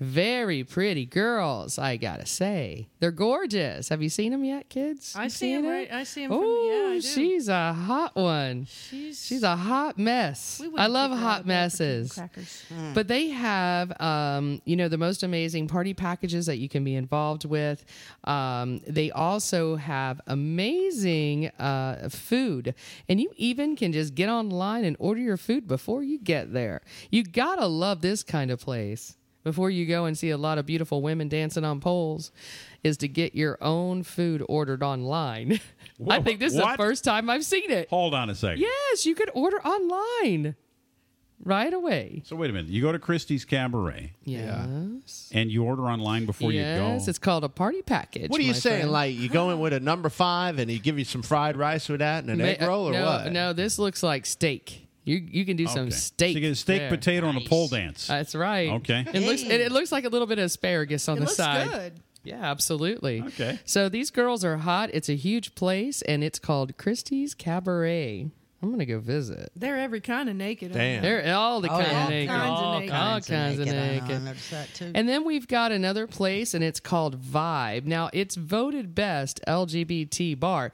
[0.00, 2.86] Very pretty girls, I gotta say.
[3.00, 3.88] They're gorgeous.
[3.88, 5.14] Have you seen them yet, kids?
[5.16, 5.66] I see them.
[5.66, 5.90] right.
[5.92, 6.30] I see them.
[6.32, 8.66] Oh, Yeah, she's a hot one.
[8.66, 9.24] She's.
[9.24, 10.62] She's a hot mess.
[10.76, 12.12] I love kick her out hot of bed for chicken messes.
[12.12, 12.64] Crackers.
[12.94, 16.94] But they have, um, you know, the most amazing party packages that you can be
[16.94, 17.84] involved with.
[18.22, 22.74] Um, they also have amazing uh, food,
[23.08, 26.82] and you even can just get online and order your food before you get there.
[27.10, 29.16] You gotta love this kind of place.
[29.44, 32.32] Before you go and see a lot of beautiful women dancing on poles,
[32.84, 35.60] is to get your own food ordered online.
[36.08, 37.88] I think this is the first time I've seen it.
[37.88, 38.60] Hold on a second.
[38.60, 40.56] Yes, you could order online
[41.44, 42.22] right away.
[42.26, 42.70] So wait a minute.
[42.70, 45.30] You go to Christie's Cabaret Yes.
[45.32, 46.88] and you order online before yes, you go.
[46.94, 48.30] Yes, it's called a party package.
[48.30, 48.80] What are you saying?
[48.80, 48.92] friend.
[48.92, 51.88] Like you go in with a number five, and he give you some fried rice
[51.88, 53.32] with that and an Ma- egg roll, or no, what?
[53.32, 54.87] No, this looks like steak.
[55.08, 56.32] You you can do some steak.
[56.34, 56.90] So you get a steak, there.
[56.90, 58.06] potato, and a pole dance.
[58.06, 58.70] That's right.
[58.74, 59.04] Okay.
[59.12, 61.36] It looks it, it looks like a little bit of asparagus on It the looks
[61.36, 61.70] side.
[61.70, 62.00] good.
[62.24, 63.22] Yeah, absolutely.
[63.22, 63.58] Okay.
[63.64, 64.90] So these girls are hot.
[64.92, 68.30] It's a huge place, and it's called Christie's Cabaret.
[68.60, 69.50] I'm gonna go visit.
[69.54, 70.72] They're every kind of naked.
[70.72, 71.00] Damn.
[71.00, 72.02] They're all the Oh, kind yeah.
[72.04, 72.28] of naked.
[72.28, 72.90] Kinds of naked.
[72.94, 73.74] all Kinds of kinds of naked.
[73.74, 74.10] I know, naked.
[74.10, 74.92] I noticed too.
[74.96, 77.84] And then we've got another place, and it's called Vibe.
[77.84, 80.72] Now, it's voted best LGBT bar.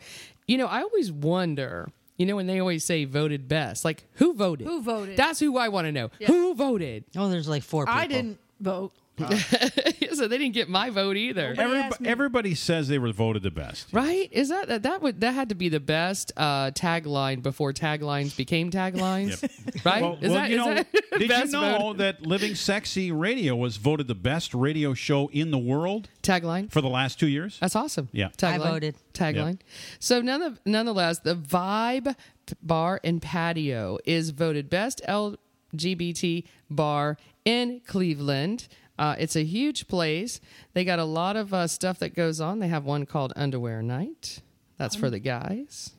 [0.48, 4.34] You know, I always wonder, you know, when they always say voted best, like who
[4.34, 4.66] voted?
[4.66, 5.16] Who voted?
[5.16, 6.10] That's who I want to know.
[6.26, 7.04] Who voted?
[7.16, 8.00] oh, there's like four people.
[8.00, 8.92] I didn't vote.
[10.14, 11.54] so they didn't get my vote either.
[11.54, 12.08] Nobody Everyb- asked me.
[12.08, 13.88] everybody says they were voted the best.
[13.92, 14.28] Right?
[14.32, 18.36] Is that that, that would that had to be the best uh, tagline before taglines
[18.36, 19.48] became taglines?
[19.84, 20.02] Right?
[20.02, 21.98] Well, is well, that, you is know, that did you know vote?
[21.98, 26.70] that Living Sexy Radio was voted the best radio show in the world tagline?
[26.70, 27.58] for the last two years?
[27.60, 28.08] That's awesome.
[28.12, 28.28] Yeah.
[28.36, 28.52] Tagline.
[28.52, 28.94] I voted.
[29.12, 29.58] Tagline.
[29.98, 32.14] So none of, nonetheless, the Vibe
[32.62, 38.68] Bar and Patio is voted best LGBT bar in Cleveland.
[38.98, 40.40] Uh, it's a huge place.
[40.72, 42.60] They got a lot of uh, stuff that goes on.
[42.60, 44.40] They have one called Underwear Night.
[44.76, 45.92] That's for the guys.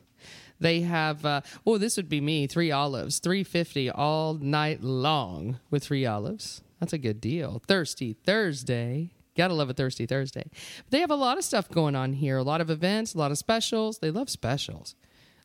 [0.58, 2.46] They have uh, oh, this would be me.
[2.46, 6.62] Three olives, three fifty all night long with three olives.
[6.80, 7.62] That's a good deal.
[7.66, 9.10] Thirsty Thursday.
[9.36, 10.44] Gotta love a Thirsty Thursday.
[10.48, 12.38] But they have a lot of stuff going on here.
[12.38, 13.98] A lot of events, a lot of specials.
[13.98, 14.94] They love specials.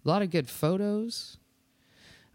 [0.03, 1.37] A lot of good photos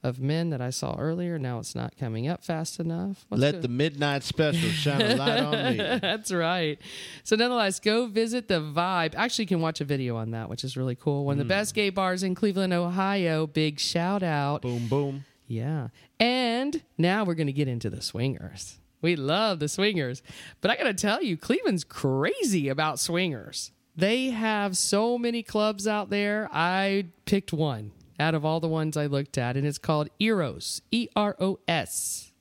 [0.07, 1.39] of men that I saw earlier.
[1.39, 3.27] Now it's not coming up fast enough.
[3.29, 3.63] What's Let good?
[3.63, 5.77] the midnight special shine a light on me.
[6.01, 6.79] That's right.
[7.25, 9.15] So, nonetheless, go visit the Vibe.
[9.17, 11.25] Actually, you can watch a video on that, which is really cool.
[11.25, 11.49] One of the mm.
[11.49, 13.49] best gay bars in Cleveland, Ohio.
[13.49, 14.63] Big shout out.
[14.63, 15.25] Boom, boom.
[15.49, 15.89] Yeah.
[16.21, 18.79] And now we're going to get into the swingers.
[19.03, 20.23] We love the swingers.
[20.61, 23.73] But I got to tell you, Cleveland's crazy about swingers.
[23.97, 26.49] They have so many clubs out there.
[26.53, 30.83] I picked one out of all the ones I looked at, and it's called Eros.
[30.91, 32.33] E R O S.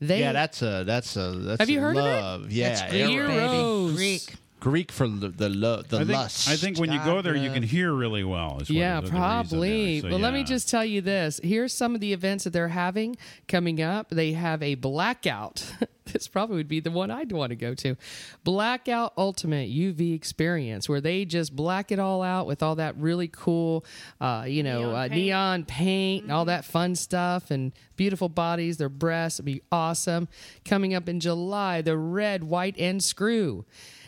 [0.00, 2.20] They yeah, that's a that's a that's Have you a heard of it?
[2.20, 2.52] love.
[2.52, 3.28] Yeah, That's Greek, Eros.
[3.28, 3.40] baby.
[3.56, 3.92] Eros.
[3.94, 4.34] Greek.
[4.64, 6.48] Greek for the the, lo- the I think, lust.
[6.48, 8.60] I think when you go there, you can hear really well.
[8.62, 10.00] Is Yeah, the probably.
[10.00, 10.10] there.
[10.10, 11.38] So, but let me just tell you this.
[11.44, 13.16] Here's some of the events that they're having
[13.46, 14.08] coming up.
[14.08, 15.70] They have a blackout.
[16.12, 17.94] this probably would be the one I'd want to go to.
[18.42, 23.28] Blackout Ultimate UV Experience, where they just black it all out with all that really
[23.28, 23.84] cool,
[24.20, 25.12] uh, you know, Neon uh, paint.
[25.14, 29.38] neon paint and all that fun stuff and beautiful bodies, their breasts.
[29.38, 30.28] It'd be awesome.
[30.64, 33.64] Coming up in July, the red, white, and screw.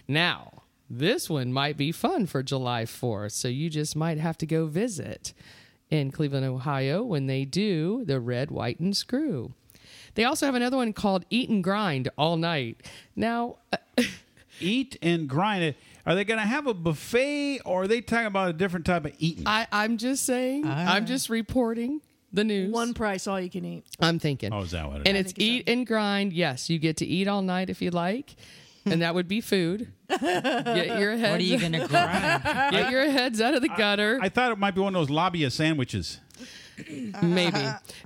[0.09, 4.47] Now, this one might be fun for July 4th, so you just might have to
[4.47, 5.33] go visit
[5.91, 9.53] in Cleveland, Ohio when they do the red, white, and screw.
[10.15, 12.83] They also have another one called Eat and Grind all night.
[13.15, 14.03] Now, uh,
[14.61, 15.77] eat and grind it.
[16.07, 19.05] Are they going to have a buffet, or are they talking about a different type
[19.05, 19.45] of eating?
[19.47, 22.01] I, I'm just saying, I'm just reporting
[22.33, 22.73] the news.
[22.73, 23.85] One price, all you can eat.
[24.01, 24.53] I'm thinking.
[24.53, 25.09] oh, is that what it is?
[25.09, 26.33] and it's eat and grind.
[26.33, 28.37] Yes, you get to eat all night if you like,
[28.87, 29.93] and that would be food.
[30.09, 31.31] Get your heads.
[31.33, 32.43] What are you going to grind?
[32.73, 34.19] Get your heads out of the gutter.
[34.23, 36.21] I thought it might be one of those labia sandwiches.
[37.23, 37.59] Maybe.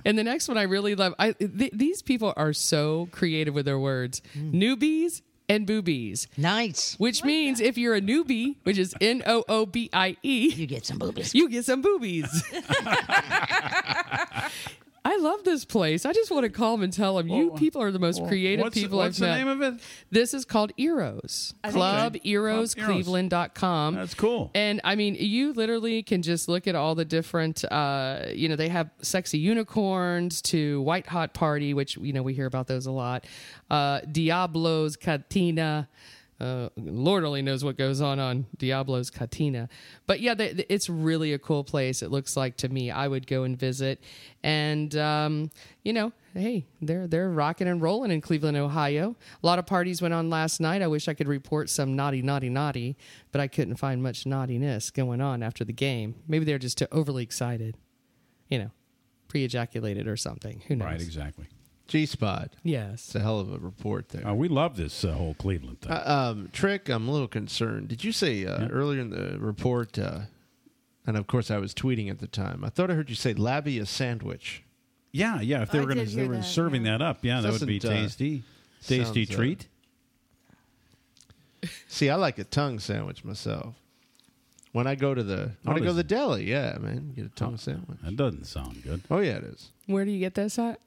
[0.05, 1.13] And the next one I really love.
[1.19, 4.21] I th- these people are so creative with their words.
[4.33, 4.51] Hmm.
[4.51, 6.95] Newbies and boobies, nice.
[6.97, 10.65] which means if you're a newbie, which is N O O B I E, You
[10.65, 11.35] get some boobies.
[11.35, 12.29] you get some boobies.
[15.03, 16.05] I love this place.
[16.05, 18.63] I just want to call them and tell them you people are the most creative
[18.63, 19.45] what's people what's I've met.
[19.47, 19.81] What's the name of it?
[20.11, 21.55] This is called Eros.
[21.63, 22.17] Club.
[22.23, 23.95] Eros Cleveland.com.
[23.95, 24.51] That's cool.
[24.53, 28.55] And I mean, you literally can just look at all the different, uh, you know,
[28.55, 32.85] they have sexy unicorns to White Hot Party, which, you know, we hear about those
[32.85, 33.25] a lot.
[33.71, 35.87] Uh, Diablo's Cantina.
[36.41, 39.69] Uh, Lord only knows what goes on on Diablo's Cantina.
[40.07, 42.01] But yeah, they, they- it's really a cool place.
[42.01, 42.89] It looks like to me.
[42.89, 44.01] I would go and visit.
[44.41, 45.51] And, um,
[45.83, 49.15] you know, hey, they're, they're rocking and rolling in Cleveland, Ohio.
[49.43, 50.81] A lot of parties went on last night.
[50.81, 52.97] I wish I could report some naughty, naughty, naughty,
[53.31, 56.15] but I couldn't find much naughtiness going on after the game.
[56.27, 57.77] Maybe they're just too overly excited,
[58.49, 58.71] you know,
[59.27, 60.63] pre ejaculated or something.
[60.67, 60.85] Who knows?
[60.87, 61.45] Right, exactly.
[61.91, 62.49] G Spot.
[62.63, 62.93] Yes.
[63.05, 64.25] It's a hell of a report there.
[64.27, 65.91] Uh, we love this uh, whole Cleveland thing.
[65.91, 67.89] Uh, um, Trick, I'm a little concerned.
[67.89, 70.21] Did you say uh, earlier in the report, uh,
[71.05, 73.33] and of course I was tweeting at the time, I thought I heard you say
[73.33, 74.63] labia sandwich.
[75.11, 75.61] yeah, yeah.
[75.63, 76.97] If they I were going to hear they were that, serving yeah.
[76.97, 78.43] that up, yeah, that would be Doesn't, uh, tasty.
[78.87, 79.67] Tasty sounds, treat.
[81.87, 83.75] See, I like a tongue sandwich myself.
[84.71, 87.25] When I go to the when Oh, I go to the deli, yeah, man, get
[87.25, 87.99] a tongue sandwich.
[88.03, 89.01] That doesn't sound good.
[89.11, 89.69] Oh yeah, it is.
[89.85, 90.79] Where do you get this at?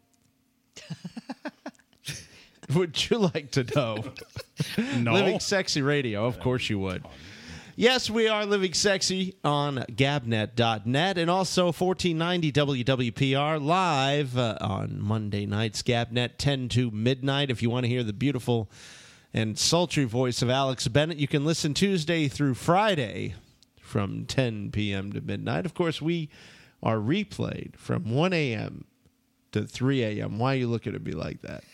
[2.74, 4.04] Would you like to know?
[4.96, 5.12] No.
[5.12, 7.04] Living Sexy Radio, of course you would.
[7.76, 15.44] Yes, we are Living Sexy on Gabnet.net and also 1490 WWPR live uh, on Monday
[15.44, 17.50] nights, Gabnet 10 to midnight.
[17.50, 18.70] If you want to hear the beautiful
[19.34, 21.18] and sultry voice of Alex Bennett.
[21.18, 23.34] You can listen Tuesday through Friday
[23.80, 25.12] from 10 p.m.
[25.12, 25.66] to midnight.
[25.66, 26.30] Of course, we
[26.82, 28.84] are replayed from 1 a.m.
[29.54, 30.38] to 3 a.m.
[30.38, 31.64] Why are you looking at me like that?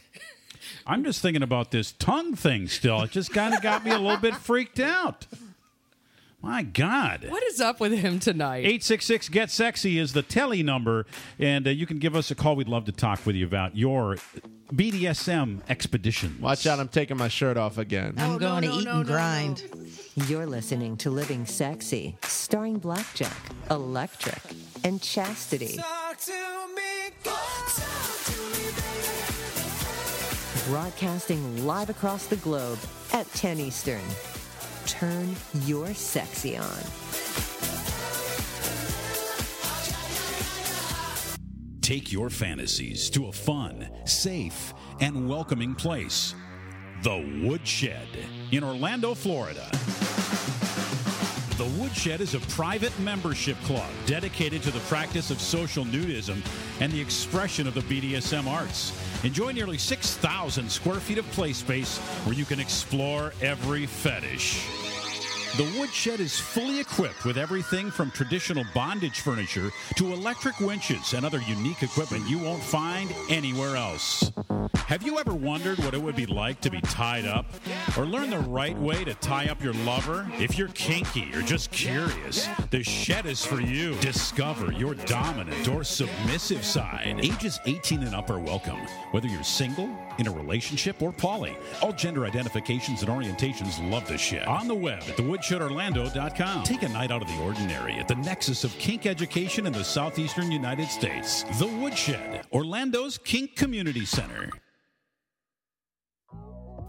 [0.87, 3.03] I'm just thinking about this tongue thing still.
[3.03, 5.27] It just kind of got me a little bit freaked out.
[6.43, 7.27] My God.
[7.29, 8.61] What is up with him tonight?
[8.61, 11.05] 866 Get Sexy is the telly number,
[11.39, 12.57] and uh, you can give us a call.
[12.57, 14.17] We'd love to talk with you about your
[14.73, 16.39] BDSM expedition.
[16.41, 18.15] Watch out, I'm taking my shirt off again.
[18.17, 19.65] I'm going to eat and grind.
[20.29, 23.37] You're listening to Living Sexy, starring Blackjack,
[23.71, 24.41] Electric,
[24.83, 25.79] and Chastity.
[30.71, 32.79] Broadcasting live across the globe
[33.13, 34.05] at 10 Eastern.
[34.87, 35.35] Turn
[35.65, 36.65] your sexy on.
[41.81, 46.37] Take your fantasies to a fun, safe, and welcoming place.
[47.03, 48.07] The Woodshed
[48.53, 49.69] in Orlando, Florida.
[51.61, 56.43] The Woodshed is a private membership club dedicated to the practice of social nudism
[56.81, 58.99] and the expression of the BDSM arts.
[59.25, 64.90] Enjoy nearly 6,000 square feet of play space where you can explore every fetish.
[65.57, 71.27] The Woodshed is fully equipped with everything from traditional bondage furniture to electric winches and
[71.27, 74.31] other unique equipment you won't find anywhere else.
[74.87, 77.47] Have you ever wondered what it would be like to be tied up?
[77.97, 80.29] Or learn the right way to tie up your lover?
[80.39, 83.95] If you're kinky or just curious, the shed is for you.
[83.97, 87.21] Discover your dominant or submissive side.
[87.23, 88.79] Ages 18 and up are welcome,
[89.13, 91.57] whether you're single, in a relationship, or poly.
[91.83, 94.47] All gender identifications and orientations love the shed.
[94.49, 96.65] On the web at thewoodshed.orlando.com.
[96.65, 99.85] Take a night out of the ordinary at the nexus of kink education in the
[99.85, 101.45] southeastern United States.
[101.59, 104.51] The Woodshed, Orlando's Kink Community Center.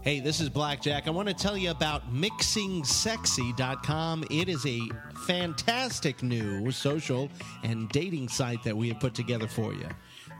[0.02, 1.06] Hey, this is Blackjack.
[1.06, 4.24] I want to tell you about mixingsexy.com.
[4.30, 4.80] It is a
[5.26, 7.30] fantastic new social
[7.62, 9.86] and dating site that we have put together for you.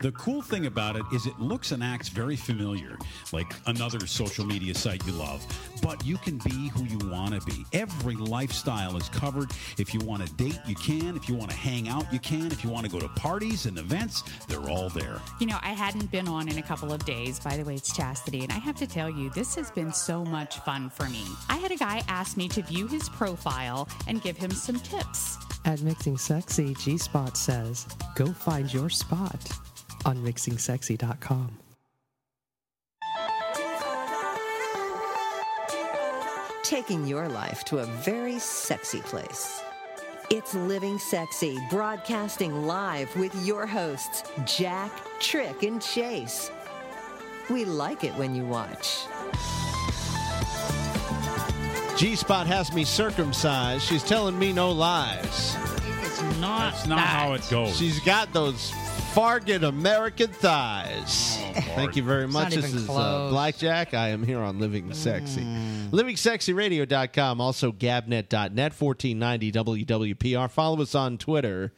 [0.03, 2.99] The cool thing about it is it looks and acts very familiar,
[3.31, 5.47] like another social media site you love.
[5.81, 7.65] But you can be who you want to be.
[7.73, 9.53] Every lifestyle is covered.
[9.79, 11.15] If you want to date, you can.
[11.15, 12.47] If you want to hang out, you can.
[12.47, 15.21] If you want to go to parties and events, they're all there.
[15.39, 17.39] You know, I hadn't been on in a couple of days.
[17.39, 18.41] By the way, it's Chastity.
[18.41, 21.23] And I have to tell you, this has been so much fun for me.
[21.49, 25.39] I had a guy ask me to view his profile and give him some tips.
[25.65, 29.41] At Mixing Sexy, G Spot says, go find your spot
[30.05, 31.59] on mixingsexy.com.
[36.63, 39.63] Taking your life to a very sexy place.
[40.31, 46.51] It's Living Sexy, broadcasting live with your hosts, Jack, Trick, and Chase.
[47.51, 49.05] We like it when you watch.
[51.99, 53.83] G Spot has me circumcised.
[53.83, 55.57] She's telling me no lies.
[56.03, 56.73] It's not.
[56.73, 57.77] That's not how it goes.
[57.77, 58.73] She's got those
[59.13, 61.37] Fargan American thighs.
[61.75, 62.55] Thank you very much.
[62.55, 63.29] This is uh.
[63.29, 63.93] Blackjack.
[63.93, 65.43] I am here on Living Sexy.
[65.91, 70.51] LivingSexyRadio.com, also Gabnet.net, 1490 WWPR.
[70.51, 71.75] Follow us on Twitter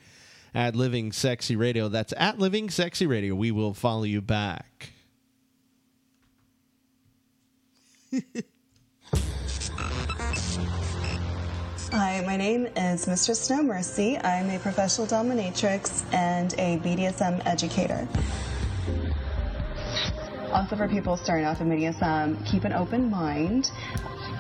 [0.55, 1.89] at Living Sexy Radio.
[1.89, 3.35] That's at Living Sexy Radio.
[3.35, 4.91] We will follow you back.
[11.97, 14.19] Hi, my name is Mistress Snow Mercy.
[14.19, 18.09] I'm a professional dominatrix and a BDSM educator.
[20.51, 23.71] Also, for people starting off in BDSM, keep an open mind.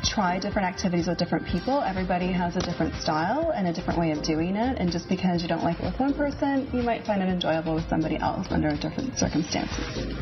[0.02, 1.80] Try different activities with different people.
[1.80, 4.78] Everybody has a different style and a different way of doing it.
[4.80, 7.76] And just because you don't like it with one person, you might find it enjoyable
[7.76, 10.16] with somebody else under different circumstances.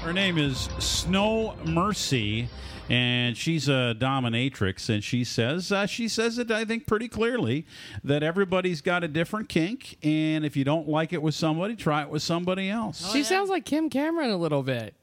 [0.00, 2.48] Her name is Snow Mercy,
[2.88, 4.88] and she's a dominatrix.
[4.88, 7.66] And she says uh, she says it, I think, pretty clearly
[8.04, 12.02] that everybody's got a different kink, and if you don't like it with somebody, try
[12.02, 13.12] it with somebody else.
[13.12, 14.94] She sounds like Kim Cameron a little bit.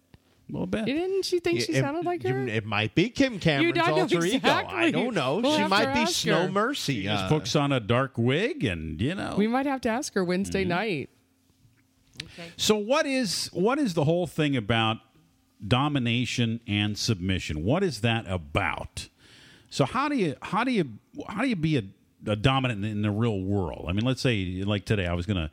[0.50, 0.86] A little bit.
[0.86, 2.46] Didn't she think she It- sounded like her?
[2.48, 4.50] It might be Kim Cameron's don't know alter ego.
[4.50, 5.38] I don't know.
[5.42, 6.52] We'll she might be ask Snow her.
[6.52, 6.96] Mercy.
[6.96, 9.36] She just uh, puts on a dark wig, and you know.
[9.38, 10.70] We might have to ask her Wednesday Mm-hmm.
[10.70, 11.10] night.
[12.58, 14.98] So what is what is the whole thing about
[15.68, 17.64] domination and submission?
[17.64, 19.10] What is that about?
[19.70, 20.88] So how do you how do you
[21.28, 21.84] how do you be a,
[22.32, 23.86] a dominant in the real world?
[23.90, 25.50] I mean, let's say like today, I was gonna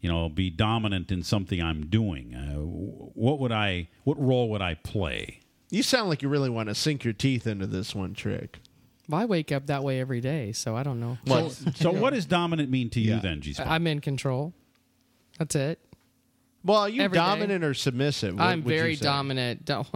[0.00, 2.34] you know be dominant in something I'm doing.
[2.34, 5.40] Uh, what would I what role would I play?
[5.70, 8.60] You sound like you really want to sink your teeth into this one trick.
[9.08, 11.18] Well, I wake up that way every day, so I don't know.
[11.26, 13.66] So, so what does dominant mean to you then, G Spot?
[13.66, 14.54] I'm in control.
[15.38, 15.80] That's it.
[16.64, 17.24] Well, are you Every day.
[17.24, 18.34] dominant or submissive?
[18.34, 19.04] What I'm would you very say?
[19.04, 19.64] dominant.
[19.66, 19.86] Don't,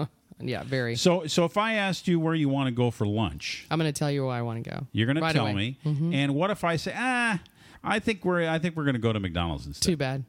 [0.41, 0.97] yeah, very.
[0.97, 3.93] So, so if I asked you where you want to go for lunch, I'm going
[3.93, 4.87] to tell you where I want to go.
[4.93, 5.79] you're going to Right tell away.
[5.85, 6.11] Mm-hmm.
[6.11, 6.17] me.
[6.23, 7.41] And what if I say, ah,
[7.83, 9.89] I think we're I think we're going to go to McDonald's instead.
[9.91, 10.25] Too bad.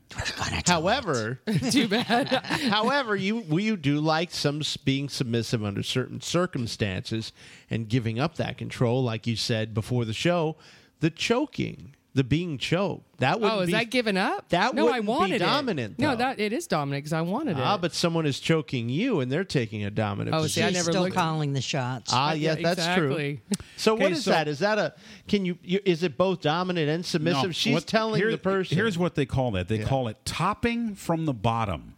[0.65, 1.39] However,
[1.71, 2.27] Too bad.
[2.69, 7.31] however, you you do like some s- being submissive under certain circumstances
[7.69, 10.57] and giving up that control, like you said before the show,
[10.99, 13.19] the choking, the being choked.
[13.19, 14.49] That would oh, is be that giving up?
[14.49, 16.01] that no, I wouldn't be wanted dominant, It.
[16.01, 16.15] No, though.
[16.17, 17.61] that it is dominant because I wanted it.
[17.61, 20.67] ah, but someone is choking you and they're taking a dominant Oh, see, I position.
[20.67, 22.11] She's never still calling the shots.
[22.13, 23.41] Ah, Yeah, yeah, that's exactly.
[23.47, 23.57] true.
[23.77, 24.47] So what is so, that?
[24.47, 24.93] Is that a?
[25.27, 25.79] Can you, you?
[25.85, 27.43] Is it both dominant and submissive?
[27.43, 28.75] No, She's what- telling here- the person.
[28.75, 29.67] Here's what they call that.
[29.67, 29.85] They Yeah.
[29.85, 31.93] call it topping from the bottom.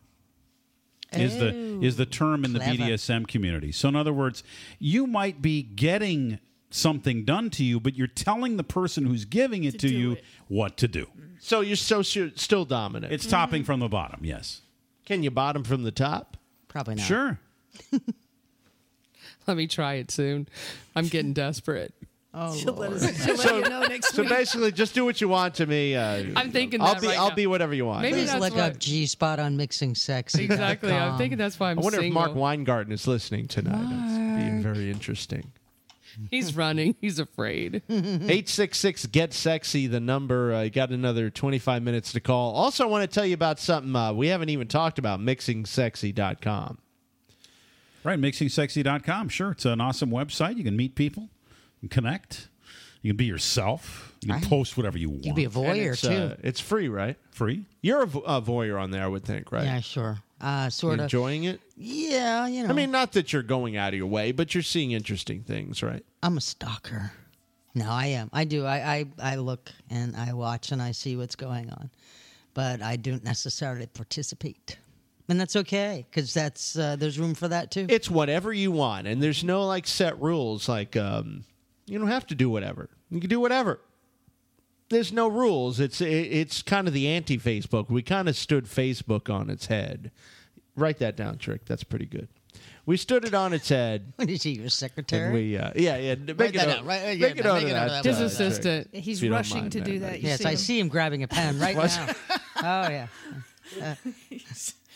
[1.13, 2.59] Is the is the term in the.
[2.59, 3.71] BDSM community.
[3.73, 4.43] So in other words,
[4.79, 6.39] you might be getting
[6.73, 10.11] something done to you, but you're telling the person who's giving it to, do you
[10.13, 10.23] it.
[10.47, 11.07] what to do.
[11.39, 13.11] so you're so su- still dominant.
[13.13, 14.61] It's topping from the bottom, yes.
[15.05, 16.37] Can you bottom from the top?
[16.67, 17.05] Probably not.
[17.05, 17.39] Sure.
[19.47, 20.47] Let me try it soon.
[20.95, 21.93] I'm getting desperate.
[22.33, 24.29] Oh, She'll let, us, she'll let you know next So week.
[24.31, 25.97] basically, just do what you want to me.
[25.97, 27.35] Uh, I'm thinking I'll that be right I'll now.
[27.35, 28.03] be whatever you want.
[28.03, 30.45] Maybe Please that's look what- up G Spot on Mixing Sexy.
[30.45, 30.93] Exactly.
[30.93, 32.21] I'm thinking that's why I'm I wonder single.
[32.21, 33.81] if Mark Weingarten is listening tonight.
[33.83, 35.51] It's being very interesting.
[36.29, 36.95] He's running.
[37.01, 37.81] He's afraid.
[37.89, 40.53] 866 Get Sexy, the number.
[40.53, 42.53] Uh, got another 25 minutes to call.
[42.53, 46.77] Also, I want to tell you about something uh, we haven't even talked about mixingsexy.com.
[48.03, 49.29] Right, mixingsexy.com.
[49.29, 50.57] Sure, it's an awesome website.
[50.57, 51.29] You can meet people,
[51.81, 52.49] you can connect,
[53.01, 55.25] you can be yourself, you can post whatever you want.
[55.25, 56.09] You can be a voyeur it's, too.
[56.09, 57.17] uh, it's free, right?
[57.31, 57.65] Free.
[57.81, 59.65] You're a, vo- a voyeur on there, I would think, right?
[59.65, 60.17] Yeah, sure.
[60.41, 61.03] Uh, sort of.
[61.03, 61.61] Enjoying it?
[61.77, 62.69] Yeah, you know.
[62.69, 65.83] I mean, not that you're going out of your way, but you're seeing interesting things,
[65.83, 66.03] right?
[66.23, 67.11] I'm a stalker.
[67.75, 68.29] No, I am.
[68.33, 68.65] I do.
[68.65, 71.91] I, I, I look and I watch and I see what's going on,
[72.53, 74.77] but I don't necessarily participate,
[75.29, 77.85] and that's okay because that's uh, there's room for that too.
[77.87, 80.67] It's whatever you want, and there's no like set rules.
[80.67, 81.45] Like um,
[81.85, 82.89] you don't have to do whatever.
[83.09, 83.79] You can do whatever.
[84.91, 85.79] There's no rules.
[85.79, 87.89] It's it's kind of the anti Facebook.
[87.89, 90.11] We kind of stood Facebook on its head.
[90.75, 91.65] Write that down, Trick.
[91.65, 92.27] That's pretty good.
[92.85, 94.11] We stood it on its head.
[94.17, 95.31] What is he, your And secretary?
[95.31, 96.15] we, uh, yeah, yeah.
[96.15, 97.03] Make Write it that a- down, right?
[97.05, 97.81] Make Yeah, it on make it that.
[97.81, 98.87] on that His assistant.
[98.91, 100.21] He's if you don't rushing mind to do uh, that.
[100.21, 102.07] You yes, see I see him grabbing a pen right now.
[102.61, 103.07] Oh yeah.
[103.81, 103.95] Uh,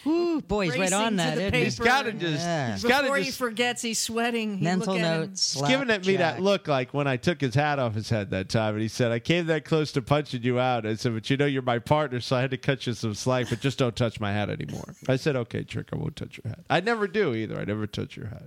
[0.06, 1.36] Whew, boy, he's right on to that.
[1.36, 1.64] the isn't he?
[1.64, 2.34] He's got to just.
[2.44, 2.73] Yeah.
[2.73, 3.38] He's got to Before he just.
[3.40, 4.60] forgets, he's sweating.
[4.60, 5.22] You Mental look at him.
[5.22, 5.53] notes.
[5.56, 8.30] He's giving at me that look like when I took his hat off his head
[8.30, 11.14] that time, and he said, "I came that close to punching you out." I said,
[11.15, 13.48] "But you know, you're my partner, so I had to cut you some slack.
[13.49, 16.52] But just don't touch my hat anymore." I said, "Okay, Trick, I won't touch your
[16.52, 17.60] hat." I never do either.
[17.60, 18.44] I never touch your hat.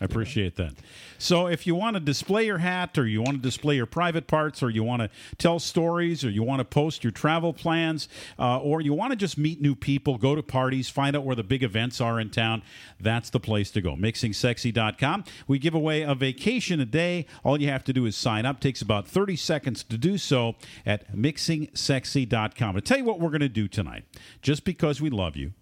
[0.00, 0.74] I appreciate that.
[1.18, 4.26] So, if you want to display your hat, or you want to display your private
[4.26, 8.08] parts, or you want to tell stories, or you want to post your travel plans,
[8.38, 11.36] uh, or you want to just meet new people, go to parties, find out where
[11.36, 12.62] the big events are in town,
[12.98, 13.94] that's the place to go.
[13.94, 15.24] MixingSexy.com.
[15.46, 17.26] We give away a vacation a day.
[17.44, 18.58] All you have to do is sign up.
[18.58, 20.54] takes about 30 seconds to do so
[20.86, 22.74] at MixingSexy.com.
[22.74, 24.04] To tell you what we're going to do tonight,
[24.40, 25.52] just because we love you,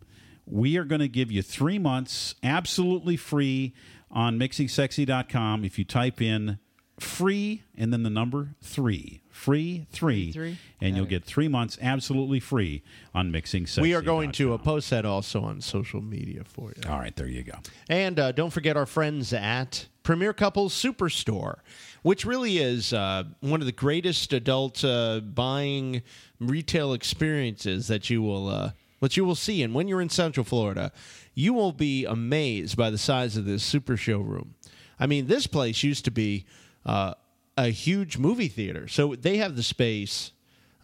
[0.51, 3.75] we are going to give you three months absolutely free
[4.11, 6.59] on mixingsexy.com if you type in
[6.99, 10.59] free and then the number three free three, Three?
[10.81, 12.83] and you'll get three months absolutely free
[13.15, 13.83] on mixing sexy.
[13.83, 16.91] We are going to uh, post that also on social media for you.
[16.91, 17.53] all right there you go
[17.89, 21.59] And uh, don't forget our friends at Premier Couples Superstore,
[22.03, 26.03] which really is uh, one of the greatest adult uh, buying
[26.41, 29.62] retail experiences that you will that you will see.
[29.62, 30.93] And when you're in Central Florida,
[31.35, 34.55] you will be amazed by the size of this super showroom.
[34.99, 36.45] I mean, this place used to be
[36.85, 37.15] uh,
[37.57, 40.33] a huge movie theater, so they have the space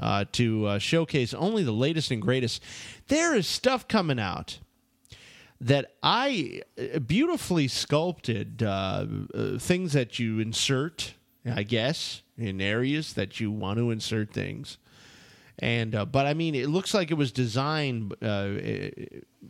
[0.00, 2.62] uh, to uh, showcase only the latest and greatest.
[3.08, 4.58] There is stuff coming out
[5.60, 11.14] that I uh, beautifully sculpted uh, uh, things that you insert,
[11.46, 14.78] I guess, in areas that you want to insert things.
[15.58, 18.48] And uh, but I mean, it looks like it was designed uh,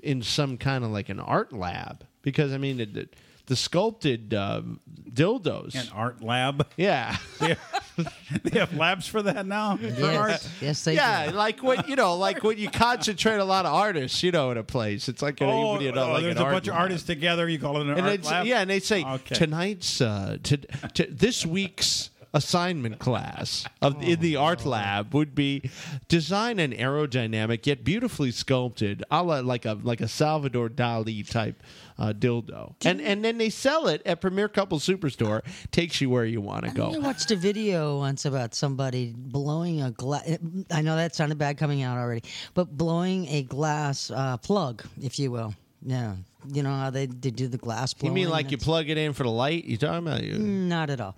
[0.02, 3.16] in some kind of like an art lab because I mean, it, it-
[3.46, 4.62] the sculpted uh,
[5.12, 5.74] dildos.
[5.74, 7.14] an art lab yeah,
[8.42, 11.36] they have labs for that now for art Yes, yes, they yeah, do.
[11.36, 14.56] like what you know, like when you concentrate a lot of artists, you know, in
[14.56, 15.10] a place.
[15.10, 17.06] It's like an, oh, you know, oh, like there's an a art bunch of artists
[17.06, 19.34] together you call it an and art lab yeah, and they say Okay.
[19.34, 20.56] tonight's uh, to,
[20.94, 25.70] to this week's assignment class of in the art lab would be
[26.08, 31.62] design an aerodynamic yet beautifully sculpted, a la, like a like a Salvador Dali type
[31.98, 35.42] uh, dildo, and and then they sell it at Premier Couple Superstore.
[35.70, 36.92] Takes you where you want to go.
[36.92, 40.38] I watched a video once about somebody blowing a glass.
[40.70, 42.24] I know that sounded bad coming out already,
[42.54, 45.54] but blowing a glass uh, plug, if you will.
[45.86, 46.16] Yeah,
[46.52, 48.14] you know how they, they do the glass You blowing.
[48.14, 49.64] mean like you It's- plug it in for the light?
[49.64, 50.38] You talking about you?
[50.38, 51.14] Not at all.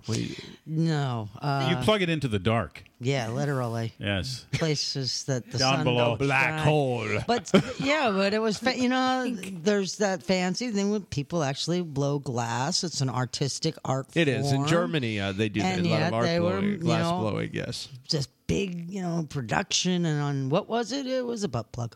[0.65, 1.29] No.
[1.41, 2.83] Uh, you plug it into the dark.
[2.99, 3.93] Yeah, literally.
[3.99, 4.45] Yes.
[4.53, 6.05] Places that the Down sun below.
[6.09, 6.59] don't Black shine.
[6.67, 7.07] hole.
[7.27, 11.81] But yeah, but it was fa- you know there's that fancy thing when people actually
[11.83, 12.83] blow glass.
[12.83, 14.07] It's an artistic art.
[14.15, 14.67] It is in form.
[14.67, 15.19] Germany.
[15.19, 15.77] Uh, they do that.
[15.77, 17.49] And a lot yet of art they were, blowing, you glass know, blowing.
[17.53, 17.87] Yes.
[18.07, 21.05] Just big, you know, production and on what was it?
[21.05, 21.95] It was a butt plug.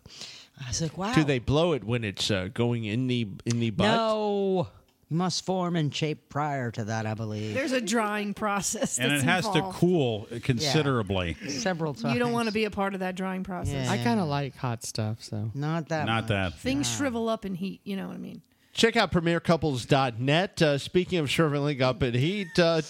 [0.64, 1.14] I was like, wow.
[1.14, 3.86] Do they blow it when it's uh, going in the in the butt?
[3.86, 4.68] No.
[5.10, 7.54] You must form and shape prior to that, I believe.
[7.54, 8.98] There's a drying process.
[8.98, 11.36] And it that's has to cool considerably.
[11.50, 12.14] Several times.
[12.14, 13.90] You don't want to be a part of that drying process.
[13.90, 16.06] I kind of like hot stuff, so not that.
[16.06, 16.58] Not that.
[16.60, 17.82] Things shrivel up in heat.
[17.84, 18.42] You know what I mean?
[18.74, 20.62] Check out premiercouples.net.
[20.62, 22.82] Uh, speaking of shriveling up in heat, uh,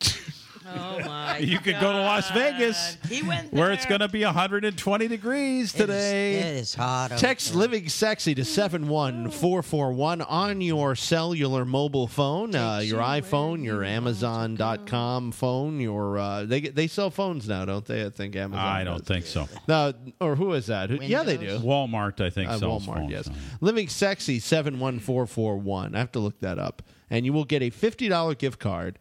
[0.74, 1.38] Oh my!
[1.38, 5.72] You could go to Las Vegas, He went where it's going to be 120 degrees
[5.72, 6.34] today.
[6.34, 7.12] It is hot.
[7.12, 13.84] over text living sexy to 71441 on your cellular mobile phone, uh, your iPhone, your
[13.84, 18.04] Amazon.com phone, your uh, they they sell phones now, don't they?
[18.04, 18.64] I think Amazon.
[18.64, 19.06] I don't does.
[19.06, 19.48] think so.
[19.68, 20.90] No, or who is that?
[20.90, 21.58] Who, yeah, they do.
[21.60, 23.10] Walmart, I think, Uh, sells Walmart, phones.
[23.10, 23.30] yes.
[23.60, 25.94] Living Sexy 71441.
[25.94, 26.82] I have to look that up.
[27.10, 28.98] And you will get a $50 gift card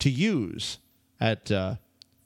[0.00, 0.78] to use
[1.20, 1.76] at uh,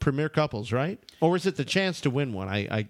[0.00, 0.98] Premier Couples, right?
[1.20, 2.48] Or is it the chance to win one?
[2.48, 2.88] I, I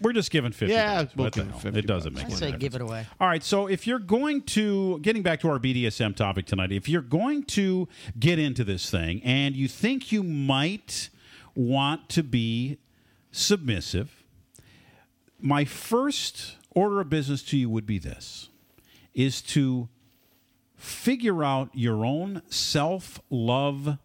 [0.00, 1.16] We're just giving 50 Yeah, bucks.
[1.16, 2.24] we'll give 50 It doesn't bucks.
[2.28, 3.06] make I say give it away.
[3.20, 6.88] All right, so if you're going to getting back to our BDSM topic tonight, if
[6.88, 7.88] you're going to
[8.18, 11.08] get into this thing and you think you might
[11.54, 12.78] want to be
[13.30, 14.24] submissive,
[15.40, 18.48] my first order of business to you would be this
[19.14, 19.88] is to
[20.76, 23.98] figure out your own self-love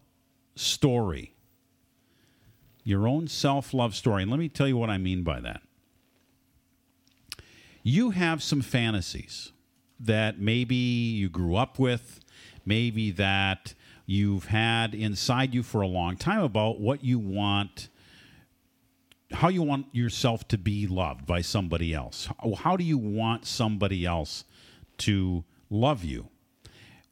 [0.60, 1.34] story.
[2.84, 4.22] Your own self-love story.
[4.22, 5.62] And let me tell you what I mean by that
[7.82, 9.52] you have some fantasies
[9.98, 12.20] that maybe you grew up with,
[12.64, 13.74] maybe that
[14.06, 17.88] you've had inside you for a long time about what you want,
[19.32, 22.28] how you want yourself to be loved by somebody else.
[22.58, 24.44] How do you want somebody else
[24.98, 26.28] to love you?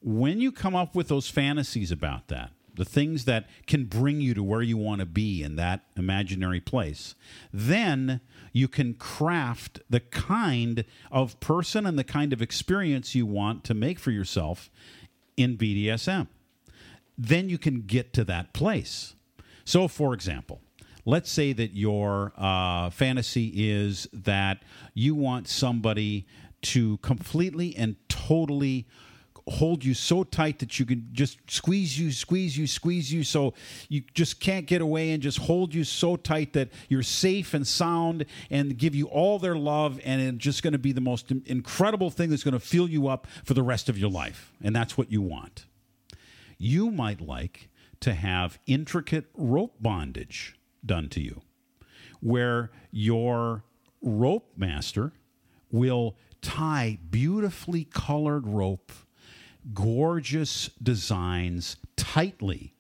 [0.01, 4.33] When you come up with those fantasies about that, the things that can bring you
[4.33, 7.15] to where you want to be in that imaginary place,
[7.53, 8.21] then
[8.53, 13.75] you can craft the kind of person and the kind of experience you want to
[13.75, 14.71] make for yourself
[15.37, 16.29] in BDSM.
[17.19, 19.17] Then you can get to that place.
[19.65, 20.61] So, for example,
[21.05, 24.63] let's say that your uh, fantasy is that
[24.95, 26.27] you want somebody
[26.61, 28.87] to completely and totally
[29.51, 33.55] hold you so tight that you can just squeeze you, squeeze you, squeeze you, so
[33.89, 37.67] you just can't get away and just hold you so tight that you're safe and
[37.67, 41.31] sound and give you all their love, and it's just going to be the most
[41.47, 44.53] incredible thing that's going to fill you up for the rest of your life.
[44.63, 45.67] And that's what you want.
[46.59, 47.69] You might like
[48.01, 51.43] to have intricate rope bondage done to you,
[52.21, 53.65] where your
[54.01, 55.13] rope master
[55.71, 58.93] will tie beautifully colored rope
[59.75, 62.75] gorgeous designs tightly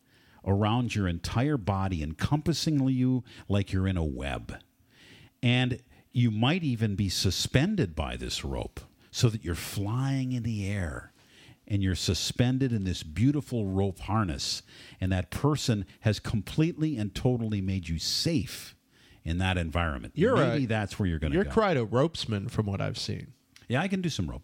[0.44, 4.56] around your entire body, encompassing you like you're in a web.
[5.42, 5.80] And
[6.12, 11.12] you might even be suspended by this rope so that you're flying in the air
[11.66, 14.62] and you're suspended in this beautiful rope harness.
[15.00, 18.74] And that person has completely and totally made you safe
[19.24, 20.14] in that environment.
[20.16, 21.50] You're Maybe a- that's where you're going to you're go.
[21.50, 23.34] quite a ropesman from what I've seen.
[23.68, 24.42] Yeah, I can do some rope.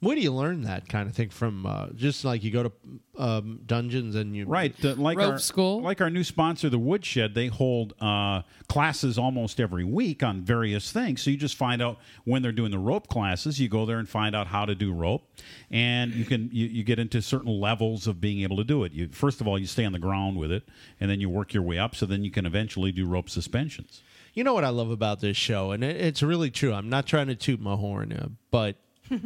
[0.00, 1.64] Where do you learn that kind of thing from?
[1.64, 2.72] Uh, just like you go to
[3.18, 5.80] um, dungeons and you Right, uh, like Rope our school?
[5.80, 7.34] like our new sponsor, the Woodshed.
[7.34, 11.22] They hold uh, classes almost every week on various things.
[11.22, 13.58] So you just find out when they're doing the rope classes.
[13.58, 15.26] You go there and find out how to do rope,
[15.70, 18.92] and you can you, you get into certain levels of being able to do it.
[18.92, 20.68] You first of all you stay on the ground with it,
[21.00, 21.94] and then you work your way up.
[21.96, 24.02] So then you can eventually do rope suspensions.
[24.34, 26.74] You know what I love about this show, and it, it's really true.
[26.74, 28.76] I'm not trying to toot my horn, uh, but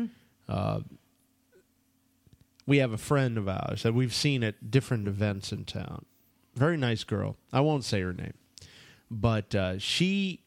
[0.50, 0.80] uh,
[2.66, 6.04] we have a friend of ours that we've seen at different events in town.
[6.54, 7.36] Very nice girl.
[7.52, 8.34] I won't say her name,
[9.10, 10.42] but uh, she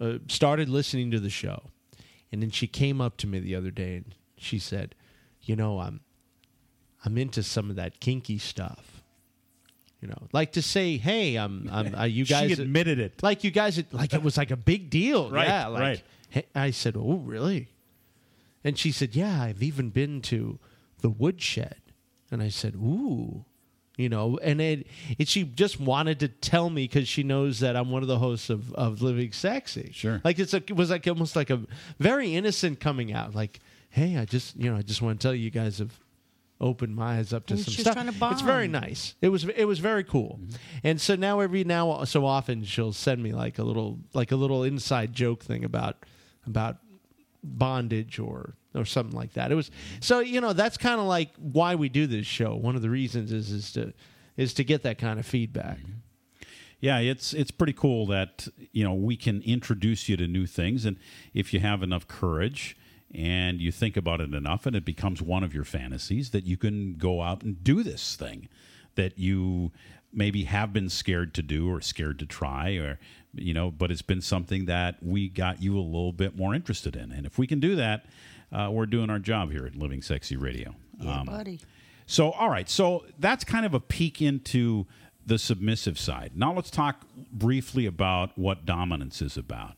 [0.00, 1.70] uh, started listening to the show,
[2.32, 4.94] and then she came up to me the other day and she said,
[5.42, 6.00] "You know, I'm
[7.04, 9.02] I'm into some of that kinky stuff."
[10.00, 13.22] You know, like to say, "Hey, I'm, I'm uh, you She guys." admitted it.
[13.22, 15.30] Like you guys, like it was like a big deal.
[15.34, 16.02] Right, yeah, like, right.
[16.28, 17.68] "Hey," I said, "Oh, really?"
[18.64, 20.58] And she said, "Yeah, I've even been to
[21.00, 21.76] the woodshed."
[22.30, 23.44] And I said, "Ooh."
[23.96, 24.88] You know, and it,
[25.18, 28.18] it she just wanted to tell me because she knows that I'm one of the
[28.18, 29.92] hosts of, of Living Sexy.
[29.94, 30.20] Sure.
[30.24, 31.60] Like it's a, it was like almost like a
[32.00, 33.36] very innocent coming out.
[33.36, 33.60] Like,
[33.90, 36.00] hey, I just you know I just want to tell you, you guys have
[36.60, 37.94] opened my eyes up to And some she's stuff.
[37.94, 39.14] trying to It's very nice.
[39.20, 40.40] It was it was very cool.
[40.42, 40.56] Mm-hmm.
[40.82, 44.36] And so now every now so often she'll send me like a little like a
[44.36, 45.98] little inside joke thing about
[46.46, 46.78] about
[47.44, 49.52] bondage or or something like that.
[49.52, 52.56] It was so you know that's kind of like why we do this show.
[52.56, 53.92] One of the reasons is is to
[54.36, 55.78] is to get that kind of feedback.
[55.78, 55.92] Mm-hmm.
[56.80, 60.84] Yeah, it's it's pretty cool that you know we can introduce you to new things,
[60.84, 60.98] and
[61.32, 62.76] if you have enough courage
[63.14, 66.56] and you think about it enough, and it becomes one of your fantasies, that you
[66.56, 68.48] can go out and do this thing
[68.96, 69.72] that you
[70.12, 72.98] maybe have been scared to do or scared to try, or
[73.36, 76.96] you know, but it's been something that we got you a little bit more interested
[76.96, 78.06] in, and if we can do that,
[78.52, 80.74] uh, we're doing our job here at Living Sexy Radio.
[81.00, 81.60] Yeah, Um, buddy.
[82.06, 82.68] so, all right.
[82.68, 84.86] So that's kind of a peek into
[85.26, 86.32] the submissive side.
[86.36, 89.72] Now let's talk briefly about what dominance is about.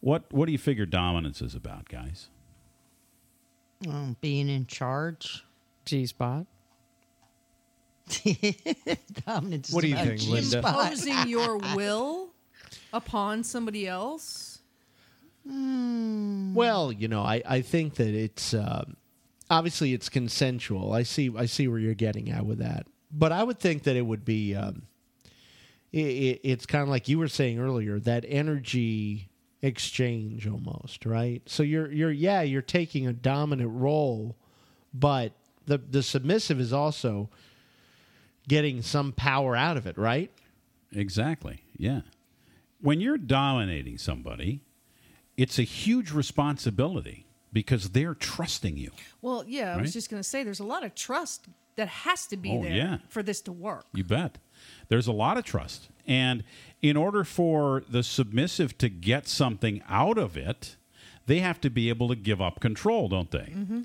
[0.00, 2.28] What What do you figure dominance is about, guys?
[3.88, 5.44] Um, being in charge.
[5.84, 6.46] G spot.
[9.26, 9.68] Dominance.
[9.70, 10.40] is What do you about think, Linda?
[10.42, 10.92] G-spot.
[10.92, 12.28] Imposing your will
[12.96, 14.60] upon somebody else.
[16.54, 18.96] Well, you know, I, I think that it's um
[19.48, 20.92] obviously it's consensual.
[20.92, 23.96] I see I see where you're getting at with that, but I would think that
[23.96, 24.82] it would be um,
[25.94, 29.28] i i it's kind of like you were saying earlier that energy
[29.62, 31.42] exchange almost right.
[31.46, 34.36] So you're you're yeah you're taking a dominant role,
[34.92, 35.32] but
[35.66, 37.30] the the submissive is also
[38.48, 40.30] getting some power out of it, right?
[40.92, 41.62] Exactly.
[41.76, 42.02] Yeah.
[42.86, 44.60] When you're dominating somebody,
[45.36, 48.92] it's a huge responsibility because they're trusting you.
[49.20, 52.28] Well, yeah, I was just going to say there's a lot of trust that has
[52.28, 52.98] to be Oh, there yeah.
[53.08, 53.86] for this to work.
[53.92, 54.38] You bet.
[54.88, 55.88] There's a lot of trust.
[56.06, 56.44] And
[56.80, 60.76] in order for the submissive to get something out of it,
[61.26, 63.52] they have to be able to give up control, don't they?
[63.52, 63.80] Mm-hmm.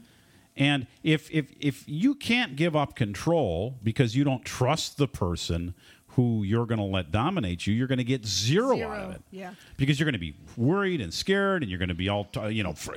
[0.55, 5.73] And if if if you can't give up control because you don't trust the person
[6.15, 9.21] who you're going to let dominate you, you're going to get zero, out of it.
[9.31, 9.53] yeah.
[9.77, 12.49] Because you're going to be worried and scared, and you're going to be all t-
[12.49, 12.95] you know fr-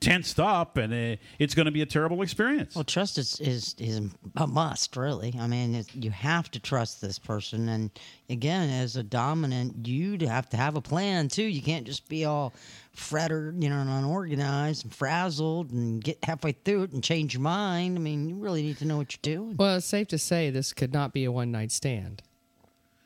[0.00, 2.74] tensed up, and uh, it's going to be a terrible experience.
[2.74, 4.00] Well, trust is is, is
[4.36, 5.34] a must, really.
[5.38, 7.90] I mean, it, you have to trust this person, and
[8.30, 11.44] again, as a dominant, you have to have a plan too.
[11.44, 12.54] You can't just be all
[12.92, 17.42] frettered, you know, and unorganized and frazzled, and get halfway through it and change your
[17.42, 17.96] mind.
[17.96, 19.56] I mean, you really need to know what you're doing.
[19.56, 22.22] Well, it's safe to say this could not be a one night stand.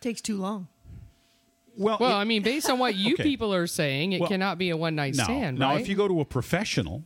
[0.03, 0.69] Takes too long.
[1.77, 3.23] Well, Well, it- I mean, based on what you Okay.
[3.23, 5.81] people are saying, it Well, cannot be a one night now, stand, now right?
[5.81, 7.05] if you go to a professional,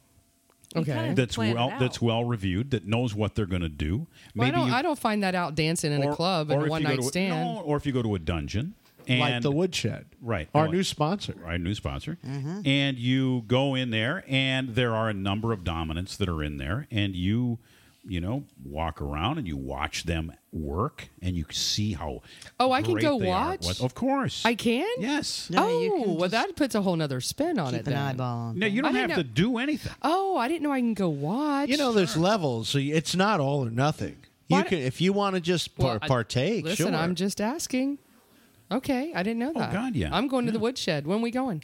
[0.74, 1.12] okay.
[1.14, 1.78] that's well out.
[1.78, 4.06] that's well reviewed that knows what they're going to do.
[4.34, 4.68] Well, I don't.
[4.68, 6.94] you- I don't find that out dancing in a club in or a one night
[6.96, 7.54] to a- stand.
[7.54, 8.74] no, or if you go to a dungeon
[9.06, 11.36] and like the woodshed, right, Our no, new sponsor.
[11.44, 12.62] our new sponsor, Mm-hmm.
[12.66, 16.56] and you go in there, and there are a number of dominants that are in
[16.56, 17.58] there, and you,
[18.06, 22.22] you know, walk around and you watch them work, and you see how.
[22.58, 23.66] Oh, I can go watch?
[23.66, 24.88] What- Of course, I can.
[24.98, 25.50] yes.
[25.50, 27.86] No, oh, you can well, that puts a whole nother spin on keep it.
[27.88, 28.02] an then.
[28.02, 28.58] eyeball on.
[28.58, 29.92] No, you don't I have to do anything.
[30.02, 31.68] Oh, I didn't know I can go watch.
[31.68, 34.16] You know, there's levels, so it's not all or nothing.
[34.48, 36.64] You Why- can, if you want to just par- Well, I- partake.
[36.64, 36.94] Listen, sure.
[36.94, 37.98] I'm just asking.
[38.70, 39.70] Okay, I didn't know oh, that.
[39.70, 40.08] Oh, God, yeah.
[40.12, 41.06] I'm going to the woodshed.
[41.06, 41.62] When we going?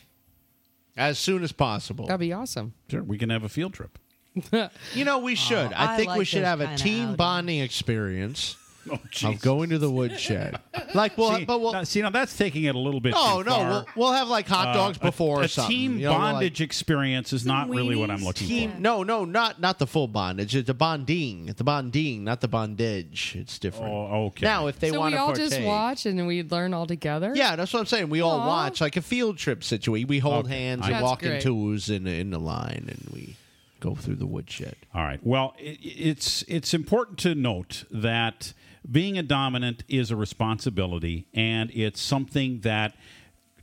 [0.97, 2.07] as soon as possible.
[2.07, 2.75] That'd be awesome.
[2.91, 3.99] Sure, we can have a field trip.
[4.95, 5.73] You know, we should.
[5.73, 7.17] I I think we like should have a team outings.
[7.17, 8.57] bonding experience
[8.91, 8.99] Oh,
[9.29, 10.59] of going to the woodshed.
[10.95, 11.73] like, well, see, but we'll.
[11.73, 13.13] now, see, now that's taking it a little bit.
[13.13, 13.69] no, too no, far.
[13.69, 15.73] we'll, we'll have like hot dogs Uh, before a, or something.
[15.77, 18.25] team you know, like- bondage experience is not really what I'm weenies?
[18.25, 18.81] looking Team, for.
[18.81, 20.57] no, no, not not the full bondage.
[20.57, 21.49] It's the bonding.
[21.49, 23.37] It's the bonding, not the bondage.
[23.39, 23.93] It's different.
[23.93, 24.47] Oh, okay.
[24.47, 26.87] Now, if they so want we to all partake, just watch and we learn all
[26.89, 27.33] together.
[27.37, 28.09] Yeah, that's what I'm saying.
[28.11, 30.09] We all watch like a field trip situation.
[30.09, 30.59] We hold Okay.
[30.61, 33.37] hands That's and walk in twos in in the line, and we
[33.83, 34.77] go through the woodshed.
[34.95, 35.19] All right.
[35.23, 38.53] Well, it, it's it's important to note that
[38.91, 42.95] being a dominant is a responsibility, and it's something that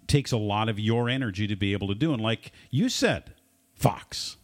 [0.07, 2.13] takes a lot of your energy to be able to do.
[2.13, 3.33] And like you said,
[3.75, 4.37] Fox,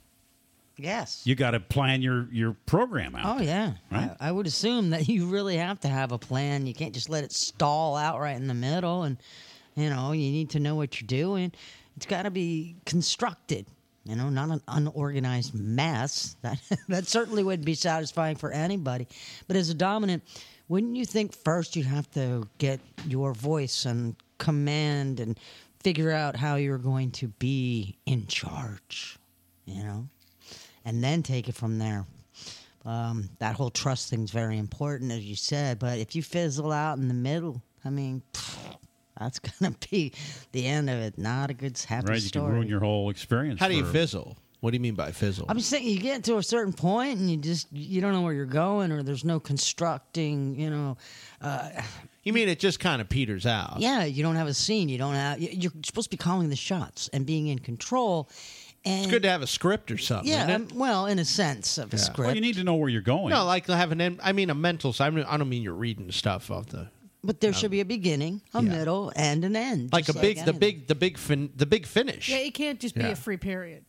[0.77, 1.21] Yes.
[1.25, 3.39] you got to plan your your program out.
[3.39, 4.11] Oh yeah, Right?
[4.19, 6.67] I, I would assume that you really have to have a plan.
[6.67, 9.17] You can't just let it stall out right in the middle, and
[9.75, 11.51] you know you need to know what you're doing.
[11.97, 13.65] It's got to be constructed.
[14.05, 16.35] You know, not an unorganized mess.
[16.41, 19.07] That that certainly wouldn't be satisfying for anybody.
[19.47, 20.23] But as a dominant,
[20.67, 25.39] Wouldn't you think first you'd have to get your voice and command and
[25.83, 29.17] figure out how you're going to be in charge,
[29.65, 30.07] you know,
[30.83, 32.05] and then take it from there.
[32.83, 35.77] Um, that whole trust thing's very important, as you said.
[35.79, 38.23] But if you fizzle out in the middle, I mean,
[39.19, 40.11] that's gonna be
[40.51, 41.17] the end of it.
[41.17, 42.15] Not a good happy right?
[42.21, 42.45] You story.
[42.47, 43.59] can ruin your whole experience.
[43.59, 44.37] How do you for- fizzle?
[44.61, 45.45] What do you mean by fizzle?
[45.47, 48.33] I'm saying you get to a certain point and you just you don't know where
[48.33, 50.59] you're going, or there's no constructing.
[50.59, 50.97] You know,
[51.41, 51.69] uh,
[52.23, 53.75] you mean it just kind of peters out?
[53.79, 54.89] yeah, you don't have a scene.
[54.89, 55.39] You don't have.
[55.39, 58.27] you- You're supposed to be calling the shots and being in control.
[58.85, 60.31] And It's good to have a script or something.
[60.31, 60.71] yeah, isn't it?
[60.73, 62.19] um, well, in a sense of a script.
[62.27, 63.29] Well, you need to know where you're going.
[63.29, 64.19] No, like have an.
[64.23, 64.93] I mean, a mental.
[64.93, 65.07] side.
[65.07, 66.89] I, mean, I don't mean you're reading stuff off the.
[67.25, 68.69] But there should be a beginning, a Yeah.
[68.69, 69.91] middle, and an end.
[69.93, 70.59] Like a just big, the anything.
[70.59, 72.29] big, the big, fin, the big finish.
[72.29, 73.09] Yeah, it can't just be Yeah.
[73.09, 73.85] a free period.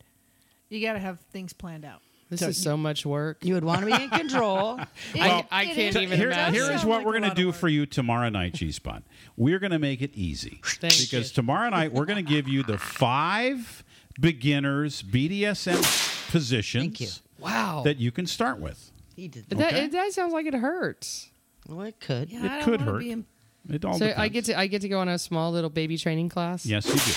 [0.68, 2.00] You got to have things planned out.
[2.28, 3.44] This is so much work.
[3.44, 4.80] You would want to be in control.
[5.14, 6.54] I, I can't So even here, imagine.
[6.54, 9.04] here is what we're going to do for you tomorrow night, G Spot.
[9.36, 12.64] We're going to make it easy Thank because tomorrow night we're going to give you
[12.64, 13.84] the five
[14.18, 17.82] beginners BDSM positions Wow.
[17.84, 18.90] that you can start with.
[19.14, 19.48] He did.
[19.50, 19.84] That, Okay.
[19.84, 21.30] it, that sounds like it hurts.
[21.68, 22.30] Well, it could.
[22.30, 22.98] Yeah, It I don't could wanna hurt.
[23.00, 23.24] Be in,
[23.70, 24.20] It all so depends.
[24.20, 26.64] I get to I get to go on a small little baby training class.
[26.66, 27.12] yes, you do.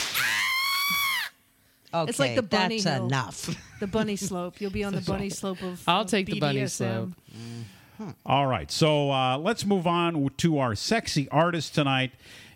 [1.91, 3.05] Okay, it's like the bunny that's hill.
[3.07, 3.77] enough.
[3.79, 4.61] the bunny slope.
[4.61, 5.81] You'll be on the bunny slope of.
[5.87, 7.13] I'll of take the bunny BDSM.
[7.97, 8.15] slope.
[8.25, 12.11] All right, so uh, let's move on to our sexy artist tonight,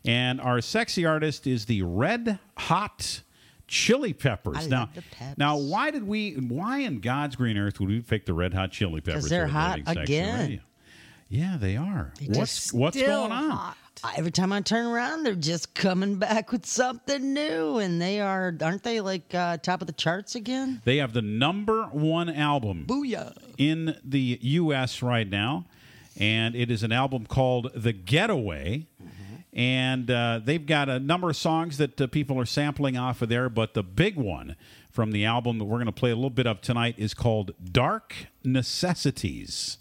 [0.05, 3.21] and our sexy artist is the Red Hot
[3.67, 4.55] Chili Peppers.
[4.57, 5.37] I now, love the peps.
[5.37, 6.33] now, why did we?
[6.35, 9.27] Why in God's green earth would we pick the Red Hot Chili Peppers?
[9.29, 10.39] they're here at hot Living Sexy again.
[10.49, 10.59] Radio?
[11.29, 12.13] Yeah, they are.
[12.27, 13.49] What's what's going on?
[13.51, 13.77] hot.
[14.17, 18.53] Every time I turn around, they're just coming back with something new, and they are,
[18.61, 20.81] aren't they like uh, top of the charts again?
[20.83, 23.35] They have the number one album Booyah!
[23.57, 25.01] in the U.S.
[25.01, 25.65] right now,
[26.17, 28.87] and it is an album called "The Getaway."
[29.55, 33.29] And uh, they've got a number of songs that uh, people are sampling off of
[33.29, 34.55] there, but the big one
[34.89, 37.51] from the album that we're going to play a little bit of tonight is called
[37.63, 39.77] "Dark Necessities."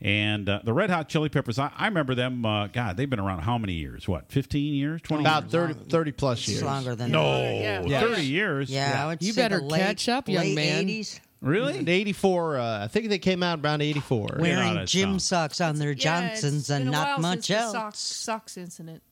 [0.00, 2.46] And uh, the Red Hot Chili Peppers, I, I remember them.
[2.46, 4.06] Uh, God, they've been around how many years?
[4.06, 5.24] What, fifteen years, twenty?
[5.24, 5.74] About years?
[5.74, 6.58] 30, 30 plus years.
[6.60, 7.88] It's longer than No, that.
[7.88, 8.00] Yeah.
[8.00, 8.70] thirty years.
[8.70, 10.86] Yeah, I would You say better the late, catch up, young late man.
[10.86, 11.78] 80s, really?
[11.78, 14.28] In 84, uh, I think they came out around 84.
[14.36, 15.94] Yeah, wearing that gym sounds- socks on their Yeah,
[16.30, 17.72] it's Johnsons been and a not while much since else.
[17.72, 19.02] The socks, socks incident.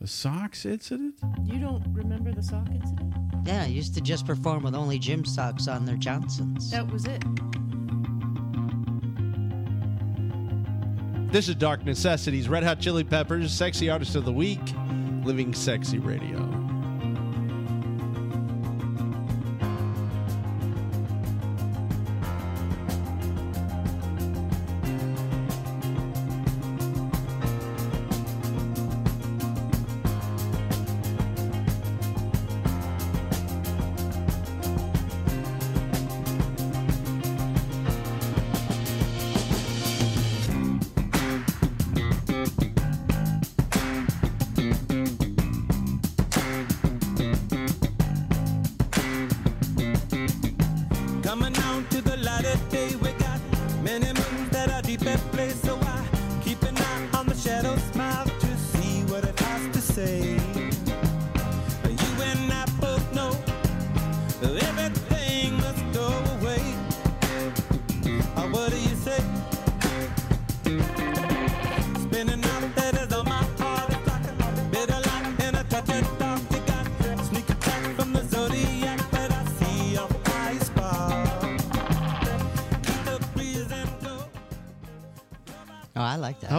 [0.00, 1.14] The socks incident?
[1.44, 3.14] You don't remember the sock incident?
[3.46, 6.70] Yeah, used to just perform with only gym socks on their Johnsons.
[6.70, 7.24] That was it.
[11.30, 14.62] This is Dark Necessities, Red Hot Chili Peppers, Sexy Artist of the Week,
[15.24, 16.67] Living Sexy Radio.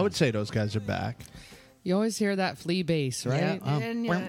[0.00, 1.20] I would say those guys are back.
[1.82, 3.60] You always hear that Flea bass, right?
[3.64, 3.78] Yeah.
[3.78, 4.20] And uh,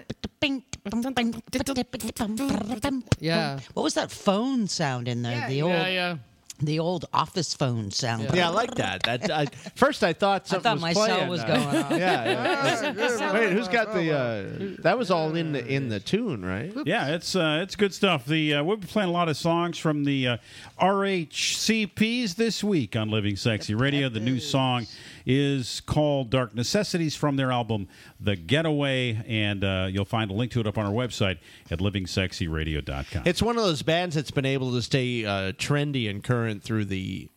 [3.20, 3.60] Yeah.
[3.74, 5.34] What was that phone sound in there?
[5.34, 6.18] Yeah, the old, Yeah, yeah.
[6.62, 8.30] the old office phone sound.
[8.34, 9.04] Yeah, I like that.
[9.04, 9.46] That I,
[9.76, 11.92] first I thought something thought was my cell was uh, going off.
[11.92, 13.34] Yeah, yeah.
[13.34, 14.12] Wait, who's got the?
[14.18, 16.72] Uh, that was all in the in the tune, right?
[16.86, 18.26] Yeah, it's uh, it's good stuff.
[18.26, 20.38] The uh, we'll be playing a lot of songs from the uh,
[20.80, 24.10] RHCPs this week on Living Sexy Radio.
[24.10, 24.88] The new song
[25.26, 27.88] is called "Dark Necessities" from their album
[28.20, 31.38] "The Getaway," and uh, you'll find a link to it up on our website
[31.70, 33.24] at livingsexyradio.com.
[33.26, 36.86] It's one of those bands that's been able to stay uh, trendy and current through
[36.86, 37.30] the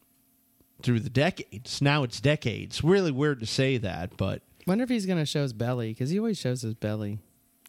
[0.83, 1.81] through the decades.
[1.81, 2.85] Now it's decades.
[2.85, 6.19] Really weird to say that, but Wonder if he's gonna show his belly because he
[6.19, 7.19] always shows his belly.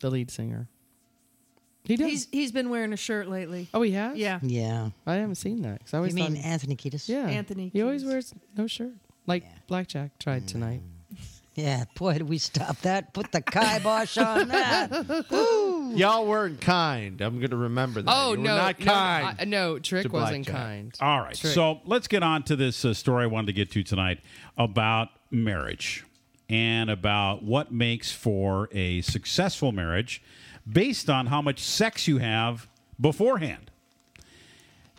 [0.02, 0.68] The lead singer.
[1.84, 2.08] He does.
[2.10, 3.68] he's he's been wearing a shirt lately.
[3.74, 4.18] oh, he has.
[4.18, 4.40] Yeah.
[4.42, 4.90] Yeah.
[5.06, 5.82] I haven't seen that.
[5.86, 7.08] 'cause I You always mean thought, Anthony Kiedis?
[7.08, 8.08] yeah, Anthony He always Kiedis.
[8.08, 8.94] wears no shirt,
[9.28, 10.82] like Blackjack tried tonight.
[11.58, 13.14] Yeah, boy, did we stop that?
[13.14, 15.26] Put the kibosh on that.
[15.32, 15.96] Woo.
[15.96, 17.22] Y'all weren't kind.
[17.22, 18.14] I'm going to remember that.
[18.14, 19.38] Oh You were no, not no, kind.
[19.40, 20.54] I- no, Trick wasn't Blackjack.
[20.54, 20.94] kind.
[21.00, 21.34] All right.
[21.34, 21.54] Trick.
[21.54, 24.20] So let's get on to this uh, story I wanted to get to tonight
[24.58, 26.04] about marriage
[26.50, 30.22] and about what makes for a successful marriage
[30.70, 32.68] based on how much sex you have
[33.00, 33.72] beforehand.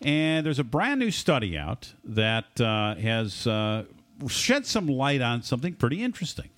[0.00, 3.84] And there's a brand new study out that uh, has uh,
[4.28, 6.50] shed some light on something pretty interesting.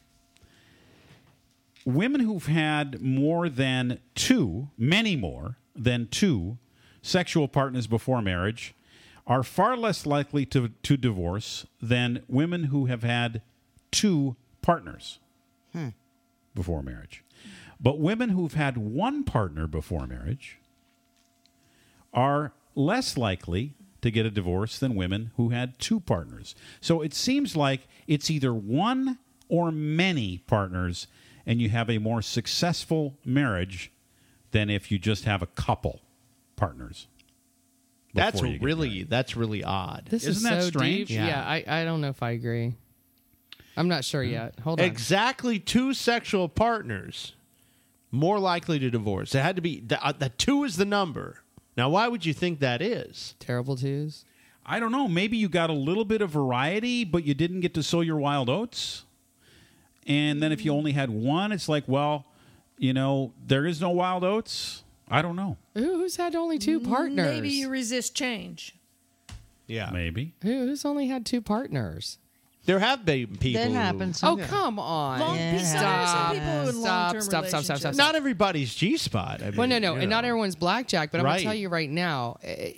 [1.85, 6.59] Women who've had more than two, many more than two
[7.03, 8.75] sexual partners before marriage
[9.27, 13.43] are far less likely to, to divorce than women who have had
[13.91, 15.19] two partners
[15.73, 15.89] Hmm.
[16.55, 17.23] before marriage.
[17.81, 20.59] But women who've had one partner before marriage
[22.13, 23.75] are less likely
[24.09, 26.55] to get a divorce than women who had two partners.
[26.81, 29.19] So it seems like it's either one
[29.49, 31.07] or many partners,
[31.47, 33.93] and you have a more successful marriage
[34.51, 36.01] than if you just have a couple
[36.57, 37.07] partners.
[38.15, 40.07] That's before you get really that's really odd.
[40.11, 41.09] This is Isn't that so strange?
[41.09, 41.19] Deep.
[41.19, 42.75] Yeah, I, I don't know if I agree.
[43.77, 44.59] I'm not sure yet.
[44.61, 44.87] Hold on.
[44.87, 47.35] exactly two sexual partners
[48.11, 49.35] more likely to divorce.
[49.35, 51.43] It had to be the, uh, the two is the number.
[51.79, 53.37] Now, why would you think that is?
[53.39, 54.25] Terrible twos.
[54.67, 55.07] I don't know.
[55.07, 58.17] Maybe you got a little bit of variety, but you didn't get to sow your
[58.17, 59.05] wild oats.
[60.05, 62.27] And then if you only had one, it's like, well,
[62.79, 64.83] you know, there is no wild oats.
[65.09, 65.57] I don't know.
[65.75, 67.25] Who, who's had only two mm, partners?
[67.25, 68.75] Maybe you resist change.
[69.69, 70.35] Yeah, maybe.
[70.43, 72.19] Who, who's only had two partners?
[72.69, 73.63] There have been people.
[73.63, 74.21] That happens.
[74.23, 75.21] Oh, come on.
[75.21, 75.53] Long, Yeah.
[75.53, 76.33] there are some Stop.
[76.35, 77.95] people in Stop, long-term stop, stop, stop, stop.
[77.95, 79.41] Not everybody's G spot.
[79.41, 81.11] I mean, Well, no, no, you and not everyone's blackjack.
[81.11, 81.39] But I'm Right.
[81.39, 82.73] gonna tell you right now, eh,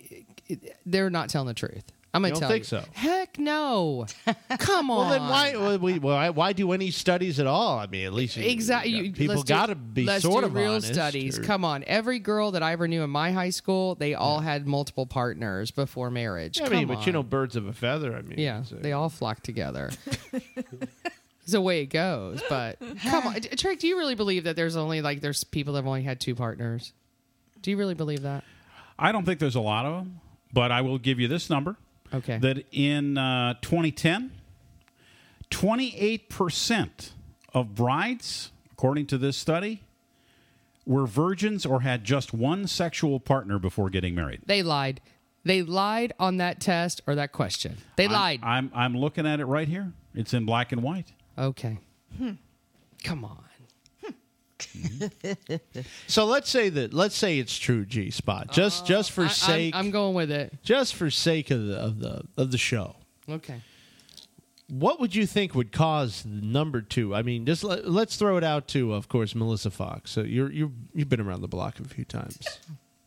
[0.49, 0.55] eh,
[0.87, 1.83] they're not telling the truth.
[2.13, 2.79] I'm gonna You don't tell think you.
[2.79, 2.85] so?
[2.93, 4.05] Heck no.
[4.59, 4.99] Come on.
[4.99, 7.79] Well, then why, well, we, why why do any studies at all?
[7.79, 8.91] I mean, at least you- Exactly.
[8.91, 11.39] you You- people let's got to be let's sort do of real honest, studies.
[11.39, 14.41] or- Come on, every girl that I ever knew in my high school, they all
[14.41, 16.61] had multiple partners before marriage.
[16.61, 18.17] I Come mean, but you know, birds of a feather.
[18.17, 19.91] I mean, yeah, it's, uh, they all flock together.
[20.33, 22.43] it's the way it goes.
[22.49, 23.79] But come on, Trick.
[23.81, 26.35] Do you really believe that there's only like there's people that have only had two
[26.35, 26.93] partners?
[27.63, 28.43] Do you really believe that?
[28.99, 30.21] I don't think there's a lot of them,
[30.53, 31.77] but I will give you this number.
[32.13, 32.39] Okay.
[32.39, 34.33] That in uh, 2010,
[35.51, 37.11] 28%
[37.55, 39.83] of brides, according to this study,
[40.87, 44.41] were virgins or had just one sexual partner before getting married.
[44.47, 45.01] They lied.
[45.45, 47.79] They lied on that test or that question.
[47.97, 48.41] They I'm- lied.
[48.43, 49.93] I'm, I'm looking at it right here.
[50.15, 51.13] It's in black and white.
[51.39, 51.79] okay.
[53.05, 53.45] Come on.
[56.07, 58.53] So let's say that let's say it's true, G spot.
[58.53, 60.53] Just just for Uh, I- I'm- sake, I'm going with it.
[60.63, 62.97] just for sake of the of the of the show.
[63.29, 63.61] Okay.
[64.69, 67.13] What would you think would cause number two?
[67.13, 70.13] I mean, just let, let's throw it out to, of course, Melissa Fox.
[70.13, 72.39] So you're you you've been around the block a few times.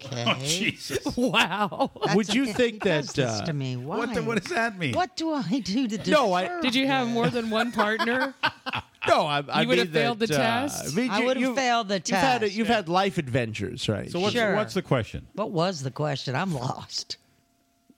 [0.05, 0.35] Okay.
[0.45, 1.05] Jesus.
[1.17, 1.91] Wow.
[2.15, 3.17] would you think that?
[3.17, 3.75] Uh, to me?
[3.77, 3.97] Why?
[3.97, 4.93] What, the, what does that mean?
[4.93, 8.33] What do I do to No, I- Did you have more than one partner?
[9.07, 10.95] no, I, I You would have failed that, the uh, test?
[10.95, 12.53] mean, I you- would have you- failed the You've had test.
[12.55, 14.09] you've had life adventures, right?
[14.11, 14.55] So what's, Sure.
[14.55, 15.27] what's the question?
[15.33, 16.35] What was the question?
[16.35, 17.17] I'm lost.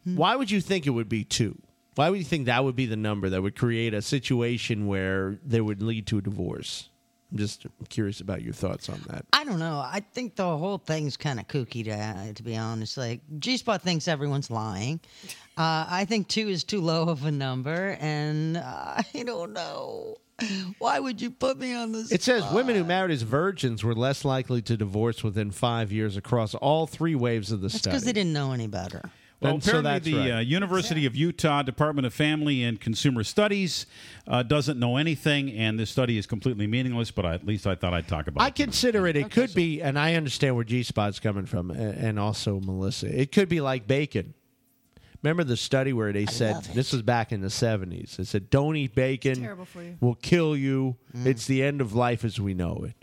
[0.04, 1.58] Why would you think it would be two?
[1.96, 5.40] Why would you think that would be the number that would create a situation where
[5.46, 6.90] they would lead to a divorce?
[7.32, 9.26] I'm just curious about your thoughts on that.
[9.34, 9.80] I don't know.
[9.80, 12.98] I think the whole thing's kind of kooky, to, to be honest.
[12.98, 15.00] Like, G Spot thinks everyone's lying.
[15.58, 20.18] Uh, I think two is too low of a number, and uh, I don't know.
[20.80, 22.12] Why would you put me on this?
[22.12, 26.18] It says women who married as virgins were less likely to divorce within five years
[26.18, 27.94] across all three waves of the That's study.
[27.94, 29.10] because they didn't know any better.
[29.46, 30.38] Well, And so apparently that's the right.
[30.38, 33.86] uh, University of Utah Department of Family and Consumer Studies
[34.28, 37.12] uh, doesn't know anything, and this study is completely meaningless.
[37.12, 38.56] But I, at least I thought I'd talk about I it.
[38.56, 39.16] consider it.
[39.16, 43.08] It could be, and I understand where G Spot's coming from, and also Melissa.
[43.22, 44.34] It could be like bacon.
[45.24, 48.16] Remember the study where they said this was back in the seventies.
[48.18, 49.98] They said, "Don't eat bacon; Terrible for you.
[50.00, 50.98] will kill you.
[51.14, 52.94] It's the end of life as we know it."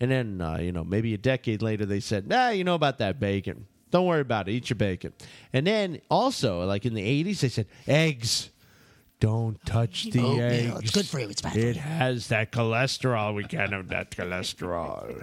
[0.00, 2.98] And then, uh, you know, maybe a decade later, they said, "Nah, you know about
[2.98, 3.66] that bacon?
[3.92, 4.52] Don't worry about it.
[4.52, 5.12] Eat your bacon."
[5.52, 8.50] And then also, like in the eighties, they said, "Eggs."
[9.22, 10.80] Don't touch the oh, Oatmeal, eggs.
[10.80, 13.36] it's good for you, it's bad for It has that cholesterol.
[13.36, 15.22] We can't have that cholesterol.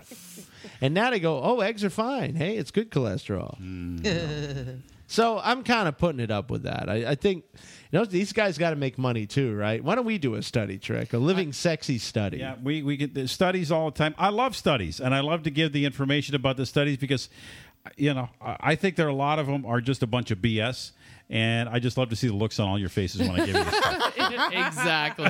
[0.82, 2.36] and now they go, oh, eggs are fine.
[2.36, 3.60] Hey, it's good cholesterol.
[3.60, 4.80] Mm.
[5.08, 6.88] so I'm kind of putting it up with that.
[6.88, 7.44] I, I think,
[7.92, 9.84] you know, these guys got to make money too, right?
[9.84, 12.38] Why don't we do a study trick, a living sexy study?
[12.38, 14.16] Yeah, we, we get the studies all the time.
[14.18, 17.28] I love studies, and I love to give the information about the studies because
[17.98, 20.32] you know, I I think there are a lot of them are just a bunch
[20.32, 20.92] of BS.
[21.32, 23.56] And I just love to see the looks on all your faces when I give
[23.56, 24.52] you this stuff.
[24.52, 25.30] exactly.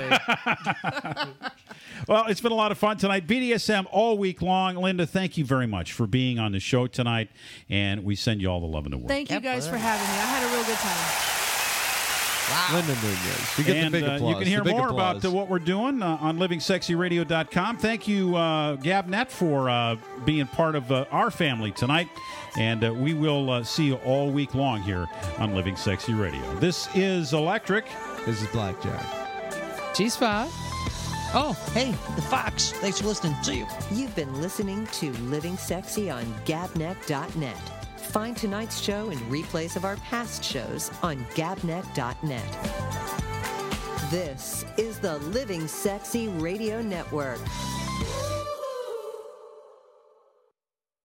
[2.08, 3.28] Well, it's been a lot of fun tonight.
[3.28, 4.76] BDSM all week long.
[4.76, 7.30] Linda, thank you very much for being on the show tonight.
[7.70, 9.10] And we send you all the love in the world.
[9.10, 10.14] Thank you guys for having me.
[10.14, 11.36] I had a real good time.
[12.50, 12.78] Wow.
[12.78, 13.58] Linda Nunez.
[13.58, 14.30] We get and, the big uh, applause.
[14.30, 15.18] you can hear more applause.
[15.18, 17.78] about uh, what we're doing uh, on livingsexyradio.com.
[17.78, 22.08] Thank you, uh, Gabnet, for uh, being part of uh, our family tonight.
[22.58, 25.08] And uh, we will uh, see you all week long here
[25.38, 26.42] on Living Sexy Radio.
[26.56, 27.86] This is Electric.
[28.26, 29.96] This is Blackjack.
[29.96, 30.48] G Spot.
[31.32, 32.72] Oh, hey, the Fox.
[32.72, 33.36] Thanks for listening.
[33.44, 33.68] See you.
[33.92, 37.58] You've been listening to Living Sexy on Gabnet.net.
[37.98, 42.90] Find tonight's show and replays of our past shows on Gabnet.net.
[44.10, 47.40] This is the Living Sexy Radio Network.